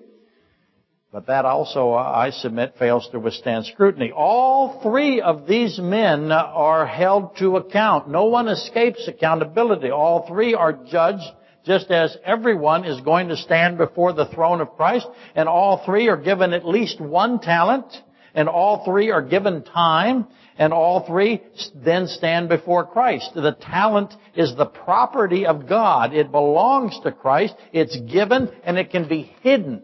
But 1.14 1.28
that 1.28 1.45
also, 1.45 1.93
I 1.93 2.32
submit, 2.32 2.74
fails 2.80 3.07
to 3.11 3.20
withstand 3.20 3.68
scrutiny. 3.68 4.11
All 4.11 4.82
three 4.82 5.22
of 5.22 5.45
these 5.45 5.78
men 5.78 6.32
are 6.32 6.88
held 6.88 7.38
to 7.38 7.57
account. 7.57 8.09
No 8.09 8.26
one 8.26 8.47
escapes 8.47 9.07
accountability. 9.07 9.91
All 9.91 10.26
three 10.28 10.55
are 10.55 10.74
judged 10.74 11.22
just 11.68 11.91
as 11.91 12.18
everyone 12.26 12.86
is 12.86 12.99
going 13.01 13.28
to 13.28 13.38
stand 13.38 13.78
before 13.78 14.14
the 14.14 14.26
throne 14.26 14.59
of 14.59 14.76
Christ, 14.76 15.05
and 15.36 15.47
all 15.47 15.86
three 15.86 16.09
are 16.09 16.18
given 16.18 16.51
at 16.51 16.68
least 16.68 16.99
one 16.99 17.39
talent, 17.39 17.86
and 18.34 18.49
all 18.49 18.84
three 18.84 19.11
are 19.11 19.22
given 19.22 19.61
time, 19.61 20.26
and 20.57 20.74
all 20.74 21.05
three 21.05 21.43
then 21.76 22.07
stand 22.07 22.49
before 22.49 22.88
Christ. 22.88 23.30
The 23.36 23.55
talent 23.61 24.16
is 24.36 24.55
the 24.55 24.66
property 24.66 25.45
of 25.45 25.70
God. 25.70 26.16
It 26.16 26.32
belongs 26.32 26.99
to 27.03 27.11
Christ. 27.11 27.53
It's 27.72 27.97
given, 28.11 28.49
and 28.64 28.80
it 28.80 28.89
can 28.89 29.07
be 29.07 29.32
hidden. 29.43 29.84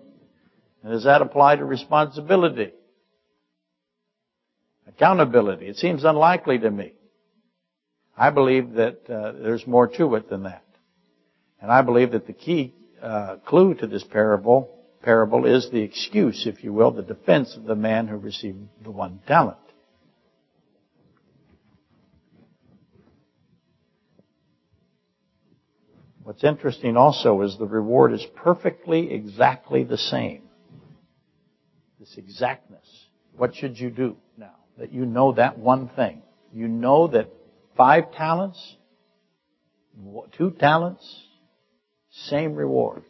And 0.84 0.92
does 0.94 1.04
that 1.04 1.22
apply 1.22 1.58
to 1.58 1.66
responsibility? 1.66 2.72
Accountability. 4.88 5.68
It 5.68 5.78
seems 5.78 6.04
unlikely 6.04 6.60
to 6.60 6.72
me. 6.72 6.94
I 8.18 8.30
believe 8.32 8.74
that 8.74 9.10
uh, 9.10 9.34
there's 9.42 9.66
more 9.66 9.88
to 9.88 10.16
it 10.16 10.30
than 10.30 10.44
that. 10.44 10.66
And 11.62 11.72
I 11.72 11.82
believe 11.82 12.12
that 12.12 12.28
the 12.28 12.34
key 12.34 12.76
uh, 13.02 13.38
clue 13.46 13.76
to 13.76 13.88
this 13.88 14.04
parable 14.04 14.76
parable 15.02 15.46
is 15.46 15.70
the 15.72 15.82
excuse, 15.82 16.46
if 16.46 16.64
you 16.64 16.74
will, 16.74 16.92
the 16.92 17.02
defense 17.02 17.56
of 17.56 17.64
the 17.64 17.76
man 17.76 18.08
who 18.08 18.18
received 18.18 18.60
the 18.84 18.92
one 18.92 19.20
talent. 19.28 19.58
What's 26.24 26.44
interesting 26.44 26.96
also 26.96 27.42
is 27.42 27.58
the 27.58 27.66
reward 27.66 28.14
is 28.14 28.26
perfectly 28.36 29.12
exactly 29.12 29.84
the 29.84 29.98
same. 29.98 30.49
This 32.00 32.16
exactness. 32.18 32.88
What 33.36 33.56
should 33.56 33.80
you 33.80 33.90
do 33.90 34.16
now 34.38 34.56
that 34.78 34.94
you 34.94 35.06
know 35.06 35.34
that 35.34 35.58
one 35.58 35.90
thing? 35.90 36.22
You 36.54 36.68
know 36.68 37.08
that 37.08 37.30
five 37.76 38.14
talents, 38.14 38.78
two 40.38 40.52
talents, 40.52 41.24
same 42.10 42.56
reward. 42.56 43.04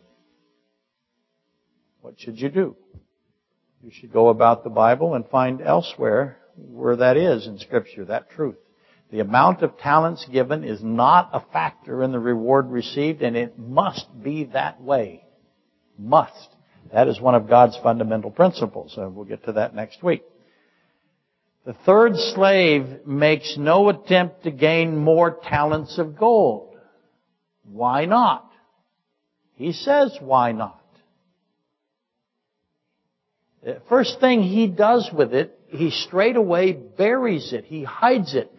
What 2.02 2.20
should 2.20 2.40
you 2.40 2.50
do? 2.50 2.76
You 3.84 3.92
should 3.92 4.12
go 4.12 4.30
about 4.30 4.64
the 4.64 4.70
Bible 4.70 5.14
and 5.14 5.28
find 5.28 5.62
elsewhere 5.62 6.38
where 6.56 6.98
that 6.98 7.16
is 7.16 7.48
in 7.48 7.60
Scripture, 7.60 8.06
that 8.06 8.32
truth. 8.32 8.58
The 9.12 9.22
amount 9.22 9.62
of 9.62 9.78
talents 9.78 10.26
given 10.32 10.64
is 10.64 10.84
not 10.84 11.30
a 11.34 11.42
factor 11.52 12.04
in 12.04 12.12
the 12.12 12.20
reward 12.20 12.70
received, 12.70 13.22
and 13.22 13.36
it 13.36 13.58
must 13.58 14.08
be 14.22 14.46
that 14.46 14.82
way. 14.82 15.24
Must. 15.98 16.56
That 16.94 17.08
is 17.08 17.22
one 17.22 17.36
of 17.36 17.48
God's 17.48 17.78
fundamental 17.84 18.32
principles, 18.32 18.96
and 18.98 19.16
we'll 19.16 19.26
get 19.26 19.46
to 19.46 19.54
that 19.54 19.76
next 19.76 20.02
week. 20.04 20.24
The 21.66 21.74
third 21.86 22.16
slave 22.16 23.06
makes 23.06 23.56
no 23.58 23.90
attempt 23.90 24.44
to 24.44 24.52
gain 24.52 24.98
more 24.98 25.40
talents 25.44 26.00
of 26.00 26.18
gold. 26.18 26.76
Why 27.64 28.06
not? 28.06 28.50
He 29.56 29.74
says, 29.74 30.18
why 30.20 30.54
not? 30.54 30.82
The 33.64 33.82
first 33.90 34.20
thing 34.20 34.42
he 34.42 34.68
does 34.68 35.10
with 35.14 35.34
it, 35.34 35.60
he 35.68 35.92
straight 35.92 36.38
away 36.38 36.72
buries 36.72 37.54
it. 37.54 37.66
He 37.66 37.84
hides 37.84 38.34
it. 38.34 38.52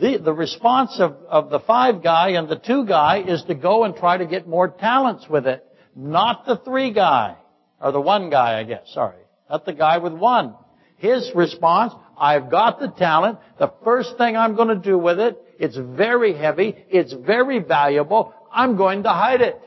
The, 0.00 0.18
the 0.18 0.32
response 0.32 0.98
of, 0.98 1.16
of 1.28 1.50
the 1.50 1.60
five 1.60 2.02
guy 2.02 2.30
and 2.30 2.48
the 2.48 2.56
two 2.56 2.86
guy 2.86 3.22
is 3.22 3.44
to 3.44 3.54
go 3.54 3.84
and 3.84 3.94
try 3.94 4.16
to 4.16 4.26
get 4.26 4.48
more 4.48 4.68
talents 4.68 5.26
with 5.28 5.46
it. 5.46 5.64
Not 5.94 6.46
the 6.46 6.56
three 6.56 6.92
guy. 6.92 7.36
Or 7.80 7.92
the 7.92 8.00
one 8.00 8.30
guy, 8.30 8.58
I 8.58 8.64
guess. 8.64 8.82
Sorry. 8.92 9.16
Not 9.50 9.64
the 9.64 9.72
guy 9.72 9.98
with 9.98 10.12
one. 10.12 10.54
His 10.96 11.30
response, 11.34 11.92
I've 12.18 12.50
got 12.50 12.80
the 12.80 12.88
talent. 12.88 13.38
The 13.58 13.72
first 13.84 14.16
thing 14.16 14.36
I'm 14.36 14.56
going 14.56 14.68
to 14.68 14.76
do 14.76 14.98
with 14.98 15.20
it, 15.20 15.36
it's 15.58 15.76
very 15.76 16.34
heavy. 16.34 16.74
It's 16.88 17.12
very 17.12 17.58
valuable. 17.58 18.34
I'm 18.50 18.76
going 18.76 19.02
to 19.02 19.10
hide 19.10 19.42
it. 19.42 19.60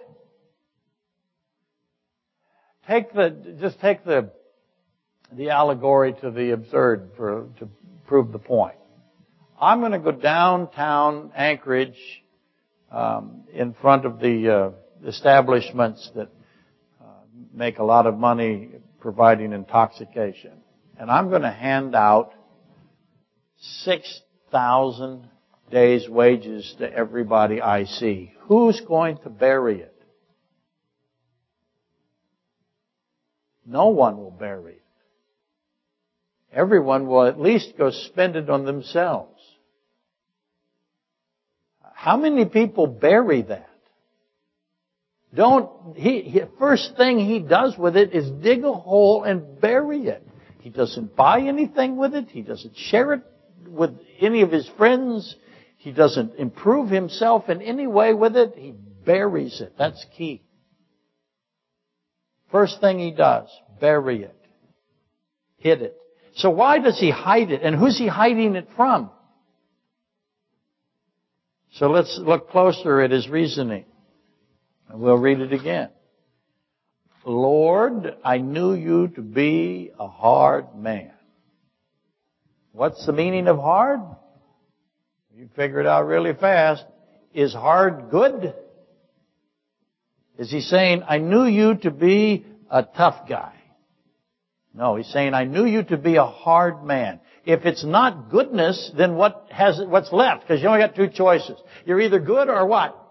Take 2.87 3.13
the, 3.13 3.57
just 3.61 3.79
take 3.79 4.03
the, 4.03 4.31
the 5.31 5.51
allegory 5.51 6.13
to 6.21 6.31
the 6.31 6.51
absurd 6.51 7.11
for, 7.15 7.47
to 7.59 7.69
prove 8.07 8.31
the 8.31 8.39
point. 8.39 8.75
I'm 9.61 9.81
going 9.81 9.91
to 9.91 9.99
go 9.99 10.11
downtown 10.11 11.31
Anchorage, 11.35 11.99
um, 12.91 13.43
in 13.53 13.73
front 13.73 14.05
of 14.05 14.19
the 14.19 14.49
uh, 14.49 15.07
establishments 15.07 16.09
that 16.15 16.29
make 17.53 17.79
a 17.79 17.83
lot 17.83 18.05
of 18.05 18.17
money 18.17 18.69
providing 18.99 19.53
intoxication, 19.53 20.51
and 20.97 21.09
I'm 21.09 21.29
going 21.29 21.43
to 21.43 21.51
hand 21.51 21.95
out 21.95 22.33
six 23.57 24.21
thousand 24.51 25.27
days' 25.71 26.07
wages 26.09 26.75
to 26.79 26.91
everybody 26.91 27.61
I 27.61 27.85
see. 27.85 28.33
Who's 28.41 28.81
going 28.81 29.17
to 29.19 29.29
bury 29.29 29.81
it? 29.81 29.95
No 33.65 33.89
one 33.89 34.17
will 34.17 34.31
bury 34.31 34.73
it. 34.73 34.83
Everyone 36.51 37.05
will 37.05 37.25
at 37.27 37.39
least 37.39 37.77
go 37.77 37.91
spend 37.91 38.35
it 38.35 38.49
on 38.49 38.65
themselves. 38.65 39.39
How 41.93 42.17
many 42.17 42.45
people 42.45 42.87
bury 42.87 43.43
that? 43.43 43.68
Don't, 45.33 45.95
he, 45.95 46.21
he, 46.21 46.41
first 46.57 46.93
thing 46.97 47.19
he 47.19 47.39
does 47.39 47.77
with 47.77 47.95
it 47.95 48.13
is 48.13 48.29
dig 48.43 48.63
a 48.63 48.73
hole 48.73 49.23
and 49.23 49.61
bury 49.61 50.07
it. 50.07 50.27
He 50.61 50.69
doesn't 50.69 51.15
buy 51.15 51.41
anything 51.41 51.97
with 51.97 52.15
it. 52.15 52.29
He 52.29 52.41
doesn't 52.41 52.75
share 52.75 53.13
it 53.13 53.21
with 53.67 53.91
any 54.19 54.41
of 54.41 54.51
his 54.51 54.67
friends. 54.77 55.35
He 55.77 55.91
doesn't 55.91 56.35
improve 56.35 56.89
himself 56.89 57.47
in 57.47 57.61
any 57.61 57.87
way 57.87 58.13
with 58.13 58.35
it. 58.35 58.53
He 58.57 58.73
buries 59.05 59.61
it. 59.61 59.75
That's 59.77 60.03
key. 60.17 60.43
First 62.51 62.81
thing 62.81 62.97
he 62.97 63.11
does, 63.11 63.47
bury 63.79 64.23
it. 64.23 64.35
Hid 65.57 65.83
it. 65.83 65.97
So 66.35 66.49
why 66.49 66.79
does 66.79 66.99
he 66.99 67.11
hide 67.11 67.51
it? 67.51 67.61
And 67.61 67.75
who's 67.75 67.97
he 67.97 68.07
hiding 68.07 68.55
it 68.55 68.67
from? 68.75 69.11
So 71.73 71.87
let's 71.87 72.19
look 72.21 72.49
closer 72.49 73.01
at 73.01 73.11
his 73.11 73.29
reasoning. 73.29 73.85
We'll 74.91 75.17
read 75.17 75.39
it 75.39 75.53
again. 75.53 75.89
Lord, 77.25 78.15
I 78.23 78.37
knew 78.39 78.73
you 78.73 79.09
to 79.09 79.21
be 79.21 79.91
a 79.99 80.07
hard 80.07 80.75
man. 80.75 81.11
What's 82.71 83.05
the 83.05 83.13
meaning 83.13 83.47
of 83.47 83.57
hard? 83.57 83.99
You 85.35 85.49
figure 85.55 85.79
it 85.79 85.85
out 85.85 86.07
really 86.07 86.33
fast. 86.33 86.85
Is 87.33 87.53
hard 87.53 88.09
good? 88.09 88.53
Is 90.37 90.49
he 90.49 90.61
saying, 90.61 91.03
I 91.07 91.19
knew 91.19 91.45
you 91.45 91.75
to 91.75 91.91
be 91.91 92.45
a 92.71 92.83
tough 92.83 93.27
guy? 93.27 93.53
No, 94.73 94.95
he's 94.95 95.07
saying, 95.07 95.33
I 95.33 95.43
knew 95.43 95.65
you 95.65 95.83
to 95.83 95.97
be 95.97 96.15
a 96.15 96.25
hard 96.25 96.83
man. 96.83 97.19
If 97.45 97.65
it's 97.65 97.83
not 97.83 98.29
goodness, 98.29 98.91
then 98.97 99.15
what 99.15 99.47
has, 99.51 99.81
what's 99.85 100.11
left? 100.11 100.41
Because 100.41 100.61
you 100.61 100.67
only 100.67 100.79
got 100.79 100.95
two 100.95 101.09
choices. 101.09 101.59
You're 101.85 102.01
either 102.01 102.19
good 102.19 102.49
or 102.49 102.65
what? 102.65 103.08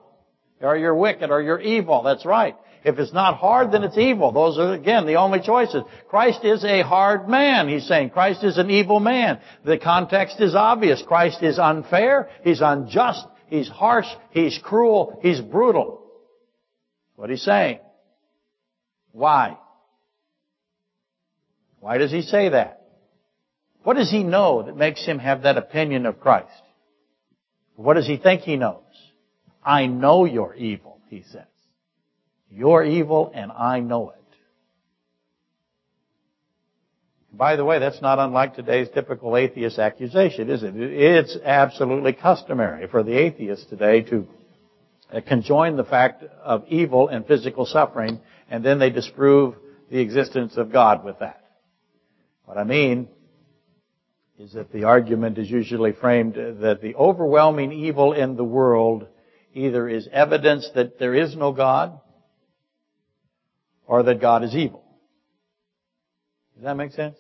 Or 0.61 0.77
you're 0.77 0.95
wicked 0.95 1.31
or 1.31 1.41
you're 1.41 1.61
evil. 1.61 2.03
That's 2.03 2.27
right. 2.27 2.57
If 2.85 2.99
it's 2.99 3.13
not 3.13 3.37
hard, 3.37 3.73
then 3.73 3.85
it's 3.85 3.99
evil. 3.99 4.33
Those 4.33 4.59
are, 4.59 4.73
again, 4.73 5.07
the 5.07 5.17
only 5.17 5.41
choices. 5.41 5.83
Christ 6.09 6.45
is 6.45 6.65
a 6.65 6.83
hard 6.83 7.29
man, 7.29 7.69
he's 7.69 7.87
saying. 7.87 8.11
Christ 8.11 8.45
is 8.45 8.57
an 8.57 8.71
evil 8.71 9.01
man. 9.01 9.41
The 9.65 9.79
context 9.79 10.41
is 10.41 10.55
obvious. 10.55 11.03
Christ 11.07 11.43
is 11.43 11.59
unfair, 11.59 12.29
he's 12.45 12.61
unjust, 12.61 13.27
he's 13.49 13.69
harsh, 13.69 14.07
he's 14.31 14.59
cruel, 14.63 15.19
he's 15.23 15.41
brutal. 15.41 16.05
What 17.17 17.31
he's 17.31 17.43
saying. 17.43 17.81
Why? 19.13 19.59
Why 21.81 21.99
does 21.99 22.13
he 22.13 22.23
say 22.23 22.51
that? 22.51 22.83
What 23.83 23.97
does 23.97 24.11
he 24.11 24.23
know 24.23 24.63
that 24.63 24.77
makes 24.77 25.05
him 25.05 25.19
have 25.19 25.43
that 25.43 25.57
opinion 25.57 26.07
of 26.07 26.21
Christ? 26.21 26.63
What 27.75 27.95
does 27.95 28.07
he 28.07 28.17
think 28.17 28.43
he 28.43 28.57
knows? 28.57 28.83
I 29.69 29.85
know 29.85 30.25
you're 30.25 30.55
evil, 30.55 30.99
he 31.11 31.25
says. 31.31 31.45
You're 32.51 32.85
evil 32.85 33.31
and 33.35 33.53
I 33.53 33.81
know 33.81 34.11
it. 34.11 34.16
By 37.31 37.57
the 37.57 37.66
way, 37.66 37.79
that's 37.79 38.01
not 38.01 38.19
unlike 38.19 38.57
today's 38.57 38.89
typical 38.95 39.37
atheist 39.37 39.79
accusation, 39.79 40.49
is 40.49 40.62
it? 40.62 40.75
It's 40.75 41.37
absolutely 41.45 42.14
customary 42.14 42.89
for 42.89 43.03
the 43.03 43.12
atheist 43.12 43.69
today 43.69 44.01
to 44.05 44.27
conjoin 45.27 45.77
the 45.77 45.85
fact 45.85 46.25
of 46.43 46.64
evil 46.69 47.09
and 47.09 47.27
physical 47.27 47.66
suffering, 47.66 48.21
and 48.51 48.64
then 48.64 48.79
they 48.79 48.89
disprove 48.89 49.55
the 49.91 50.01
existence 50.01 50.57
of 50.57 50.73
God 50.73 51.05
with 51.05 51.19
that. 51.19 51.45
What 52.47 52.57
I 52.57 52.64
mean 52.64 53.09
is 54.39 54.55
that 54.55 54.73
the 54.73 54.85
argument 54.85 55.37
is 55.37 55.51
usually 55.51 55.93
framed 55.93 56.35
that 56.35 56.81
the 56.81 56.95
overwhelming 56.95 57.73
evil 57.73 58.14
in 58.14 58.35
the 58.35 58.45
world 58.45 59.07
either 59.55 59.88
is 59.88 60.09
evidence 60.12 60.68
that 60.74 60.99
there 60.99 61.14
is 61.14 61.36
no 61.36 61.53
God 61.53 62.01
or 63.86 64.03
that 64.03 64.20
God 64.20 64.44
is 64.44 64.55
evil. 64.55 64.84
Does 66.55 66.64
that 66.64 66.76
make 66.76 66.92
sense? 66.92 67.16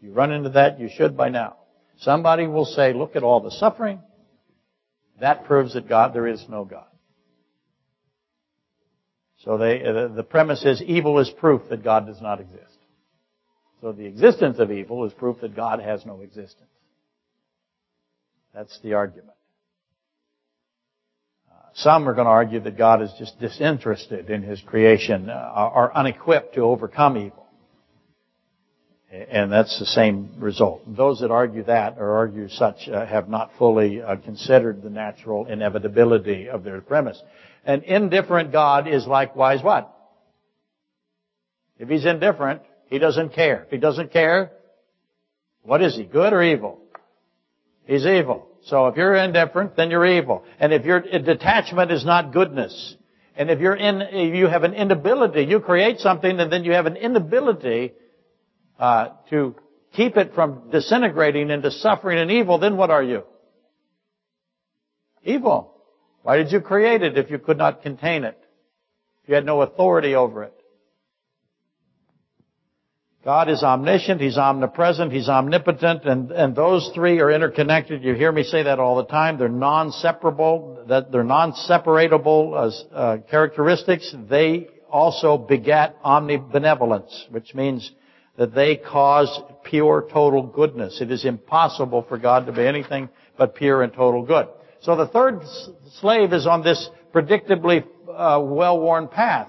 You 0.00 0.12
run 0.12 0.32
into 0.32 0.50
that, 0.50 0.78
you 0.78 0.88
should 0.94 1.16
by 1.16 1.28
now. 1.28 1.56
Somebody 1.98 2.46
will 2.46 2.64
say, 2.64 2.92
look 2.92 3.16
at 3.16 3.22
all 3.22 3.40
the 3.40 3.50
suffering. 3.50 4.00
That 5.20 5.44
proves 5.44 5.74
that 5.74 5.88
God, 5.88 6.14
there 6.14 6.28
is 6.28 6.44
no 6.48 6.64
God. 6.64 6.86
So 9.44 9.58
they, 9.58 9.82
uh, 9.84 10.08
the 10.08 10.22
premise 10.22 10.64
is 10.64 10.82
evil 10.82 11.18
is 11.18 11.30
proof 11.30 11.62
that 11.70 11.82
God 11.82 12.06
does 12.06 12.20
not 12.20 12.40
exist. 12.40 12.64
So 13.80 13.92
the 13.92 14.04
existence 14.04 14.58
of 14.58 14.72
evil 14.72 15.04
is 15.04 15.12
proof 15.12 15.40
that 15.40 15.54
God 15.54 15.80
has 15.80 16.04
no 16.04 16.20
existence. 16.20 16.70
That's 18.54 18.78
the 18.82 18.94
argument. 18.94 19.37
Some 21.78 22.08
are 22.08 22.14
going 22.14 22.24
to 22.24 22.30
argue 22.30 22.58
that 22.60 22.76
God 22.76 23.02
is 23.02 23.12
just 23.20 23.38
disinterested 23.38 24.30
in 24.30 24.42
His 24.42 24.60
creation, 24.60 25.30
uh, 25.30 25.32
are 25.32 25.94
unequipped 25.94 26.56
to 26.56 26.62
overcome 26.62 27.16
evil. 27.16 27.46
And 29.10 29.52
that's 29.52 29.78
the 29.78 29.86
same 29.86 30.32
result. 30.38 30.82
Those 30.86 31.20
that 31.20 31.30
argue 31.30 31.62
that 31.64 31.96
or 31.98 32.16
argue 32.16 32.48
such 32.48 32.88
uh, 32.88 33.06
have 33.06 33.28
not 33.28 33.52
fully 33.58 34.02
uh, 34.02 34.16
considered 34.16 34.82
the 34.82 34.90
natural 34.90 35.46
inevitability 35.46 36.48
of 36.48 36.64
their 36.64 36.80
premise. 36.80 37.22
An 37.64 37.82
indifferent 37.84 38.50
God 38.50 38.88
is 38.88 39.06
likewise 39.06 39.62
what? 39.62 39.94
If 41.78 41.88
he's 41.88 42.04
indifferent, 42.04 42.62
he 42.90 42.98
doesn't 42.98 43.34
care. 43.34 43.62
If 43.62 43.70
he 43.70 43.78
doesn't 43.78 44.12
care, 44.12 44.50
what 45.62 45.80
is 45.80 45.94
he? 45.94 46.02
Good 46.02 46.32
or 46.32 46.42
evil? 46.42 46.80
He's 47.86 48.04
evil. 48.04 48.47
So 48.64 48.88
if 48.88 48.96
you're 48.96 49.14
indifferent, 49.14 49.76
then 49.76 49.90
you're 49.90 50.06
evil. 50.06 50.44
And 50.58 50.72
if 50.72 50.84
your 50.84 51.00
detachment 51.00 51.90
is 51.90 52.04
not 52.04 52.32
goodness, 52.32 52.96
and 53.36 53.50
if 53.50 53.60
you're 53.60 53.76
in, 53.76 54.02
if 54.02 54.34
you 54.34 54.48
have 54.48 54.64
an 54.64 54.74
inability, 54.74 55.44
you 55.44 55.60
create 55.60 56.00
something 56.00 56.40
and 56.40 56.52
then 56.52 56.64
you 56.64 56.72
have 56.72 56.86
an 56.86 56.96
inability 56.96 57.92
uh, 58.78 59.10
to 59.30 59.54
keep 59.92 60.16
it 60.16 60.34
from 60.34 60.70
disintegrating 60.70 61.50
into 61.50 61.70
suffering 61.70 62.18
and 62.18 62.30
evil, 62.30 62.58
then 62.58 62.76
what 62.76 62.90
are 62.90 63.02
you? 63.02 63.22
Evil. 65.22 65.74
Why 66.22 66.36
did 66.36 66.52
you 66.52 66.60
create 66.60 67.02
it 67.02 67.16
if 67.16 67.30
you 67.30 67.38
could 67.38 67.58
not 67.58 67.82
contain 67.82 68.24
it? 68.24 68.38
If 69.22 69.28
you 69.28 69.34
had 69.34 69.46
no 69.46 69.62
authority 69.62 70.14
over 70.14 70.44
it? 70.44 70.57
God 73.28 73.50
is 73.50 73.62
omniscient, 73.62 74.22
He's 74.22 74.38
omnipresent, 74.38 75.12
He's 75.12 75.28
omnipotent, 75.28 76.06
and, 76.06 76.32
and 76.32 76.56
those 76.56 76.90
three 76.94 77.20
are 77.20 77.30
interconnected. 77.30 78.02
You 78.02 78.14
hear 78.14 78.32
me 78.32 78.42
say 78.42 78.62
that 78.62 78.78
all 78.78 78.96
the 78.96 79.04
time. 79.04 79.36
They're 79.36 79.50
non-separable, 79.50 80.86
that 80.88 81.12
they're 81.12 81.24
non-separatable 81.24 82.66
as 82.66 82.84
uh, 82.90 83.18
characteristics. 83.30 84.14
They 84.30 84.68
also 84.90 85.36
begat 85.36 86.02
omnibenevolence, 86.02 87.30
which 87.30 87.54
means 87.54 87.92
that 88.38 88.54
they 88.54 88.76
cause 88.76 89.42
pure 89.62 90.08
total 90.10 90.44
goodness. 90.44 91.02
It 91.02 91.10
is 91.10 91.26
impossible 91.26 92.06
for 92.08 92.16
God 92.16 92.46
to 92.46 92.52
be 92.52 92.66
anything 92.66 93.10
but 93.36 93.54
pure 93.54 93.82
and 93.82 93.92
total 93.92 94.24
good. 94.24 94.48
So 94.80 94.96
the 94.96 95.06
third 95.06 95.42
slave 96.00 96.32
is 96.32 96.46
on 96.46 96.64
this 96.64 96.88
predictably 97.12 97.84
uh, 98.08 98.40
well-worn 98.42 99.08
path, 99.08 99.48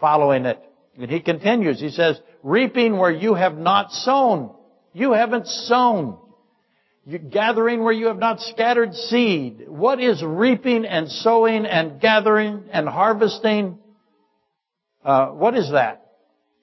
following 0.00 0.44
it. 0.44 0.58
And 0.98 1.08
he 1.08 1.20
continues, 1.20 1.80
he 1.80 1.90
says, 1.90 2.20
reaping 2.44 2.98
where 2.98 3.10
you 3.10 3.34
have 3.34 3.56
not 3.56 3.90
sown. 3.90 4.54
You 4.92 5.12
haven't 5.12 5.48
sown. 5.48 6.18
You're 7.06 7.18
gathering 7.18 7.82
where 7.82 7.92
you 7.92 8.06
have 8.06 8.18
not 8.18 8.40
scattered 8.40 8.94
seed. 8.94 9.64
What 9.66 9.98
is 9.98 10.22
reaping 10.22 10.84
and 10.84 11.10
sowing 11.10 11.66
and 11.66 12.00
gathering 12.00 12.64
and 12.70 12.88
harvesting? 12.88 13.78
Uh, 15.04 15.28
what 15.28 15.56
is 15.56 15.72
that 15.72 16.06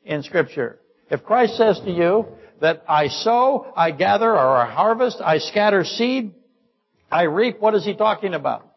in 0.05 0.23
Scripture? 0.23 0.79
If 1.09 1.23
Christ 1.23 1.57
says 1.57 1.79
to 1.83 1.91
you 1.91 2.27
that 2.61 2.83
I 2.87 3.07
sow, 3.07 3.73
I 3.75 3.91
gather, 3.91 4.31
or 4.31 4.57
I 4.57 4.71
harvest, 4.71 5.17
I 5.19 5.39
scatter 5.39 5.83
seed, 5.83 6.33
I 7.11 7.23
reap, 7.23 7.59
what 7.59 7.75
is 7.75 7.83
he 7.83 7.95
talking 7.95 8.33
about? 8.33 8.67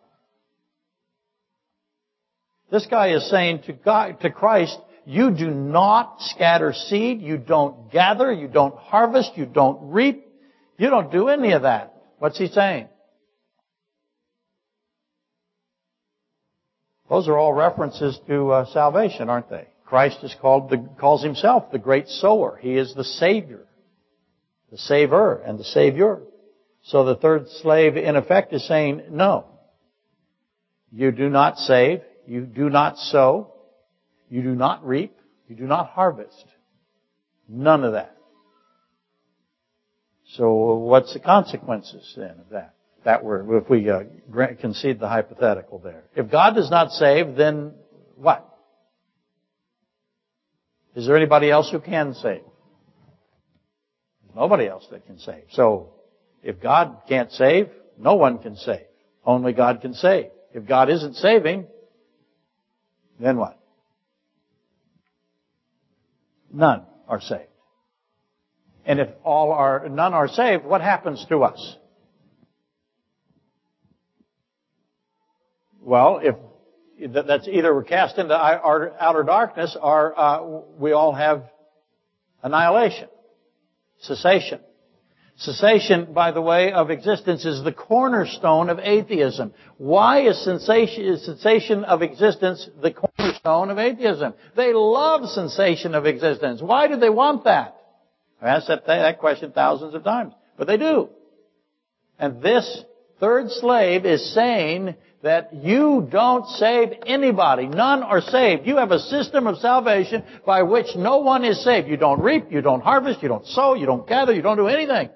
This 2.71 2.87
guy 2.87 3.13
is 3.13 3.31
saying 3.31 3.63
to 3.67 3.73
God, 3.73 4.21
to 4.23 4.31
Christ, 4.31 4.77
you 5.07 5.31
do 5.31 5.51
not 5.51 6.17
scatter 6.21 6.73
seed, 6.73 7.21
you 7.21 7.37
don't 7.37 7.91
gather, 7.93 8.33
you 8.33 8.49
don't 8.49 8.77
harvest, 8.77 9.33
you 9.37 9.47
don't 9.47 9.93
reap, 9.93 10.27
you 10.79 10.91
don't 10.91 11.13
do 11.13 11.29
any 11.29 11.53
of 11.53 11.63
that. 11.63 11.95
What's 12.19 12.39
he 12.39 12.49
saying? 12.49 12.89
Those 17.09 17.29
are 17.29 17.39
all 17.39 17.53
references 17.53 18.19
to 18.27 18.51
uh, 18.51 18.73
salvation, 18.73 19.29
aren't 19.29 19.51
they? 19.51 19.69
Christ 19.85 20.19
is 20.23 20.35
called 20.41 20.71
the, 20.71 20.89
calls 20.99 21.23
himself 21.23 21.71
the 21.71 21.79
great 21.79 22.09
sower. 22.09 22.59
He 22.61 22.77
is 22.77 22.95
the 22.95 23.05
Savior, 23.05 23.67
the 24.71 24.79
Savior, 24.79 25.35
and 25.35 25.59
the 25.59 25.65
Savior. 25.65 26.23
So 26.85 27.05
the 27.05 27.17
third 27.17 27.49
slave, 27.63 27.97
in 27.97 28.17
effect, 28.17 28.53
is 28.53 28.67
saying, 28.67 29.03
no. 29.11 29.47
You 30.91 31.13
do 31.13 31.29
not 31.29 31.59
save. 31.59 32.01
You 32.27 32.43
do 32.43 32.71
not 32.71 32.97
sow. 32.97 33.54
You 34.35 34.43
do 34.43 34.57
not 34.57 34.85
reap. 34.85 35.17
You 35.49 35.55
do 35.55 35.63
not 35.63 35.91
harvest. 35.91 36.45
None 37.49 37.85
of 37.85 37.93
that. 37.93 38.17
So 40.33 40.75
what's 40.75 41.13
the 41.13 41.21
consequences 41.21 42.15
then 42.17 42.41
of 42.41 42.49
that? 42.51 42.75
That 43.05 43.23
were, 43.23 43.59
if 43.59 43.71
we 43.71 43.89
uh, 43.89 44.01
concede 44.61 44.99
the 44.99 45.07
hypothetical 45.07 45.79
there. 45.79 46.03
If 46.17 46.33
God 46.33 46.57
does 46.57 46.69
not 46.69 46.91
save, 46.91 47.37
then 47.37 47.75
what? 48.17 48.45
Is 50.97 51.07
there 51.07 51.17
anybody 51.17 51.49
else 51.49 51.71
who 51.71 51.79
can 51.79 52.15
save? 52.15 52.43
Nobody 54.35 54.67
else 54.67 54.85
that 54.91 55.07
can 55.07 55.21
save. 55.21 55.45
So, 55.53 55.93
if 56.43 56.61
God 56.61 57.03
can't 57.09 57.31
save, 57.31 57.69
no 57.97 58.17
one 58.17 58.39
can 58.39 58.57
save. 58.57 58.87
Only 59.25 59.53
God 59.53 59.81
can 59.81 59.95
save. 59.95 60.31
If 60.53 60.67
God 60.67 60.91
isn't 60.91 61.15
saving, 61.15 61.69
then 63.21 63.37
what? 63.37 63.61
None 66.55 66.83
are 67.09 67.21
saved. 67.21 67.43
And 68.87 69.01
if 69.01 69.09
all 69.25 69.51
are, 69.51 69.89
none 69.89 70.15
are 70.15 70.29
saved, 70.29 70.65
what 70.65 70.81
happens 70.81 71.25
to 71.29 71.43
us? 71.43 71.77
Well, 75.81 76.21
if 76.23 76.37
that's 77.13 77.49
either 77.49 77.75
we're 77.75 77.83
cast 77.83 78.19
into 78.19 78.35
outer 78.35 79.25
darkness 79.25 79.77
or 79.81 80.19
uh, 80.19 80.61
we 80.79 80.93
all 80.93 81.13
have 81.13 81.43
annihilation, 82.43 83.09
cessation. 84.01 84.61
Cessation, 85.37 86.13
by 86.13 86.31
the 86.31 86.41
way, 86.41 86.73
of 86.73 86.91
existence 86.91 87.45
is 87.45 87.65
the 87.65 87.73
cornerstone 87.73 88.71
of 88.71 88.79
atheism. 88.79 89.53
Why 89.79 90.21
is 90.29 90.45
cessation 90.45 91.85
of 91.85 92.03
existence 92.03 92.69
the 92.81 92.93
cornerstone 92.93 93.71
of 93.71 93.79
atheism? 93.79 94.35
They 94.57 94.73
love 94.73 95.29
cessation 95.29 95.97
of 95.97 96.07
existence. 96.07 96.63
Why 96.63 96.87
do 96.87 96.97
they 96.97 97.11
want 97.11 97.45
that? 97.45 97.77
I've 98.41 98.49
asked 98.49 98.69
that, 98.69 98.87
that 98.87 99.19
question 99.19 99.51
thousands 99.51 99.95
of 99.95 100.05
times, 100.05 100.35
but 100.57 100.69
they 100.69 100.77
do. 100.77 101.09
And 102.17 102.41
this 102.41 102.85
third 103.19 103.51
slave 103.51 104.07
is 104.07 104.35
saying 104.35 104.95
that 105.23 105.55
you 105.55 106.07
don't 106.11 106.47
save 106.47 106.93
anybody. 107.07 107.67
None 107.67 108.03
are 108.03 108.21
saved. 108.21 108.67
You 108.67 108.77
have 108.77 108.91
a 108.91 108.99
system 108.99 109.47
of 109.47 109.57
salvation 109.57 110.23
by 110.45 110.63
which 110.63 110.95
no 110.95 111.19
one 111.19 111.45
is 111.45 111.65
saved. 111.65 111.89
You 111.89 111.97
don't 111.97 112.21
reap, 112.21 112.53
you 112.53 112.61
don't 112.61 112.83
harvest, 112.83 113.23
you 113.23 113.29
don't 113.29 113.47
sow, 113.47 113.75
you 113.75 113.87
don't 113.87 114.07
gather, 114.07 114.35
you 114.35 114.43
don't 114.43 114.59
do 114.59 114.69
anything. 114.69 115.09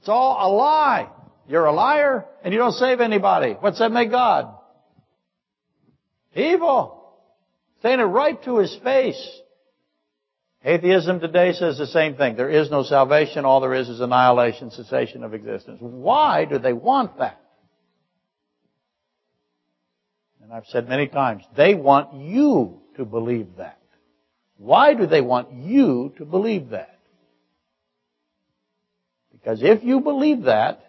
It's 0.00 0.08
all 0.08 0.36
a 0.40 0.48
lie. 0.54 1.08
You're 1.48 1.66
a 1.66 1.72
liar 1.72 2.26
and 2.44 2.52
you 2.52 2.58
don't 2.58 2.72
save 2.72 3.00
anybody. 3.00 3.52
What's 3.58 3.78
that 3.78 3.90
make 3.90 4.10
God? 4.10 4.54
Evil. 6.34 7.16
Saying 7.82 8.00
it 8.00 8.04
right 8.04 8.42
to 8.44 8.58
his 8.58 8.76
face. 8.82 9.40
Atheism 10.64 11.20
today 11.20 11.52
says 11.52 11.78
the 11.78 11.86
same 11.86 12.16
thing. 12.16 12.36
There 12.36 12.50
is 12.50 12.70
no 12.70 12.82
salvation. 12.82 13.44
All 13.44 13.60
there 13.60 13.74
is 13.74 13.88
is 13.88 14.00
annihilation, 14.00 14.70
cessation 14.70 15.22
of 15.22 15.32
existence. 15.32 15.78
Why 15.80 16.44
do 16.44 16.58
they 16.58 16.72
want 16.72 17.18
that? 17.18 17.40
And 20.42 20.52
I've 20.52 20.66
said 20.66 20.88
many 20.88 21.06
times, 21.06 21.44
they 21.56 21.74
want 21.74 22.14
you 22.14 22.80
to 22.96 23.04
believe 23.04 23.56
that. 23.58 23.78
Why 24.56 24.94
do 24.94 25.06
they 25.06 25.20
want 25.20 25.52
you 25.52 26.12
to 26.18 26.24
believe 26.24 26.70
that? 26.70 26.97
Because 29.40 29.60
if 29.62 29.84
you 29.84 30.00
believe 30.00 30.42
that, 30.42 30.80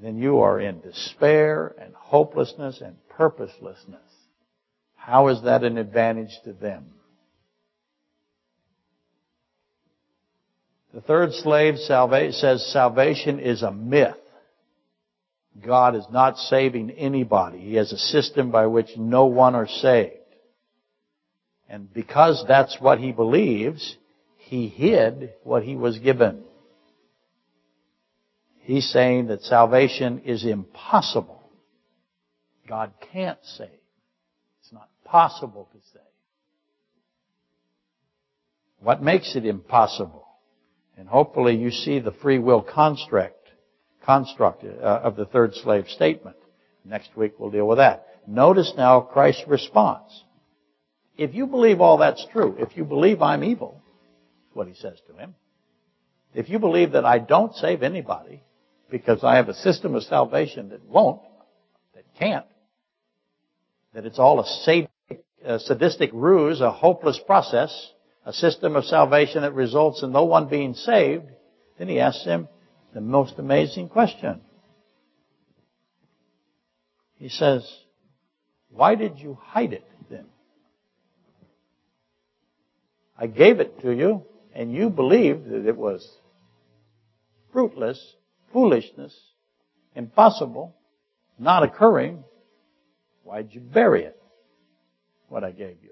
then 0.00 0.18
you 0.18 0.40
are 0.40 0.60
in 0.60 0.80
despair 0.80 1.74
and 1.80 1.94
hopelessness 1.94 2.80
and 2.80 2.96
purposelessness. 3.10 4.00
How 4.94 5.28
is 5.28 5.42
that 5.42 5.62
an 5.62 5.78
advantage 5.78 6.32
to 6.44 6.52
them? 6.52 6.86
The 10.92 11.00
third 11.00 11.32
slave 11.32 11.76
says 11.78 12.72
salvation 12.72 13.38
is 13.38 13.62
a 13.62 13.70
myth. 13.70 14.16
God 15.64 15.94
is 15.94 16.06
not 16.10 16.38
saving 16.38 16.90
anybody. 16.90 17.58
He 17.58 17.74
has 17.74 17.92
a 17.92 17.98
system 17.98 18.50
by 18.50 18.66
which 18.66 18.96
no 18.96 19.26
one 19.26 19.54
are 19.54 19.68
saved. 19.68 20.14
And 21.68 21.92
because 21.92 22.44
that's 22.46 22.78
what 22.80 22.98
he 22.98 23.12
believes, 23.12 23.96
he 24.46 24.68
hid 24.68 25.34
what 25.42 25.62
he 25.62 25.76
was 25.76 25.98
given. 25.98 26.42
He's 28.60 28.90
saying 28.90 29.28
that 29.28 29.42
salvation 29.42 30.22
is 30.24 30.44
impossible 30.44 31.36
God 32.68 32.92
can't 33.12 33.38
save. 33.56 33.68
It's 34.60 34.72
not 34.72 34.88
possible 35.04 35.68
to 35.72 35.78
save. 35.92 36.02
What 38.80 39.02
makes 39.02 39.34
it 39.36 39.46
impossible? 39.46 40.26
And 40.96 41.08
hopefully 41.08 41.56
you 41.56 41.70
see 41.70 42.00
the 42.00 42.12
free 42.12 42.38
will 42.38 42.62
construct, 42.62 43.48
construct 44.04 44.64
uh, 44.64 44.68
of 44.68 45.16
the 45.16 45.26
third 45.26 45.54
slave 45.54 45.86
statement. 45.88 46.36
Next 46.84 47.16
week 47.16 47.34
we'll 47.38 47.50
deal 47.50 47.66
with 47.66 47.78
that. 47.78 48.06
Notice 48.26 48.72
now 48.76 49.00
Christ's 49.00 49.46
response. 49.46 50.24
If 51.16 51.34
you 51.34 51.46
believe 51.46 51.80
all 51.80 51.98
that's 51.98 52.26
true, 52.32 52.56
if 52.58 52.76
you 52.76 52.84
believe 52.84 53.22
I'm 53.22 53.44
evil, 53.44 53.80
what 54.56 54.66
he 54.66 54.74
says 54.74 54.98
to 55.06 55.16
him. 55.16 55.34
If 56.34 56.48
you 56.48 56.58
believe 56.58 56.92
that 56.92 57.04
I 57.04 57.18
don't 57.18 57.54
save 57.54 57.82
anybody 57.82 58.42
because 58.90 59.22
I 59.22 59.36
have 59.36 59.48
a 59.48 59.54
system 59.54 59.94
of 59.94 60.02
salvation 60.02 60.70
that 60.70 60.84
won't, 60.84 61.20
that 61.94 62.04
can't, 62.18 62.46
that 63.94 64.06
it's 64.06 64.18
all 64.18 64.40
a 64.40 64.46
sadistic, 64.46 65.24
a 65.44 65.58
sadistic 65.60 66.10
ruse, 66.12 66.60
a 66.60 66.70
hopeless 66.70 67.20
process, 67.24 67.92
a 68.24 68.32
system 68.32 68.76
of 68.76 68.84
salvation 68.84 69.42
that 69.42 69.54
results 69.54 70.02
in 70.02 70.12
no 70.12 70.24
one 70.24 70.48
being 70.48 70.74
saved, 70.74 71.26
then 71.78 71.88
he 71.88 72.00
asks 72.00 72.24
him 72.24 72.48
the 72.92 73.00
most 73.00 73.38
amazing 73.38 73.88
question. 73.88 74.40
He 77.18 77.28
says, 77.28 77.66
why 78.68 78.94
did 78.94 79.18
you 79.18 79.38
hide 79.40 79.72
it 79.72 79.86
then? 80.10 80.26
I 83.18 83.26
gave 83.26 83.60
it 83.60 83.80
to 83.80 83.92
you 83.92 84.24
and 84.56 84.72
you 84.72 84.88
believed 84.88 85.50
that 85.50 85.68
it 85.68 85.76
was 85.76 86.16
fruitless, 87.52 88.14
foolishness, 88.54 89.14
impossible, 89.94 90.74
not 91.38 91.62
occurring. 91.62 92.24
Why'd 93.22 93.50
you 93.52 93.60
bury 93.60 94.04
it? 94.04 94.18
What 95.28 95.44
I 95.44 95.50
gave 95.50 95.76
you. 95.82 95.90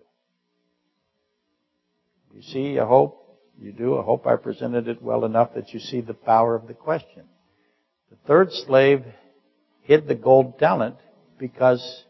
You 2.35 2.43
see, 2.43 2.79
I 2.79 2.87
hope 2.87 3.39
you 3.61 3.71
do. 3.71 3.99
I 3.99 4.03
hope 4.03 4.27
I 4.27 4.37
presented 4.37 4.89
it 4.89 5.03
well 5.03 5.27
enough 5.27 5.55
that 5.55 5.75
you 5.75 5.79
see 5.79 6.01
the 6.01 6.15
power 6.15 6.55
of 6.55 6.67
the 6.67 6.75
question. 6.75 7.25
The 8.11 8.17
third 8.27 8.51
slave 8.51 9.05
hid 9.83 10.09
the 10.09 10.15
gold 10.15 10.59
talent 10.59 10.97
because 11.39 12.05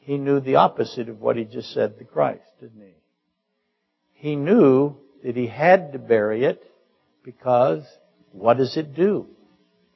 he 0.00 0.16
knew 0.16 0.40
the 0.40 0.56
opposite 0.56 1.10
of 1.10 1.20
what 1.20 1.36
he 1.36 1.44
just 1.44 1.74
said 1.74 1.98
to 1.98 2.04
Christ, 2.04 2.44
didn't 2.58 2.80
he? 2.80 2.94
He 4.14 4.34
knew 4.34 4.96
that 5.24 5.36
he 5.36 5.46
had 5.46 5.92
to 5.92 5.98
bury 5.98 6.44
it 6.44 6.62
because 7.24 7.82
what 8.32 8.58
does 8.58 8.76
it 8.76 8.94
do 8.94 9.26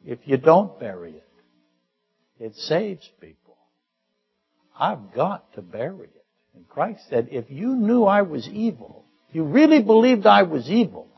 if 0.05 0.19
you 0.25 0.39
don't 0.39 0.81
bury 0.81 1.13
it? 1.13 1.25
It 2.41 2.57
saves 2.57 3.09
people. 3.21 3.57
I've 4.77 5.13
got 5.15 5.53
to 5.55 5.63
bury 5.63 6.07
it. 6.07 6.25
And 6.55 6.67
Christ 6.67 7.03
said, 7.11 7.29
if 7.31 7.51
you 7.51 7.77
knew 7.77 8.05
I 8.05 8.23
was 8.23 8.49
evil, 8.49 9.05
you 9.31 9.45
really 9.45 9.83
believed 9.83 10.27
I 10.27 10.45
was 10.45 10.71
evil, 10.71 11.09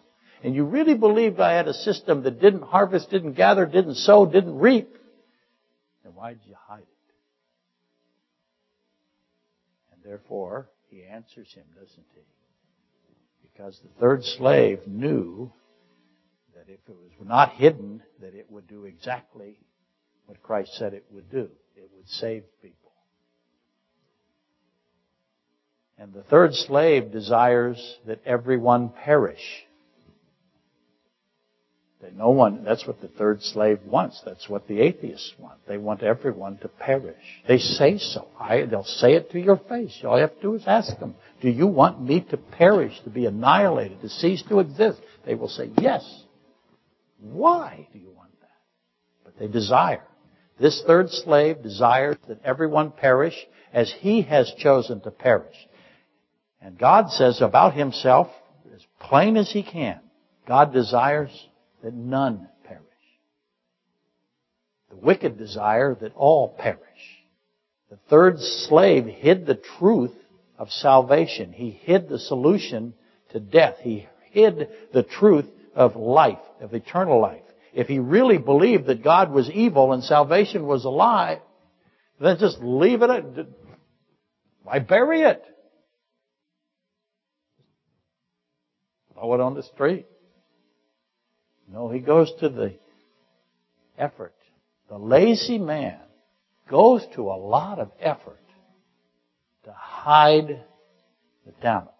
and 0.43 0.57
you 0.57 0.65
really 0.65 0.95
believed 0.95 1.39
I 1.39 1.53
had 1.53 1.69
a 1.69 1.75
system 1.75 2.25
that 2.25 2.41
didn't 2.41 2.63
harvest, 2.63 3.11
didn't 3.11 3.35
gather, 3.35 3.65
didn't 3.65 3.95
sow, 3.95 4.27
didn't 4.27 4.59
reap, 4.59 4.93
then 6.03 6.15
why'd 6.15 6.41
you 6.49 6.55
hide 6.67 6.81
it? 6.81 6.87
And 9.93 10.03
therefore, 10.03 10.69
he 10.89 11.05
answers 11.05 11.53
him, 11.55 11.65
doesn't 11.79 12.07
he? 12.15 12.23
Because 13.53 13.81
the 13.81 14.01
third 14.01 14.25
slave 14.25 14.87
knew 14.87 15.53
that 16.55 16.69
if 16.69 16.81
it 16.89 16.97
was 16.97 17.11
not 17.29 17.53
hidden, 17.53 18.03
that 18.21 18.35
it 18.35 18.51
would 18.51 18.67
do 18.67 18.85
exactly 18.85 19.59
what 20.27 20.43
Christ 20.43 20.75
said 20.75 20.95
it 20.95 21.05
would 21.11 21.31
do. 21.31 21.49
It 21.77 21.91
would 21.95 22.09
save 22.09 22.45
people. 22.63 22.93
And 25.99 26.13
the 26.13 26.23
third 26.23 26.55
slave 26.55 27.13
desires 27.13 27.99
that 28.07 28.23
everyone 28.25 28.91
perish. 28.91 29.67
That 32.03 32.17
no 32.17 32.31
one, 32.31 32.65
that's 32.65 32.87
what 32.87 33.03
the 33.03 33.09
third 33.09 33.43
slave 33.43 33.81
wants. 33.85 34.23
That's 34.25 34.49
what 34.49 34.67
the 34.67 34.81
atheists 34.81 35.35
want. 35.39 35.59
They 35.69 35.77
want 35.77 36.03
everyone 36.03 36.57
to 36.59 36.69
perish. 36.69 37.17
They 37.47 37.59
say 37.59 37.99
so. 37.99 38.29
I, 38.39 38.63
they'll 38.63 38.85
say 38.85 39.15
it 39.15 39.31
to 39.33 39.41
your 39.41 39.59
face. 39.69 40.01
All 40.03 40.17
you 40.17 40.23
have 40.23 40.35
to 40.37 40.41
do 40.41 40.55
is 40.55 40.63
ask 40.67 40.99
them, 40.99 41.15
do 41.43 41.51
you 41.51 41.67
want 41.67 42.03
me 42.03 42.25
to 42.31 42.39
perish, 42.39 42.99
to 43.05 43.11
be 43.11 43.27
annihilated, 43.27 44.01
to 44.01 44.09
cease 44.09 44.43
to 44.49 44.61
exist? 44.61 44.99
They 45.27 45.35
will 45.35 45.49
say, 45.49 45.71
yes. 45.79 46.25
Why 47.21 47.87
do 47.93 47.99
you 47.99 48.11
want 48.11 48.33
that? 48.41 48.49
But 49.25 49.39
they 49.39 49.49
desire. 49.49 50.05
This 50.59 50.83
third 50.87 51.11
slave 51.11 51.63
desires 51.63 52.17
that 52.29 52.41
everyone 52.45 52.93
perish 52.93 53.37
as 53.75 53.93
he 54.01 54.23
has 54.23 54.51
chosen 54.59 55.03
to 55.03 55.11
perish. 55.11 55.57
And 56.63 56.79
God 56.79 57.11
says 57.11 57.43
about 57.43 57.75
himself, 57.75 58.29
as 58.75 58.83
plain 59.01 59.37
as 59.37 59.51
he 59.51 59.63
can, 59.63 60.01
God 60.47 60.73
desires 60.73 61.31
that 61.83 61.95
none 61.95 62.49
perish. 62.64 62.83
The 64.91 64.97
wicked 64.97 65.39
desire 65.39 65.95
that 65.95 66.14
all 66.14 66.49
perish. 66.49 66.78
The 67.91 67.99
third 68.09 68.39
slave 68.39 69.07
hid 69.07 69.47
the 69.47 69.61
truth 69.78 70.14
of 70.59 70.70
salvation. 70.70 71.53
He 71.53 71.70
hid 71.70 72.09
the 72.09 72.18
solution 72.18 72.95
to 73.31 73.41
death. 73.41 73.76
He 73.81 74.07
hid 74.31 74.68
the 74.93 75.03
truth 75.03 75.47
of 75.74 75.97
life, 75.97 76.39
of 76.61 76.74
eternal 76.74 77.20
life. 77.20 77.43
If 77.72 77.87
he 77.87 77.99
really 77.99 78.39
believed 78.39 78.87
that 78.87 79.03
God 79.03 79.31
was 79.31 79.51
evil 79.51 79.93
and 79.93 80.03
salvation 80.03 80.66
was 80.66 80.85
a 80.85 80.91
lie, 80.91 81.41
then 82.20 82.39
just 82.39 82.59
leave 82.61 83.03
it. 83.03 83.11
At, 83.11 83.24
why 84.62 84.78
bury 84.81 85.22
it? 85.22 85.43
Throw 89.14 89.35
it 89.35 89.41
on 89.41 89.55
the 89.55 89.62
street. 89.62 90.07
No, 91.73 91.89
he 91.89 92.01
goes 92.01 92.33
to 92.41 92.49
the 92.49 92.75
effort. 93.97 94.35
The 94.89 94.99
lazy 94.99 95.59
man 95.59 96.01
goes 96.68 97.07
to 97.14 97.23
a 97.23 97.39
lot 97.39 97.79
of 97.79 97.93
effort 98.01 98.41
to 99.64 99.73
hide 99.73 100.64
the 101.47 101.53
talent. 101.62 101.91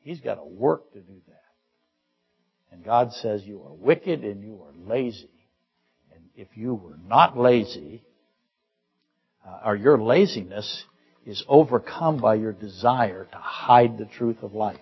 He's 0.00 0.20
got 0.20 0.36
to 0.36 0.44
work 0.44 0.92
to 0.92 1.00
do 1.00 1.14
that. 1.28 1.36
And 2.72 2.84
God 2.84 3.12
says 3.14 3.42
you 3.44 3.62
are 3.62 3.74
wicked 3.74 4.22
and 4.24 4.44
you 4.44 4.62
are 4.62 4.72
lazy. 4.88 5.30
And 6.14 6.24
if 6.36 6.48
you 6.54 6.74
were 6.74 6.98
not 7.06 7.36
lazy, 7.36 8.04
uh, 9.46 9.60
or 9.64 9.76
your 9.76 10.00
laziness 10.00 10.84
is 11.26 11.44
overcome 11.48 12.20
by 12.20 12.36
your 12.36 12.52
desire 12.52 13.24
to 13.24 13.36
hide 13.36 13.98
the 13.98 14.06
truth 14.06 14.38
of 14.42 14.54
life. 14.54 14.78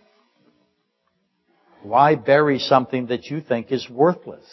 Why 1.82 2.14
bury 2.16 2.58
something 2.58 3.06
that 3.06 3.26
you 3.26 3.40
think 3.40 3.70
is 3.70 3.88
worthless? 3.88 4.44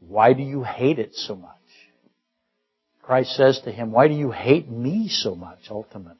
Why 0.00 0.32
do 0.32 0.42
you 0.42 0.62
hate 0.62 0.98
it 0.98 1.14
so 1.14 1.36
much? 1.36 1.50
Christ 3.02 3.36
says 3.36 3.60
to 3.64 3.72
him, 3.72 3.92
why 3.92 4.08
do 4.08 4.14
you 4.14 4.30
hate 4.30 4.70
me 4.70 5.08
so 5.08 5.34
much 5.34 5.58
ultimately? 5.70 6.18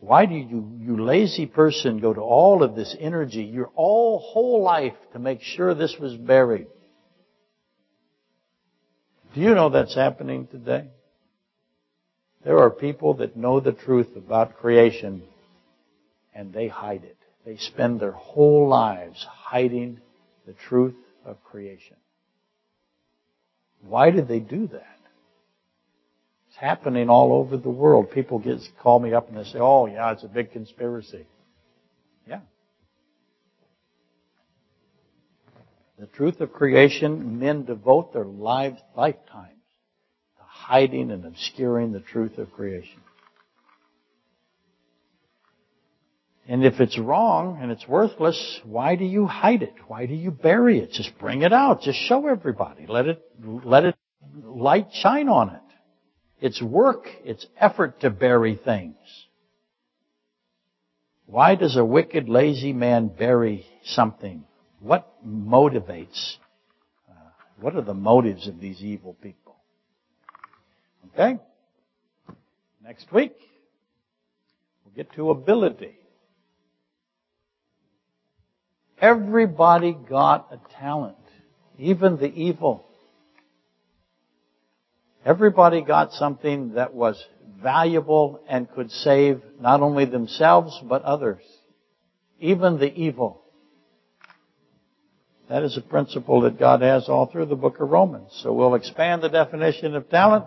Why 0.00 0.26
do 0.26 0.34
you, 0.34 0.72
you 0.78 1.04
lazy 1.04 1.46
person, 1.46 1.98
go 1.98 2.12
to 2.12 2.20
all 2.20 2.62
of 2.62 2.76
this 2.76 2.94
energy, 2.98 3.42
your 3.42 3.70
all 3.74 4.18
whole 4.20 4.62
life 4.62 4.94
to 5.12 5.18
make 5.18 5.42
sure 5.42 5.74
this 5.74 5.96
was 5.98 6.16
buried? 6.16 6.68
Do 9.34 9.40
you 9.40 9.54
know 9.54 9.68
that's 9.68 9.94
happening 9.94 10.46
today? 10.46 10.88
There 12.44 12.58
are 12.58 12.70
people 12.70 13.14
that 13.14 13.36
know 13.36 13.58
the 13.58 13.72
truth 13.72 14.14
about 14.16 14.58
creation 14.58 15.22
and 16.36 16.52
they 16.52 16.68
hide 16.68 17.02
it. 17.02 17.16
They 17.46 17.56
spend 17.56 17.98
their 17.98 18.12
whole 18.12 18.68
lives 18.68 19.24
hiding 19.28 20.00
the 20.46 20.52
truth 20.52 20.94
of 21.24 21.42
creation. 21.42 21.96
Why 23.82 24.10
did 24.10 24.28
they 24.28 24.40
do 24.40 24.66
that? 24.68 24.98
It's 26.48 26.56
happening 26.58 27.08
all 27.08 27.32
over 27.32 27.56
the 27.56 27.70
world. 27.70 28.10
People 28.10 28.38
get 28.38 28.60
call 28.82 29.00
me 29.00 29.14
up 29.14 29.28
and 29.28 29.38
they 29.38 29.44
say, 29.44 29.58
"Oh, 29.58 29.86
yeah, 29.86 30.12
it's 30.12 30.24
a 30.24 30.28
big 30.28 30.52
conspiracy." 30.52 31.26
Yeah. 32.28 32.40
The 35.98 36.06
truth 36.06 36.40
of 36.40 36.52
creation, 36.52 37.38
men 37.38 37.64
devote 37.64 38.12
their 38.12 38.24
lives, 38.24 38.80
lifetimes, 38.94 39.62
to 40.36 40.42
hiding 40.42 41.10
and 41.10 41.24
obscuring 41.24 41.92
the 41.92 42.00
truth 42.00 42.36
of 42.38 42.52
creation. 42.52 43.00
And 46.48 46.64
if 46.64 46.80
it's 46.80 46.96
wrong 46.96 47.58
and 47.60 47.72
it's 47.72 47.88
worthless, 47.88 48.60
why 48.62 48.94
do 48.94 49.04
you 49.04 49.26
hide 49.26 49.62
it? 49.62 49.74
Why 49.88 50.06
do 50.06 50.14
you 50.14 50.30
bury 50.30 50.78
it? 50.78 50.92
Just 50.92 51.18
bring 51.18 51.42
it 51.42 51.52
out. 51.52 51.82
Just 51.82 51.98
show 51.98 52.28
everybody. 52.28 52.86
Let 52.86 53.06
it, 53.06 53.22
let 53.42 53.84
it 53.84 53.96
light 54.44 54.88
shine 54.92 55.28
on 55.28 55.50
it. 55.50 55.60
It's 56.40 56.62
work. 56.62 57.08
It's 57.24 57.46
effort 57.58 58.00
to 58.00 58.10
bury 58.10 58.60
things. 58.62 58.96
Why 61.26 61.56
does 61.56 61.76
a 61.76 61.84
wicked, 61.84 62.28
lazy 62.28 62.72
man 62.72 63.08
bury 63.08 63.66
something? 63.84 64.44
What 64.78 65.12
motivates? 65.26 66.36
Uh, 67.08 67.14
what 67.60 67.74
are 67.74 67.82
the 67.82 67.94
motives 67.94 68.46
of 68.46 68.60
these 68.60 68.80
evil 68.82 69.14
people? 69.14 69.56
Okay? 71.12 71.40
Next 72.84 73.12
week, 73.12 73.34
we'll 74.84 74.94
get 74.94 75.12
to 75.14 75.30
ability. 75.30 75.98
Everybody 79.00 79.92
got 80.08 80.48
a 80.52 80.60
talent, 80.78 81.16
even 81.78 82.16
the 82.16 82.32
evil. 82.32 82.86
Everybody 85.24 85.82
got 85.82 86.12
something 86.12 86.74
that 86.74 86.94
was 86.94 87.22
valuable 87.62 88.40
and 88.48 88.70
could 88.70 88.90
save 88.90 89.42
not 89.60 89.80
only 89.82 90.04
themselves 90.04 90.80
but 90.84 91.02
others, 91.02 91.42
even 92.38 92.78
the 92.78 92.92
evil. 92.94 93.42
That 95.48 95.62
is 95.62 95.76
a 95.76 95.80
principle 95.82 96.40
that 96.42 96.58
God 96.58 96.82
has 96.82 97.08
all 97.08 97.26
through 97.26 97.46
the 97.46 97.56
book 97.56 97.80
of 97.80 97.90
Romans. 97.90 98.30
So 98.42 98.52
we'll 98.52 98.74
expand 98.74 99.22
the 99.22 99.28
definition 99.28 99.94
of 99.94 100.08
talent 100.08 100.46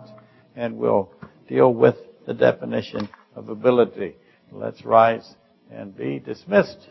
and 0.56 0.76
we'll 0.76 1.10
deal 1.48 1.72
with 1.72 1.96
the 2.26 2.34
definition 2.34 3.08
of 3.34 3.48
ability. 3.48 4.16
Let's 4.52 4.84
rise 4.84 5.34
and 5.70 5.96
be 5.96 6.18
dismissed. 6.18 6.88